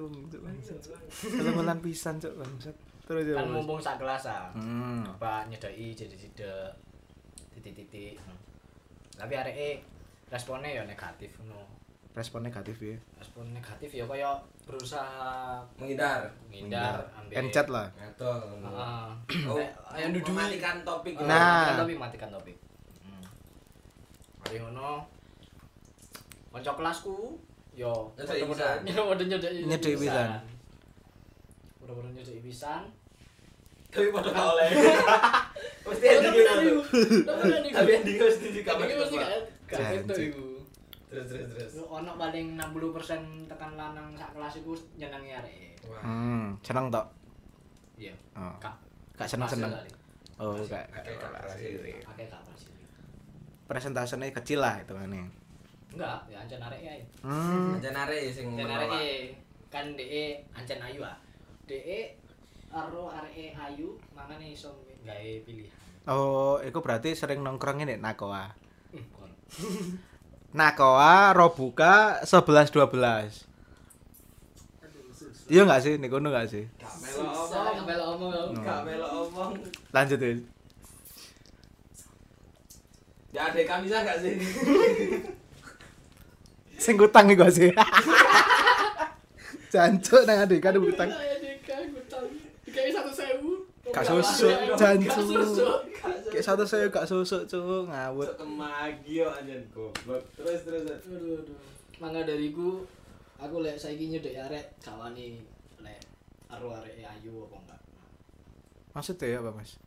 Telan 1.21 1.77
pisan 1.85 2.17
cuk 2.17 2.33
bangsat. 2.33 2.75
Terus 3.05 3.23
ya. 3.29 3.35
Kan 3.37 3.53
mumpung 3.53 3.77
sak 3.77 4.01
kelas 4.01 4.25
ah. 4.25 4.49
Hmm. 4.57 5.05
Apa 5.05 5.45
nyedeki 5.53 5.93
jadi-jadi 5.93 6.49
titik-titik. 7.53 8.17
Tapi 9.13 9.33
arek 9.37 9.53
e 9.53 9.69
responnya 10.33 10.73
ya 10.73 10.81
negatif 10.89 11.29
ngono. 11.37 11.82
Respon 12.13 12.41
negatif 12.41 12.77
ya. 12.77 12.93
respon 13.17 13.49
negatif 13.49 13.89
ya 13.89 14.05
kaya 14.05 14.29
berusaha 14.63 15.57
Menghindar. 15.75 16.29
menghindar 16.45 17.01
Encet 17.27 17.65
lah. 17.65 17.89
Ngatol. 17.91 18.61
Heeh. 18.61 19.05
Oh, 19.49 19.57
ayo 19.91 20.05
duduk 20.13 20.29
mematikan 20.29 20.85
topik. 20.85 21.17
Oh, 21.17 21.25
Nah. 21.25 21.65
matikan 21.65 21.77
topik 21.79 21.97
matikan 21.97 22.29
topik 22.29 22.57
hmm. 23.01 23.23
Mari 24.39 24.57
ngono 24.59 25.09
kanca 26.53 26.71
kelasku 26.71 27.33
yo 27.73 28.13
padha-padha 28.13 28.45
pisan. 28.45 28.77
padha 29.09 29.49
Nyedeki 29.65 29.97
pisan. 29.97 30.29
padha-padha 31.75 32.09
nyedeki 32.13 32.41
pisan 32.43 32.81
Tapi 33.89 34.09
pada 34.09 34.29
oleh. 34.53 34.69
Mesti 35.85 36.05
Oh, 36.05 36.13
ending 36.15 36.45
tapi 36.45 36.65
gitu. 36.65 36.81
tapi 37.69 37.91
ending 37.91 38.17
mesti 38.19 38.47
di 38.49 38.61
kamar. 38.63 38.85
Tapi 38.85 38.93
mesti 38.95 39.15
gak 39.17 39.29
gak 39.67 40.17
iku 40.19 40.45
Terus 41.13 41.29
terus 41.29 41.45
terus. 41.53 41.71
ono 41.85 42.17
paling 42.17 42.57
60% 42.57 43.45
tekan 43.45 43.77
lanang 43.77 44.09
sak 44.17 44.33
kelas 44.33 44.57
iku 44.57 44.73
nyenengi 44.97 45.31
arek 45.37 45.53
Wah. 45.85 46.01
Hmm, 46.01 46.57
seneng 46.65 46.89
tok. 46.89 47.05
iya 48.01 48.15
Oh. 48.33 48.57
Kak. 48.57 48.73
Gak 49.13 49.29
seneng-seneng. 49.29 49.69
Oh, 50.41 50.57
gak. 50.65 50.89
Pakai 50.89 51.13
kak 52.25 52.41
masih. 52.49 52.73
Presentasenya 53.69 54.33
kecil 54.33 54.65
lah 54.65 54.81
itu 54.81 54.95
kan 54.97 55.13
Enggak, 55.93 56.19
ya 56.25 56.37
ancen 56.41 56.57
arek 56.57 56.81
ya. 56.81 56.93
Hmm. 57.21 57.77
Aja 57.77 57.93
nare 57.93 58.19
sing 58.33 58.57
Ancen 58.57 58.65
arek 58.73 59.37
kan 59.69 59.85
DE 59.93 60.41
ancen 60.57 60.81
ayu 60.81 61.05
ah. 61.05 61.17
DE 61.69 62.17
karo 62.73 63.13
arek 63.13 63.53
ayu 63.53 63.93
mangane 64.17 64.49
iso 64.57 64.73
gawe 65.05 65.31
pilihan. 65.45 65.77
Oh, 66.09 66.57
itu 66.65 66.81
berarti 66.81 67.13
sering 67.13 67.45
nongkrong 67.45 67.85
ini 67.85 68.01
Nakoa. 68.01 68.49
Nakoa 70.53 71.33
Robuka 71.33 72.21
11 72.21 72.69
12. 72.69 75.49
Iya 75.49 75.65
enggak 75.65 75.81
sih? 75.81 75.97
Niku 75.97 76.21
enggak 76.21 76.45
sih? 76.45 76.69
Gak 76.77 76.93
Salah 77.49 77.73
omong. 78.13 78.53
Gak 78.61 78.85
melok 78.85 79.11
omong. 79.27 79.51
Lanjut 79.89 80.21
ya. 80.21 80.37
Ya 83.33 83.49
ada 83.49 83.61
kami 83.65 83.89
bisa 83.89 84.05
gak 84.05 84.21
sih? 84.21 84.37
Sing 86.83 87.01
utang 87.01 87.25
iku 87.33 87.49
sih. 87.49 87.73
Jancuk 89.73 90.21
nang 90.29 90.45
adek 90.45 90.61
kan 90.61 90.77
utang. 90.77 91.09
Ya 91.09 91.33
Dika 91.41 91.81
ngutang. 91.89 92.29
Dikai 92.69 92.93
1000. 92.93 93.41
Gak 93.93 94.05
susuk, 94.09 94.57
jancu. 94.73 95.21
Kayak 96.33 96.45
satu 96.49 96.65
saya 96.65 96.89
gak 96.89 97.05
susuk 97.05 97.45
cuk 97.45 97.85
ngawut. 97.85 98.25
Cok 98.25 98.37
kemagi 98.41 99.21
yo 99.21 99.29
anjen 99.29 99.61
goblok. 99.69 100.25
Terus 100.33 100.65
terus. 100.65 100.81
Aduh 101.05 101.45
aduh. 101.45 101.57
Mangga 102.01 102.25
dariku 102.25 102.81
aku 103.37 103.61
lek 103.61 103.77
saiki 103.77 104.09
nyedek 104.09 104.49
arek 104.49 104.65
gak 104.81 104.97
wani 104.97 105.45
lek 105.85 106.01
karo 106.49 106.73
arek 106.73 107.05
ayu 107.05 107.45
apa 107.45 107.55
enggak. 107.61 107.81
Maksudnya 108.97 109.27
ya 109.29 109.37
apa 109.45 109.51
mas? 109.53 109.77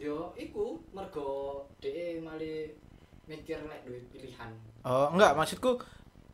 Yo, 0.00 0.32
iku 0.40 0.80
mergo 0.96 1.60
DE 1.84 2.16
mali 2.24 2.72
mikir 3.28 3.60
lek 3.68 3.84
duwe 3.84 4.00
pilihan. 4.08 4.56
Oh 4.88 5.12
enggak 5.12 5.36
maksudku 5.36 5.76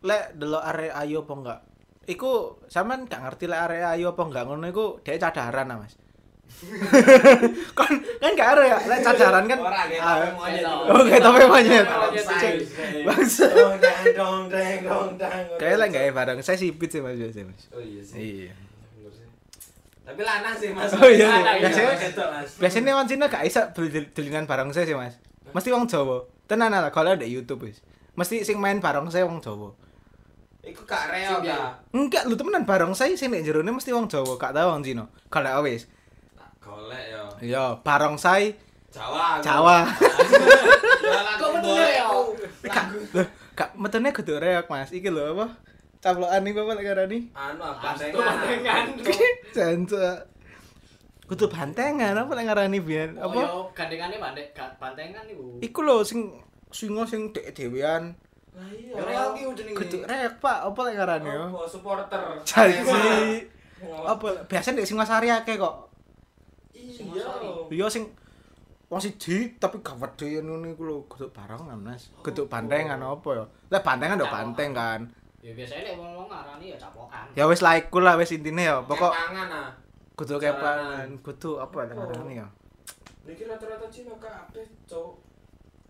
lek 0.06 0.38
delok 0.38 0.62
arek 0.62 0.94
ayu 0.94 1.26
apa 1.26 1.32
enggak? 1.34 1.60
Iku 2.06 2.62
sampean 2.70 3.10
gak 3.10 3.26
ngerti 3.26 3.50
lek 3.50 3.66
arek 3.66 3.82
ayu 3.98 4.14
apa 4.14 4.22
enggak 4.22 4.46
ngono 4.46 4.66
iku 4.70 5.02
dhek 5.02 5.18
cadaran 5.18 5.74
ah, 5.74 5.82
Mas. 5.82 5.98
kan 7.78 7.92
kan 8.00 8.32
gak 8.32 8.48
ada 8.56 8.62
ya 8.64 8.78
lek 8.88 9.00
cadaran 9.04 9.44
kan. 9.44 9.58
Ora 9.60 9.82
kayak 11.04 11.20
ah, 11.20 11.28
tapi 11.28 11.44
monyet. 11.44 11.86
Bangsa. 13.04 13.46
Dong 14.16 14.48
dong. 14.48 15.08
Kayak 15.60 15.76
lek 15.84 15.90
gawe 15.92 16.10
bareng 16.16 16.38
saya 16.40 16.56
sipit 16.56 16.88
sih 16.88 17.04
Mas 17.04 17.20
biasa 17.20 17.44
Mas. 17.44 17.62
Oh 17.76 17.82
iya 17.82 18.02
sih. 18.02 18.16
Iya. 18.16 18.52
Sih. 19.12 19.26
Tapi 20.06 20.20
lanang 20.24 20.54
sih 20.56 20.70
Mas. 20.72 20.90
Oh 20.96 21.10
iya, 21.10 21.28
iya. 21.60 21.68
Biasanya- 22.56 22.94
wong 22.96 23.06
Cina 23.10 23.26
gak 23.28 23.44
beli 23.76 24.08
delinan 24.16 24.48
bareng 24.48 24.72
saya 24.72 24.88
sih 24.88 24.96
Mas. 24.96 25.20
Mesti 25.52 25.68
wong 25.70 25.84
Jawa. 25.90 26.24
Tenan 26.48 26.72
lah 26.72 26.88
kalau 26.94 27.12
ada 27.12 27.26
YouTube 27.26 27.68
wis. 27.68 27.84
Mesti 28.16 28.48
sing 28.48 28.56
main 28.56 28.80
bareng 28.80 29.12
saya 29.12 29.28
wong 29.28 29.44
Jawa. 29.44 29.76
Iku 30.66 30.82
gak 30.82 31.14
real 31.14 31.38
Sing 31.38 31.52
ta. 31.52 31.78
Enggak, 31.94 32.22
lu 32.26 32.34
temenan 32.34 32.64
bareng 32.66 32.90
saya 32.96 33.14
sing 33.14 33.30
nek 33.30 33.44
jerone 33.46 33.70
mesti 33.70 33.92
wong 33.92 34.08
Jawa, 34.10 34.34
gak 34.40 34.56
tau 34.56 34.72
wong 34.72 34.82
Cina. 34.82 35.04
Kalau 35.30 35.62
wis. 35.62 35.86
Golek 36.86 37.04
yo. 37.10 37.24
Iya, 37.42 37.64
bareng 37.82 38.14
saya 38.14 38.54
Jawa. 38.94 39.42
Jawa. 39.42 39.78
Ya 41.06 41.38
Kok 41.38 41.50
boleh 41.58 41.90
ya? 41.92 42.06
Kak, 43.54 43.74
metene 43.74 44.10
kudu 44.10 44.38
reok, 44.38 44.66
Mas. 44.66 44.90
Iki 44.90 45.10
lho 45.10 45.34
apa? 45.34 45.46
Caplokan 45.98 46.46
iku 46.46 46.62
apa 46.62 46.72
lek 46.78 46.84
ngarani? 46.86 47.18
Anu 47.32 47.62
bantengan. 47.78 48.86
Jancuk. 49.50 50.16
Kudu 51.26 51.46
bantengan 51.46 52.14
apa 52.14 52.32
lek 52.32 52.46
ngarani 52.46 52.78
biyen? 52.78 53.18
Oh, 53.18 53.26
Apa? 53.26 53.38
yo 53.38 53.50
gandengane 53.72 54.18
bandek 54.18 54.54
ga- 54.54 54.74
bantengan 54.78 55.26
iku. 55.26 55.58
Iku 55.58 55.78
lho 55.82 56.02
sing 56.02 56.30
singa 56.70 57.02
sing 57.06 57.30
dek 57.30 57.50
dhewean. 57.50 58.14
Lah 58.54 58.70
iya. 58.70 59.30
Jenenge. 59.54 59.74
Kudu 59.74 60.06
reok, 60.06 60.34
Pak. 60.38 60.58
Apa 60.66 60.80
lek 60.86 60.94
ngarani? 60.94 61.30
Apa 61.30 61.60
supporter? 61.66 62.22
Janji. 62.42 63.46
Apa 63.82 64.46
biasanya 64.46 64.82
dek 64.82 64.88
Singasari 64.88 65.30
akeh 65.30 65.54
kok. 65.56 65.85
Iya. 66.86 67.26
Iya 67.70 67.86
sing 67.90 68.04
wong 68.86 69.00
siji 69.02 69.58
tapi 69.58 69.82
gak 69.82 69.98
wedhe 69.98 70.38
ngono 70.38 70.70
iku 70.70 70.82
lho, 70.86 70.96
kudu 71.10 71.26
barengan, 71.34 71.74
Mas. 71.82 72.14
Kudu 72.22 72.46
bantengan 72.46 73.02
apa 73.02 73.28
ya? 73.34 73.44
Lek 73.74 73.82
bantengan 73.82 74.18
udah 74.22 74.30
banteng 74.30 74.70
kan. 74.70 75.00
Ya 75.42 75.50
biasanya 75.54 75.90
lek 75.90 75.94
wong-wong 75.98 76.26
ngarani 76.30 76.74
ya 76.74 76.76
capokan. 76.78 77.26
Ya 77.34 77.44
wis 77.50 77.62
lah 77.62 77.74
iku 77.78 77.98
lah 77.98 78.14
wis 78.14 78.30
intine 78.30 78.62
ya. 78.70 78.78
Pokok 78.86 79.10
pangan 79.10 79.48
ah. 79.50 79.70
kudu 80.14 80.38
kepan, 80.38 81.18
kudu 81.22 81.58
apa 81.58 81.74
lek 81.82 81.98
ngarani 81.98 82.34
ya? 82.42 82.46
Niki 83.26 83.42
rata-rata 83.50 83.90
Cina 83.90 84.14
kabeh, 84.22 84.66
Cuk. 84.86 85.18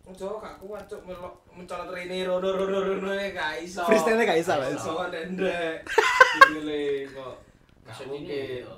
Wong 0.09 0.15
Jawa 0.17 0.41
gak 0.41 0.57
kuat, 0.65 0.83
Cuk, 0.89 1.05
melok 1.05 1.35
mencolot 1.53 1.93
rene 1.93 2.25
rono 2.25 2.49
rono 2.49 2.79
rono 2.81 3.13
gak 3.13 3.61
iso. 3.61 3.85
Freestyle 3.85 4.25
gak 4.25 4.41
iso. 4.41 4.57
Iso 4.57 4.93
ndek. 5.13 5.85
Gile 6.49 6.85
kok. 7.17 7.37
Gak 7.85 8.09
mungkin. 8.09 8.25
ini 8.25 8.65
yo. 8.65 8.77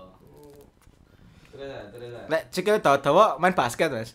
Terus 1.48 1.48
ah, 1.48 1.48
terus 1.48 1.48
ah. 1.48 1.48
Lek 2.29 2.43
sikile 2.55 2.79
dawa-dawa 2.79 3.39
main 3.43 3.55
basket, 3.55 3.91
Mas. 3.91 4.15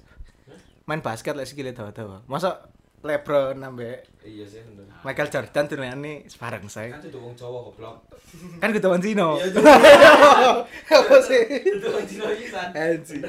Main 0.88 1.04
basket 1.04 1.36
lek 1.36 1.48
sikile 1.48 1.76
dawa-dawa. 1.76 2.24
Masa 2.28 2.72
LeBron 3.04 3.60
ambek 3.60 4.08
Iya 4.24 4.48
sih 4.48 4.64
bener. 4.64 4.88
Michael 5.04 5.28
Jordan 5.28 5.68
turunane 5.68 6.24
sebareng 6.32 6.72
saya. 6.72 6.96
Kan 6.96 7.04
itu 7.04 7.20
wong 7.20 7.36
Jawa 7.36 7.60
goblok. 7.68 8.08
Kan 8.64 8.72
kudu 8.72 8.88
wong 8.88 9.04
Cina. 9.04 9.36
Iya. 9.36 9.52
Apa 10.96 11.16
sih? 11.20 11.44
Itu 11.44 11.88
wong 11.92 12.08
Cina 12.08 12.32
pisan. 12.32 12.72
Beda. 12.72 13.20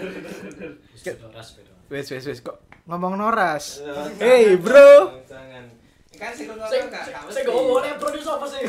Wis 1.91 2.07
wis 2.15 2.25
wis 2.31 2.39
kok 2.39 2.63
ngomong 2.87 3.19
noras. 3.19 3.83
Hey, 4.23 4.55
bro. 4.55 5.19
Jangan. 5.27 5.67
Kan 6.15 6.31
sing 6.31 6.47
ngono 6.47 6.63
gak 6.71 7.27
sing 7.35 7.43
ngomong 7.51 7.83
Lebron 7.83 8.15
iso 8.15 8.39
apa 8.39 8.47
sih? 8.47 8.63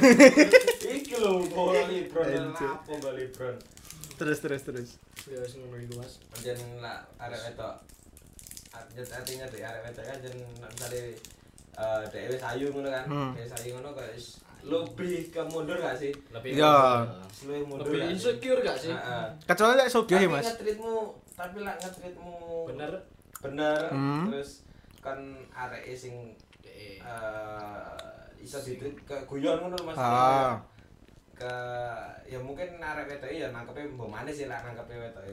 Iki 0.97 1.21
lho 1.21 1.45
bola 1.53 1.85
Lebron 1.85 2.57
gak 2.57 3.13
Lebron. 3.13 3.55
Terus 4.15 4.39
terus 4.39 4.61
terus. 4.63 4.89
Ya 5.27 5.37
wis 5.39 5.53
ngono 5.55 5.75
iku, 5.75 5.99
Mas. 5.99 6.19
Anjen 6.33 6.59
lah 6.79 7.03
arek 7.17 7.39
wedok. 7.47 7.75
artinya 8.75 9.45
di 9.47 9.59
arek 9.59 9.81
wedok 9.83 10.03
kan 10.03 10.17
jen 10.19 10.35
misale 10.57 11.01
eh 11.75 12.03
dhek 12.07 12.23
wis 12.31 12.43
ayu 12.43 12.65
ngono 12.71 12.89
kan. 12.89 13.05
Hmm. 13.07 13.31
Wis 13.35 13.51
ayu 13.53 13.69
ngono 13.75 13.91
kok 13.91 14.07
wis 14.11 14.27
lebih 14.65 15.29
ke 15.29 15.41
mundur 15.45 15.77
gak 15.77 15.93
sih? 15.93 16.09
lebih 16.33 16.57
Iya. 16.57 17.05
Lebih 17.45 17.63
mundur. 17.69 17.85
lebih 17.85 18.01
insecure 18.11 18.65
gak 18.65 18.73
sih 18.75 18.89
Heeh. 18.89 19.25
kecuali 19.45 19.77
lek 19.77 19.93
sugih 19.93 20.17
Tapi 20.17 20.25
ya, 20.25 20.33
Mas 20.33 20.45
nge-treatmu 20.49 20.93
tapi 21.37 21.57
lah 21.61 21.75
nge-treatmu 21.77 22.33
bener 22.65 22.91
bener 23.45 23.79
Hmm. 23.93 24.25
terus 24.25 24.65
kan 24.99 25.19
arek 25.53 25.85
sing 25.93 26.33
Eh, 26.65 26.97
iso 28.41 28.57
ditreat 28.59 28.97
ke 29.05 29.15
guyon 29.29 29.61
ngono 29.61 29.77
Mas. 29.85 29.93
Ah. 29.95 30.57
Ke 31.35 31.53
ya 32.25 32.39
mungkin 32.39 32.67
arek 32.77 33.05
wedok 33.09 33.27
ya 33.29 33.47
nangkepe 33.49 33.91
mbok 33.91 34.07
maneh 34.07 34.31
sih 34.31 34.47
lah 34.47 34.59
nangkepe 34.61 34.95
wedok 34.95 35.23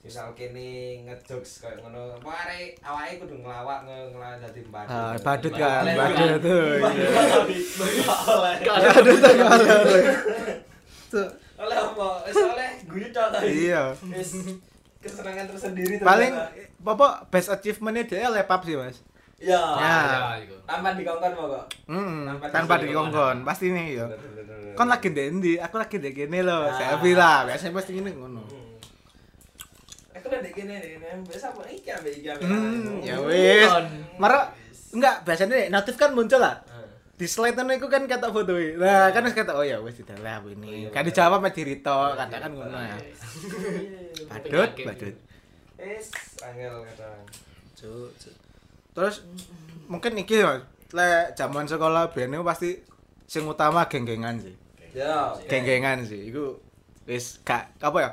misal 0.00 0.30
kene 0.32 0.68
ngejokes 1.02 1.60
kayak 1.60 1.82
ngono. 1.82 2.14
Apa 2.16 2.30
arek 2.46 2.78
awake 2.80 3.18
kudu 3.18 3.34
ngelawak 3.36 3.78
nge- 3.82 4.08
ngelawak 4.08 4.38
dadi 4.40 4.60
badut 4.64 4.94
Ah, 4.94 5.12
badut 5.18 5.52
kan, 5.52 5.82
badut. 5.84 6.38
Tuh. 6.38 6.62
iya. 6.78 6.78
Badut. 6.78 7.18
Tuh 8.06 8.32
oleh. 8.32 8.54
Tuh, 11.06 11.26
oleh 11.58 11.76
apa? 11.76 12.08
Oleh 12.22 12.70
guyu 12.86 13.08
tok 13.10 13.28
Iya. 13.42 13.82
wis 14.08 14.30
kesenangan 14.96 15.46
tersendiri 15.48 15.98
Paling 15.98 16.32
apa 16.78 17.06
best 17.26 17.50
achievementnya 17.50 18.06
dia 18.06 18.30
lepap 18.30 18.62
sih, 18.62 18.74
Mas. 18.74 19.02
Ya 19.36 19.60
Ya. 19.76 19.96
ya, 20.00 20.40
iku. 20.40 20.56
tanpa 20.64 20.96
dikongkon 20.96 21.30
kok 21.30 21.64
Hmm, 21.84 22.24
Tanpa 22.26 22.44
tanpa 22.48 22.74
dikongkon, 22.80 23.36
pasti 23.44 23.68
nih 23.68 24.00
ya. 24.00 24.06
Bener. 24.08 24.72
Kon 24.72 24.88
lagi 24.88 25.08
di 25.08 25.22
endi? 25.22 25.52
Aku 25.56 25.76
lagi 25.76 25.96
di 25.96 26.08
gini 26.10 26.40
loh. 26.40 26.64
Ah. 26.64 26.72
Selfie 26.72 27.12
lah, 27.12 27.44
biasanya 27.44 27.72
pasti 27.72 27.90
gini 27.94 28.10
ngono. 28.10 28.40
Hmm. 28.40 28.76
Aku 30.12 30.26
udah 30.26 30.40
dek 30.40 30.52
gini 30.52 30.72
dek 30.74 30.90
gini, 30.96 31.06
biasa 31.22 31.46
apa 31.50 31.62
iki 31.66 31.88
ambek 31.90 32.12
iki 32.14 32.28
ambek. 32.28 32.44
Hmm, 32.44 32.96
iki. 32.96 33.08
ya 33.08 33.16
wis. 33.20 33.70
Mara 34.16 34.52
enggak 34.90 35.16
biasanya 35.22 35.56
notif 35.68 35.94
kan 35.94 36.12
muncul 36.12 36.40
lah. 36.40 36.56
Ah. 36.66 36.88
Di 37.12 37.24
slide 37.24 37.56
itu 37.56 37.88
kan 37.88 38.04
kata 38.04 38.28
foto 38.28 38.52
Nah, 38.52 39.08
kan 39.08 39.24
kata 39.24 39.52
oh 39.52 39.64
ya 39.64 39.80
wis 39.80 39.96
didalah 39.96 40.40
Oh, 40.40 40.48
ini. 40.48 40.84
iya, 40.84 40.88
Kan 40.92 41.04
dijawab 41.04 41.40
sama 41.40 41.48
Dirito, 41.48 41.98
katakan 42.12 42.52
ngono 42.52 42.76
ya. 42.76 42.96
Badut, 44.32 44.70
badut. 44.80 45.14
Wis 45.76 46.08
angel 46.40 46.84
kadang. 46.88 47.20
Cuk, 47.76 48.08
cuk. 48.16 48.36
Terus 48.96 49.20
mungkin 49.92 50.16
iki 50.16 50.40
ya, 50.40 50.64
lek 50.96 51.36
zaman 51.36 51.68
sekolah 51.68 52.16
biyen 52.16 52.40
pasti 52.40 52.80
sing 53.28 53.44
utama 53.44 53.84
geng-gengan 53.92 54.40
sih. 54.40 54.56
Ya. 54.96 55.36
Geng-gengan 55.44 56.08
sih. 56.08 56.32
Iku 56.32 56.56
wis 57.04 57.44
gak 57.44 57.76
apa 57.84 57.98
ya? 58.00 58.10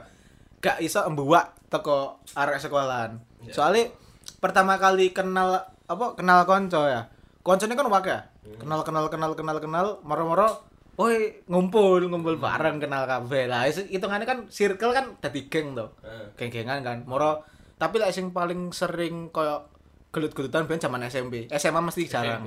Gak 0.59 0.83
iso 0.83 0.99
embuak 1.07 1.55
teko 1.71 2.19
arek 2.35 2.59
sekolahan. 2.59 3.23
Ya. 3.47 3.55
Soalnya 3.55 3.95
pertama 4.43 4.75
kali 4.75 5.15
kenal 5.15 5.63
apa 5.87 6.05
kenal 6.19 6.43
konco 6.43 6.83
ya. 6.83 7.07
Koncone 7.39 7.79
kan 7.79 7.87
wakil 7.87 8.11
ya. 8.11 8.21
Kenal 8.59 8.83
kenal 8.83 9.07
kenal 9.07 9.31
kenal 9.39 9.57
kenal 9.63 9.87
moro-moro 10.03 10.73
Woi 10.93 11.41
ngumpul 11.49 12.05
ngumpul 12.05 12.37
bareng 12.37 12.77
kenal 12.77 13.09
kabeh 13.09 13.49
lah 13.49 13.65
itu 13.65 13.81
hitungannya 13.97 14.29
kan 14.29 14.45
circle 14.45 14.93
kan 14.93 15.17
dadi 15.17 15.49
geng 15.49 15.73
tuh 15.73 15.89
Heeh. 16.05 16.37
geng-gengan 16.37 16.85
kan 16.85 17.01
moro 17.09 17.41
tapi 17.81 17.97
lah 17.97 18.13
sing 18.13 18.29
paling 18.29 18.69
sering 18.69 19.33
koyo 19.33 19.72
gelut-gelutan 20.13 20.63
ben 20.63 20.77
zaman 20.77 21.01
SMP 21.03 21.49
SMA 21.51 21.81
mesti 21.81 22.05
jarang. 22.05 22.45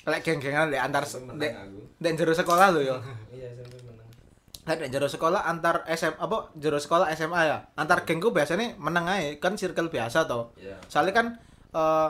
Lek 0.00 0.20
geng-gengan 0.24 0.66
lek 0.66 0.80
antar 0.80 1.04
Sampai 1.04 1.36
lek 1.36 1.52
menang 1.52 1.68
aku. 1.68 1.80
lek 2.00 2.12
jero 2.16 2.32
sekolah 2.32 2.66
lho 2.72 2.80
yo. 2.82 2.96
Iya, 3.36 3.52
menang. 3.52 4.80
lek 4.80 4.88
jero 4.88 5.04
sekolah 5.06 5.44
antar 5.44 5.84
SM 5.84 6.16
apa 6.16 6.48
jero 6.56 6.80
sekolah 6.80 7.12
SMA 7.12 7.40
ya. 7.44 7.68
Antar 7.76 8.02
gengku 8.02 8.32
biasanya 8.32 8.74
meneng 8.74 9.04
ae 9.06 9.36
kan 9.36 9.54
circle 9.54 9.86
biasa 9.86 10.24
toh. 10.24 10.56
Iya. 10.56 10.80
soalnya 10.88 11.12
kan 11.12 11.26
eh, 11.70 12.08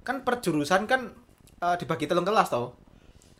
kan 0.00 0.16
perjurusan 0.20 0.84
kan 0.84 1.16
eh, 1.58 1.74
dibagi 1.80 2.04
telung 2.04 2.28
kelas 2.28 2.52
toh. 2.52 2.76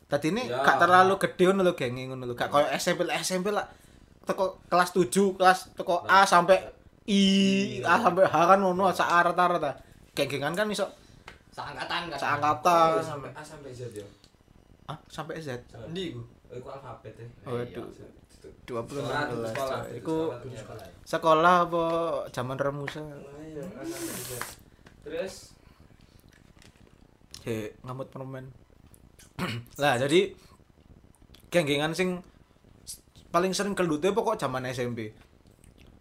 Tadi 0.09 0.27
ini 0.27 0.43
Ya. 0.43 0.59
gak 0.59 0.81
terlalu 0.81 1.15
gede 1.17 1.43
ngono 1.47 1.61
lho 1.61 1.73
genge 1.77 2.03
ngono 2.09 2.25
lho. 2.25 2.33
Gak 2.33 2.49
koyo 2.49 2.65
SMP 2.73 3.05
lah 3.05 3.15
SMP 3.15 3.53
lah 3.53 3.69
teko 4.21 4.57
kelas 4.65 4.91
7 4.91 5.37
kelas 5.37 5.71
teko 5.71 6.03
A 6.03 6.25
sampai 6.25 6.57
I 7.05 7.21
A 7.81 7.95
sampai 7.97 8.25
H 8.25 8.33
kan 8.33 8.59
ngono 8.59 8.89
sak 8.89 9.07
rata-rata 9.07 9.90
geng-gengan 10.13 10.53
kan 10.53 10.67
iso 10.67 10.85
seangkatan 11.49 12.07
kan 12.07 12.17
sak 12.17 12.29
angkatan 12.37 12.89
Oh, 12.93 13.03
sampai 13.03 13.29
A 13.31 13.41
sampai 13.41 13.69
Z 13.71 13.81
ya. 13.91 14.05
ah 14.85 14.97
sampai 15.07 15.35
Z 15.37 15.49
Endi 15.85 16.11
iku? 16.11 16.21
Oh, 16.47 16.55
iku 16.55 16.67
alfabet 16.69 17.13
ya. 17.13 17.27
waduh 17.45 17.87
Sekolah, 18.31 18.81
20 18.81 18.89
sekolah, 18.97 19.21
16 19.29 19.53
sekolah. 19.53 19.79
iku 19.93 20.17
Sekolah. 21.05 21.55
apa 21.63 21.83
zaman 22.29 22.57
remusa 22.57 22.99
Oh, 22.99 23.13
iya. 23.39 23.63
Terus 25.01 25.53
He, 27.41 27.73
ngamut 27.81 28.05
permen. 28.07 28.53
lah, 29.81 29.97
jadi 29.97 30.29
geng-gengan 31.49 31.89
sing 31.91 32.21
paling 33.27 33.49
sering 33.49 33.73
kelute 33.73 34.09
pokok 34.09 34.37
zaman 34.37 34.61
SMP. 34.67 35.09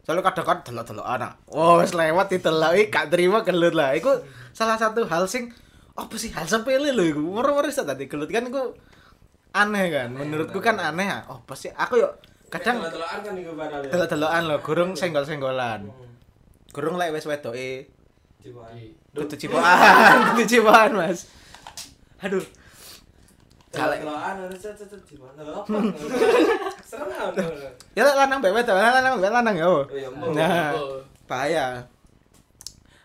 Soalnya 0.00 0.24
kadang-kadang 0.24 0.64
delok-delok 0.64 1.06
anak. 1.06 1.32
Oh, 1.52 1.78
wis 1.78 1.92
lewat 1.92 2.32
ditelok 2.32 2.72
iki 2.74 2.88
gak 2.88 3.12
terima 3.12 3.44
gelut 3.44 3.76
lah. 3.76 3.92
Iku 3.94 4.24
salah 4.50 4.80
satu 4.80 5.04
hal 5.06 5.28
sing 5.28 5.52
apa 5.94 6.14
sih 6.16 6.32
hal 6.32 6.48
sepele 6.48 6.90
lho 6.90 7.04
iku. 7.04 7.20
Moro-moro 7.20 7.68
iso 7.68 7.84
tadi 7.84 8.08
gelut 8.08 8.32
kan 8.32 8.48
iku 8.48 8.72
aneh 9.52 9.84
kan. 9.92 10.08
Menurutku 10.16 10.58
kan 10.58 10.80
aneh. 10.80 11.28
Oh, 11.28 11.44
pasti 11.44 11.68
aku 11.70 12.00
yuk 12.00 12.12
kadang 12.50 12.80
Delok-delokan 12.82 13.18
kan 13.22 13.34
iku 13.38 13.50
padahal 13.54 13.82
ya. 13.86 13.90
delok-delokan 13.94 14.42
lho, 14.48 14.56
gurung 14.64 14.90
senggol-senggolan. 14.96 15.80
Hmm. 15.86 16.10
Gurung 16.72 16.96
lek 16.98 17.12
wis 17.12 17.28
wedoke 17.28 17.86
kudu 19.10 19.36
cipokan, 19.36 20.16
kudu 20.32 20.44
cipokan, 20.48 20.96
Mas. 20.96 21.28
Aduh, 22.24 22.40
Delok-delokan 23.70 24.34
harus 24.48 24.58
cet 24.58 24.80
cet 24.80 24.96
gimana? 25.04 25.44
Serem 26.90 27.06
kan? 27.06 27.30
Ya 27.94 28.02
lek 28.02 28.16
lanang 28.18 28.38
mbek 28.42 28.50
wedok, 28.52 28.74
lanang 28.74 29.14
mbek 29.16 29.30
lanang 29.30 29.54
ya. 29.54 29.66
Oh, 29.66 29.86
iya. 29.94 30.08
Nah, 30.10 30.74
Oh. 30.74 30.98
bahaya. 31.24 31.86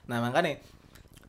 Nah, 0.06 0.18
makanya 0.20 0.58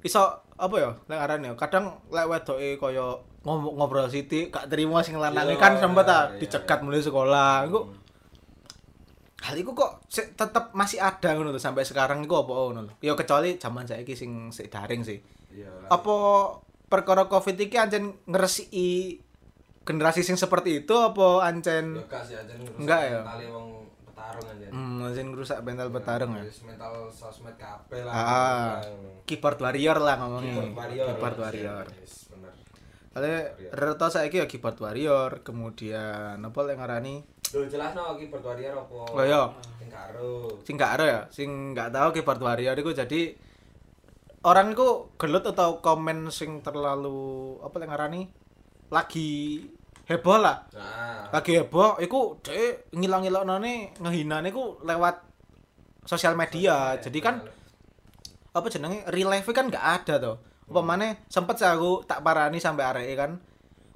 iso 0.00 0.24
apa 0.56 0.74
ya 0.80 0.90
lek 1.04 1.20
arane 1.20 1.52
ya, 1.52 1.54
kadang 1.54 2.00
lek 2.08 2.24
wedoke 2.24 2.80
kaya 2.80 3.06
ngobrol 3.46 4.08
sithik 4.08 4.50
gak 4.50 4.66
terima 4.66 5.04
sing 5.04 5.20
lanang 5.20 5.46
Iya, 5.46 5.60
kan 5.60 5.76
sempat 5.76 6.08
iya, 6.08 6.18
iya, 6.32 6.38
dicegat 6.40 6.78
iya. 6.80 6.84
mulai 6.84 6.98
sekolah. 7.00 7.52
Iku 7.68 7.80
Hmm. 7.84 7.94
hal 9.36 9.54
iku 9.54 9.76
kok 9.76 10.02
sik 10.08 10.34
tetep 10.34 10.72
masih 10.72 10.98
ada 10.98 11.30
ngono 11.30 11.54
sampai 11.54 11.84
sekarang 11.84 12.24
iku 12.24 12.42
apa 12.42 12.52
ngono. 12.72 12.96
Ya 12.98 13.12
kecuali 13.14 13.54
zaman 13.54 13.86
saiki 13.86 14.16
sing 14.16 14.50
sik 14.50 14.72
daring 14.72 15.04
sih. 15.04 15.20
Iya. 15.52 15.70
Apa 15.86 16.14
perkara 16.86 17.26
Covid 17.26 17.54
iki 17.54 17.76
ancen 17.76 18.16
ngresiki 18.26 19.20
generasi 19.86 20.20
sing 20.20 20.34
seperti 20.34 20.82
itu 20.82 20.92
apa 20.92 21.46
ancen 21.46 21.94
Ya 21.96 22.04
Enggak 22.76 23.00
ya? 23.06 23.22
mentale 23.22 23.46
wong 23.48 23.66
petarung 24.02 24.46
aja. 24.50 24.66
hmm, 24.68 25.30
ngrusak 25.30 25.58
mental 25.62 25.88
petarung 25.88 26.32
ya? 26.34 26.42
Mental 26.66 26.92
sosmed 27.08 27.54
kabeh 27.54 28.02
lah. 28.02 28.12
Ah. 28.12 28.74
keyboard 29.22 29.56
warrior 29.56 29.96
lah 29.96 30.18
ngomongnya 30.18 30.54
Keyboard 30.58 30.74
warrior. 30.76 31.06
keyboard 31.06 31.36
warrior 31.38 31.84
Yes, 31.94 32.26
bener. 32.28 32.52
soalnya 33.08 33.38
rata 33.72 34.06
saiki 34.10 34.36
ya 34.38 34.46
keyboard 34.46 34.76
warrior 34.76 35.30
kemudian 35.40 36.36
apa 36.36 36.58
yang 36.66 36.78
ngarani 36.78 37.14
Lho 37.46 37.62
jelas 37.70 37.94
no 37.94 38.18
keyboard 38.18 38.42
warrior 38.42 38.74
apa? 38.74 38.98
Oh, 39.06 39.22
iya. 39.22 39.42
Sing 39.78 39.88
karo. 39.88 40.32
sing 40.66 40.76
ya 40.76 41.20
sing 41.30 41.48
gak 41.72 41.94
tahu 41.94 42.10
keyboard 42.10 42.42
warrior 42.42 42.74
itu 42.74 42.90
jadi 42.90 43.20
orang 44.42 44.74
itu 44.74 44.88
gelut 45.14 45.46
atau 45.46 45.78
komen 45.78 46.26
sing 46.28 46.58
terlalu 46.60 47.54
apa 47.62 47.78
yang 47.78 47.90
ngarani 47.90 48.22
lagi 48.86 49.62
heboh 50.06 50.38
lah. 50.38 50.66
Nah. 50.74 51.28
lagi 51.34 51.58
heboh 51.58 51.98
iku 51.98 52.38
dhek 52.40 52.94
ngilang-ilangane 52.94 53.98
ngehinane 53.98 54.48
iku 54.54 54.80
lewat 54.86 55.20
sosial 56.06 56.38
media. 56.38 56.94
Jadi 57.02 57.18
kan 57.18 57.42
apa 58.56 58.66
jenenge 58.72 59.04
real 59.12 59.28
life 59.28 59.50
kan 59.52 59.68
gak 59.68 59.84
ada 59.84 60.14
tuh 60.16 60.36
apa 60.66 60.80
mana 60.80 61.12
sempet 61.28 61.60
sih 61.60 61.68
aku 61.68 62.08
tak 62.08 62.24
parani 62.24 62.56
sampai 62.58 62.88
areke 62.88 63.14
kan 63.14 63.38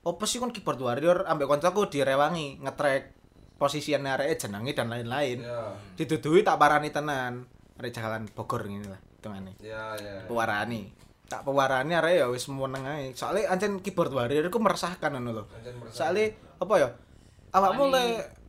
apa 0.05 0.25
sih 0.29 0.37
kan 0.39 0.53
keyboard 0.53 0.79
warrior 0.79 1.25
ambek 1.25 1.49
koncoku 1.49 1.89
direwangi 1.89 2.61
ngetrack 2.61 3.17
posisiannya 3.57 4.11
areke 4.21 4.35
jenenge 4.47 4.73
dan 4.77 4.89
lain-lain. 4.93 5.39
Didudui 5.97 6.45
tak 6.45 6.61
parani 6.61 6.93
tenan. 6.93 7.45
Arek 7.81 7.97
jalan 7.97 8.29
Bogor 8.29 8.69
ngene 8.69 8.93
lah 8.93 9.01
hitungane 9.21 9.53
Ya, 9.61 9.97
ya. 10.01 10.25
pewarani 10.29 10.93
tak 11.31 11.47
pewarani 11.47 11.95
arek 11.95 12.15
ya 12.19 12.27
wis 12.27 12.51
meneng 12.51 12.83
ae. 12.91 13.15
Soalnya 13.15 13.55
ancen 13.55 13.79
keyboard 13.79 14.11
warrior 14.11 14.51
iku 14.51 14.59
meresahkan 14.59 15.15
ngono 15.15 15.31
lho. 15.31 15.45
Soalnya 15.95 16.35
apa 16.59 16.75
ya? 16.75 16.91
Awakmu 17.55 17.85
le 17.95 18.05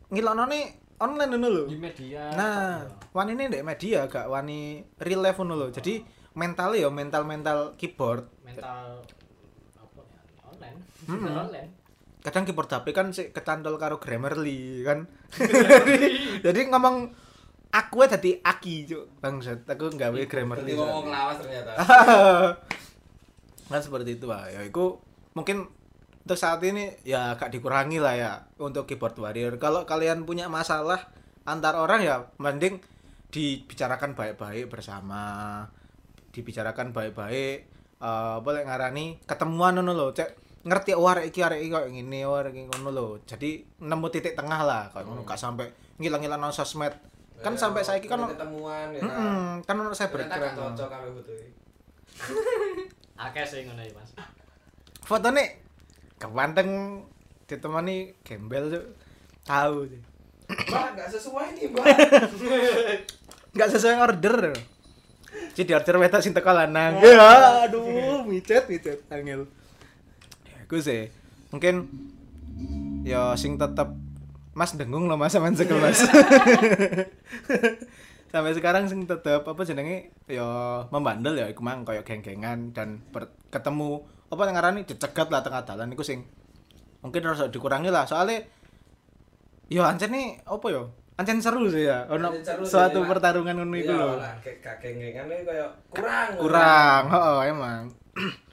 ngiloknone 0.09 0.59
online 0.97 1.29
ngono 1.29 1.47
lho. 1.53 1.63
Di 1.69 1.77
media. 1.77 2.33
Nah, 2.33 2.81
wani 3.13 3.37
ini 3.37 3.53
ndek 3.53 3.61
media 3.61 4.09
gak 4.09 4.25
wani 4.25 4.81
real 4.97 5.21
life 5.21 5.37
ngono 5.37 5.53
lho. 5.61 5.67
Jadi 5.69 6.01
mental 6.33 6.73
ya 6.73 6.89
mental 6.89 7.21
mental 7.21 7.77
keyboard. 7.77 8.25
mental 8.41 9.05
apa 9.77 9.99
ya? 10.01 10.19
Online. 10.49 10.77
Hmm. 11.05 11.37
online. 11.37 11.69
Kadang 12.25 12.49
keyboard 12.49 12.69
HP 12.73 12.87
kan 12.97 13.13
sik 13.13 13.29
kecantol 13.29 13.77
karo 13.77 14.01
Grammarly 14.01 14.81
kan. 14.81 15.05
jadi 16.45 16.59
ngomong 16.65 17.13
aku 17.71 18.03
dadi 18.05 18.37
aki 18.43 18.85
cuk. 18.85 19.23
Bangsat 19.23 19.63
aku 19.65 19.95
gawe 19.95 20.19
grammar 20.27 20.59
Berarti 20.61 20.73
ngomong 20.75 21.07
lawas 21.07 21.37
ternyata. 21.39 21.71
kan 23.71 23.79
seperti 23.79 24.19
itu 24.19 24.27
lah 24.27 24.51
ya 24.51 24.67
itu 24.67 24.99
mungkin 25.31 25.63
untuk 26.27 26.35
saat 26.35 26.59
ini 26.67 26.91
ya 27.07 27.39
agak 27.39 27.55
dikurangi 27.55 28.03
lah 28.03 28.13
ya 28.13 28.31
untuk 28.59 28.85
keyboard 28.85 29.15
warrior. 29.17 29.55
Kalau 29.57 29.87
kalian 29.87 30.27
punya 30.27 30.51
masalah 30.51 31.09
antar 31.47 31.79
orang 31.79 32.03
ya 32.03 32.29
mending 32.37 32.83
dibicarakan 33.31 34.13
baik-baik 34.13 34.67
bersama 34.67 35.63
dibicarakan 36.35 36.91
baik-baik 36.91 37.57
eh 38.01 38.37
boleh 38.43 38.61
ngarani 38.67 39.23
ketemuan 39.23 39.79
ngono 39.79 39.95
lho. 39.95 40.07
Cek 40.11 40.29
ngerti 40.61 40.93
oh 40.93 41.09
arek 41.09 41.33
iki 41.33 41.39
arek 41.41 41.63
iki 41.63 41.73
koyo 41.73 41.87
ngene 41.89 42.19
oh 42.27 42.35
arek 42.37 42.53
iki 42.53 42.67
ngono 42.69 42.89
lho. 42.91 43.07
Jadi 43.23 43.63
nemu 43.81 44.07
titik 44.11 44.35
tengah 44.35 44.61
lah 44.61 44.83
koyo 44.91 45.07
ngono. 45.07 45.23
Gak 45.23 45.39
sampai 45.39 45.71
ngilang-ngilang 45.97 46.43
nang 46.43 46.53
sosmed 46.53 47.10
kan 47.41 47.53
Ya, 47.53 47.59
sampai 47.59 47.81
saiki 47.81 48.05
kan 48.05 48.21
ketemuan 48.25 48.93
ya 48.93 49.01
kan. 49.01 49.65
Kan 49.65 49.75
ono 49.81 49.93
saya 49.93 50.09
gak 50.09 50.15
berkeren 50.17 50.53
cocok 50.53 50.87
kabeh 50.87 51.09
foto 51.13 51.31
iki. 51.33 51.51
Akeh 53.25 53.45
sih 53.45 53.65
ngono 53.65 53.81
iki, 53.81 53.93
Mas. 53.97 54.13
fotonya 55.01 55.43
kepanteng 56.21 57.01
ditemani 57.49 58.15
gembel 58.23 58.69
tuh 58.69 58.85
tahu 59.43 59.89
tuh. 59.89 60.01
Mbak, 60.51 60.87
gak 61.01 61.09
sesuai 61.09 61.47
nih, 61.57 61.65
Mbak. 61.73 61.85
nggak 63.51 63.67
sesuai 63.67 63.95
order 63.99 64.55
jadi 65.51 65.75
order 65.75 65.95
wetok 65.99 66.23
sing 66.23 66.31
teko 66.31 66.55
lanang 66.55 67.03
ya 67.03 67.67
aduh 67.67 68.23
micet 68.23 68.63
micet 68.71 69.03
angel 69.11 69.43
ya 70.47 70.57
aku 70.63 70.79
sih 70.79 71.11
mungkin 71.51 71.91
ya 73.03 73.35
sing 73.35 73.59
tetep 73.59 73.91
Mas 74.51 74.75
dengung 74.75 75.05
loh 75.05 75.15
Mas 75.15 75.31
sampean 75.31 75.53
sekelas. 75.53 76.01
Sampai 78.31 78.51
sekarang 78.51 78.87
sing 78.87 79.03
tetep 79.03 79.43
apa 79.43 79.61
jenenge? 79.61 80.11
Ya 80.25 80.43
membandel 80.87 81.35
ya 81.35 81.45
iku 81.47 81.59
mang 81.59 81.83
koyo 81.83 82.01
geng-gengan 82.01 82.71
dan 82.71 82.99
ber- 83.11 83.31
ketemu 83.47 84.03
apa 84.27 84.39
yang 84.41 84.51
ngarani 84.55 84.79
dicegat 84.83 85.27
lah 85.27 85.39
tengah 85.39 85.63
dalan 85.63 85.91
iku 85.91 86.01
sing 86.01 86.23
mungkin 86.99 87.21
harus 87.23 87.39
dikurangi 87.47 87.87
lah. 87.87 88.03
Soalnya 88.03 88.43
yo 89.67 89.83
ancen 89.83 90.11
nih 90.11 90.39
apa 90.43 90.65
yo 90.67 90.91
ancen 91.15 91.39
seru 91.39 91.67
sih 91.67 91.85
ya 91.85 92.07
ono 92.07 92.31
suatu 92.63 93.03
Mak. 93.03 93.07
pertarungan 93.07 93.53
ngono 93.53 93.75
iku 93.77 93.87
Iya 93.87 93.99
lho. 93.99 94.09
lah, 94.15 94.33
kayak 94.39 94.59
kurang. 95.91 96.27
kurang 96.39 97.01
heeh 97.07 97.37
emang 97.51 97.81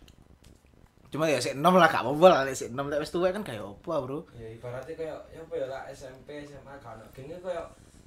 cuma 1.08 1.24
ya 1.24 1.36
sik 1.36 1.54
enom 1.54 1.74
lah 1.74 1.86
gak 1.86 2.02
apa-apa 2.02 2.26
lah 2.28 2.38
enom 2.44 2.86
lek 2.86 3.00
wis 3.00 3.08
tuwek 3.08 3.32
kan 3.32 3.40
kayak 3.40 3.64
apa 3.64 3.94
bro 3.98 4.20
Ya 4.34 4.48
ibaratnya 4.50 4.94
kayak 4.94 5.18
ya 5.28 5.40
apa 5.40 5.54
ya 5.54 5.66
lah 5.66 5.80
SMP, 5.88 6.28
SMA 6.42 6.74
kan 6.78 7.00
gengnya 7.10 7.38
kayak 7.38 7.64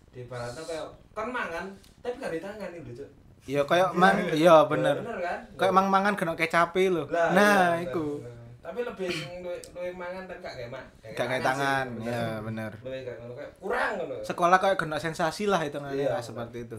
di 0.09 0.21
ibaratnya 0.21 0.61
kayak 0.61 0.85
kan 1.11 1.27
mangan 1.27 1.65
tapi 1.99 2.13
gak 2.15 2.31
ditangani 2.31 2.77
lho, 2.79 2.93
Cuk. 2.93 3.09
ya 3.43 3.61
kayak 3.63 3.89
mang 3.93 4.17
iya 4.29 4.55
bener 4.71 4.95
Ya, 4.95 5.03
bener 5.03 5.19
kan? 5.19 5.39
kayak 5.57 5.73
mang 5.73 5.87
mangan 5.87 6.13
kena 6.13 6.33
kecape 6.35 6.83
lho 6.85 7.03
Lah, 7.07 7.29
nah 7.31 7.63
iya, 7.75 7.89
iku. 7.89 8.21
Tapi 8.61 8.85
lebih 8.85 9.09
sing 9.09 9.41
luwih 9.41 9.57
luwih 9.73 9.93
mangan 9.95 10.23
tapi 10.23 10.37
gak 10.39 10.53
kayak 10.53 10.69
mak. 10.69 10.85
gak 11.11 11.27
kayak 11.27 11.41
tangan 11.41 11.85
ya 11.99 12.37
bener 12.39 12.71
kayak 12.77 13.17
ngono 13.17 13.33
kayak 13.33 13.51
kurang 13.57 13.91
ngono. 13.97 14.15
sekolah 14.21 14.57
kayak 14.57 14.77
kena 14.77 14.97
sensasi 14.97 15.49
lah 15.49 15.57
itu 15.59 15.81
Iya, 15.81 16.21
seperti 16.21 16.69
itu 16.69 16.77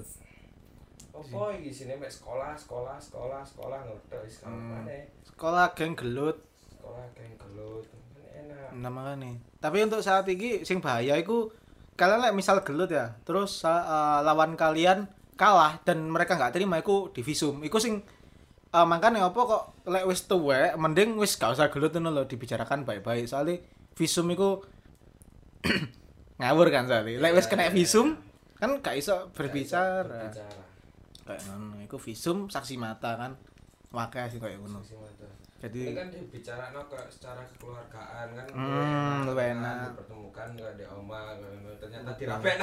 Apa 1.22 1.54
iki 1.54 1.70
sini 1.70 1.94
mek 1.94 2.08
sekolah, 2.08 2.52
sekolah, 2.52 2.98
sekolah, 2.98 3.40
sekolah 3.40 3.78
ngono 3.80 4.18
wis 4.20 4.42
Hmm. 4.42 4.82
mana? 4.82 4.98
sekolah 5.22 5.70
geng 5.72 5.94
gelut 5.94 6.38
Sekolah 6.66 7.06
geng 7.14 7.34
gelut. 7.38 7.86
Enak. 8.32 8.74
nama 8.74 9.14
nih 9.14 9.36
tapi 9.58 9.84
untuk 9.84 10.02
saat 10.02 10.26
ini 10.26 10.62
sing 10.62 10.82
bahaya 10.82 11.14
iku 11.14 11.52
kalian 11.94 12.18
lek 12.20 12.34
misal 12.34 12.58
gelut 12.60 12.90
ya 12.90 13.14
terus 13.22 13.62
eh, 13.62 14.18
lawan 14.20 14.56
kalian 14.56 15.06
kalah 15.34 15.78
dan 15.82 16.08
mereka 16.08 16.34
nggak 16.34 16.52
terima 16.52 16.78
iku 16.78 17.10
divisum 17.10 17.62
iku 17.62 17.76
sing 17.76 18.02
uh, 18.70 18.86
makanya 18.86 19.26
apa 19.26 19.36
kok 19.36 19.62
lek 19.86 20.04
wis 20.06 20.24
tuwek 20.24 20.76
mending 20.76 21.16
wis 21.16 21.36
gak 21.36 21.52
usah 21.52 21.68
gelut 21.68 21.92
ngono 21.92 22.12
lho 22.12 22.22
dibicarakan 22.24 22.84
baik-baik 22.84 23.26
soalnya 23.26 23.60
visum 23.92 24.28
iku 24.30 24.60
ngawur 26.40 26.68
kan 26.68 26.88
soalnya 26.88 27.20
lek 27.20 27.32
wis 27.34 27.46
kena 27.46 27.70
visum 27.70 28.18
kan 28.56 28.78
gak 28.78 28.96
iso 28.96 29.30
berbicara 29.34 30.06
Berbicara. 30.06 30.61
Kayak 31.26 31.42
ngono. 31.48 31.78
Iku 31.84 31.96
visum 31.98 32.48
saksi 32.50 32.74
mata 32.78 33.18
kan. 33.18 33.32
Wakai 33.92 34.32
sih 34.32 34.40
kayak 34.40 34.58
ngono. 34.62 34.80
Jadi 35.62 35.94
Ini 35.94 35.94
kan 35.94 36.10
dibicara 36.10 36.74
no, 36.74 36.90
kayak 36.90 37.06
secara 37.06 37.46
kekeluargaan 37.54 38.34
kan. 38.34 38.46
Hmm, 38.50 39.30
lebih 39.30 39.46
enak. 39.54 39.94
Dipertemukan 39.94 40.48
kayak 40.58 40.74
di 40.74 40.84
oma, 40.90 41.38
ternyata 41.78 42.10
dirapek 42.18 42.58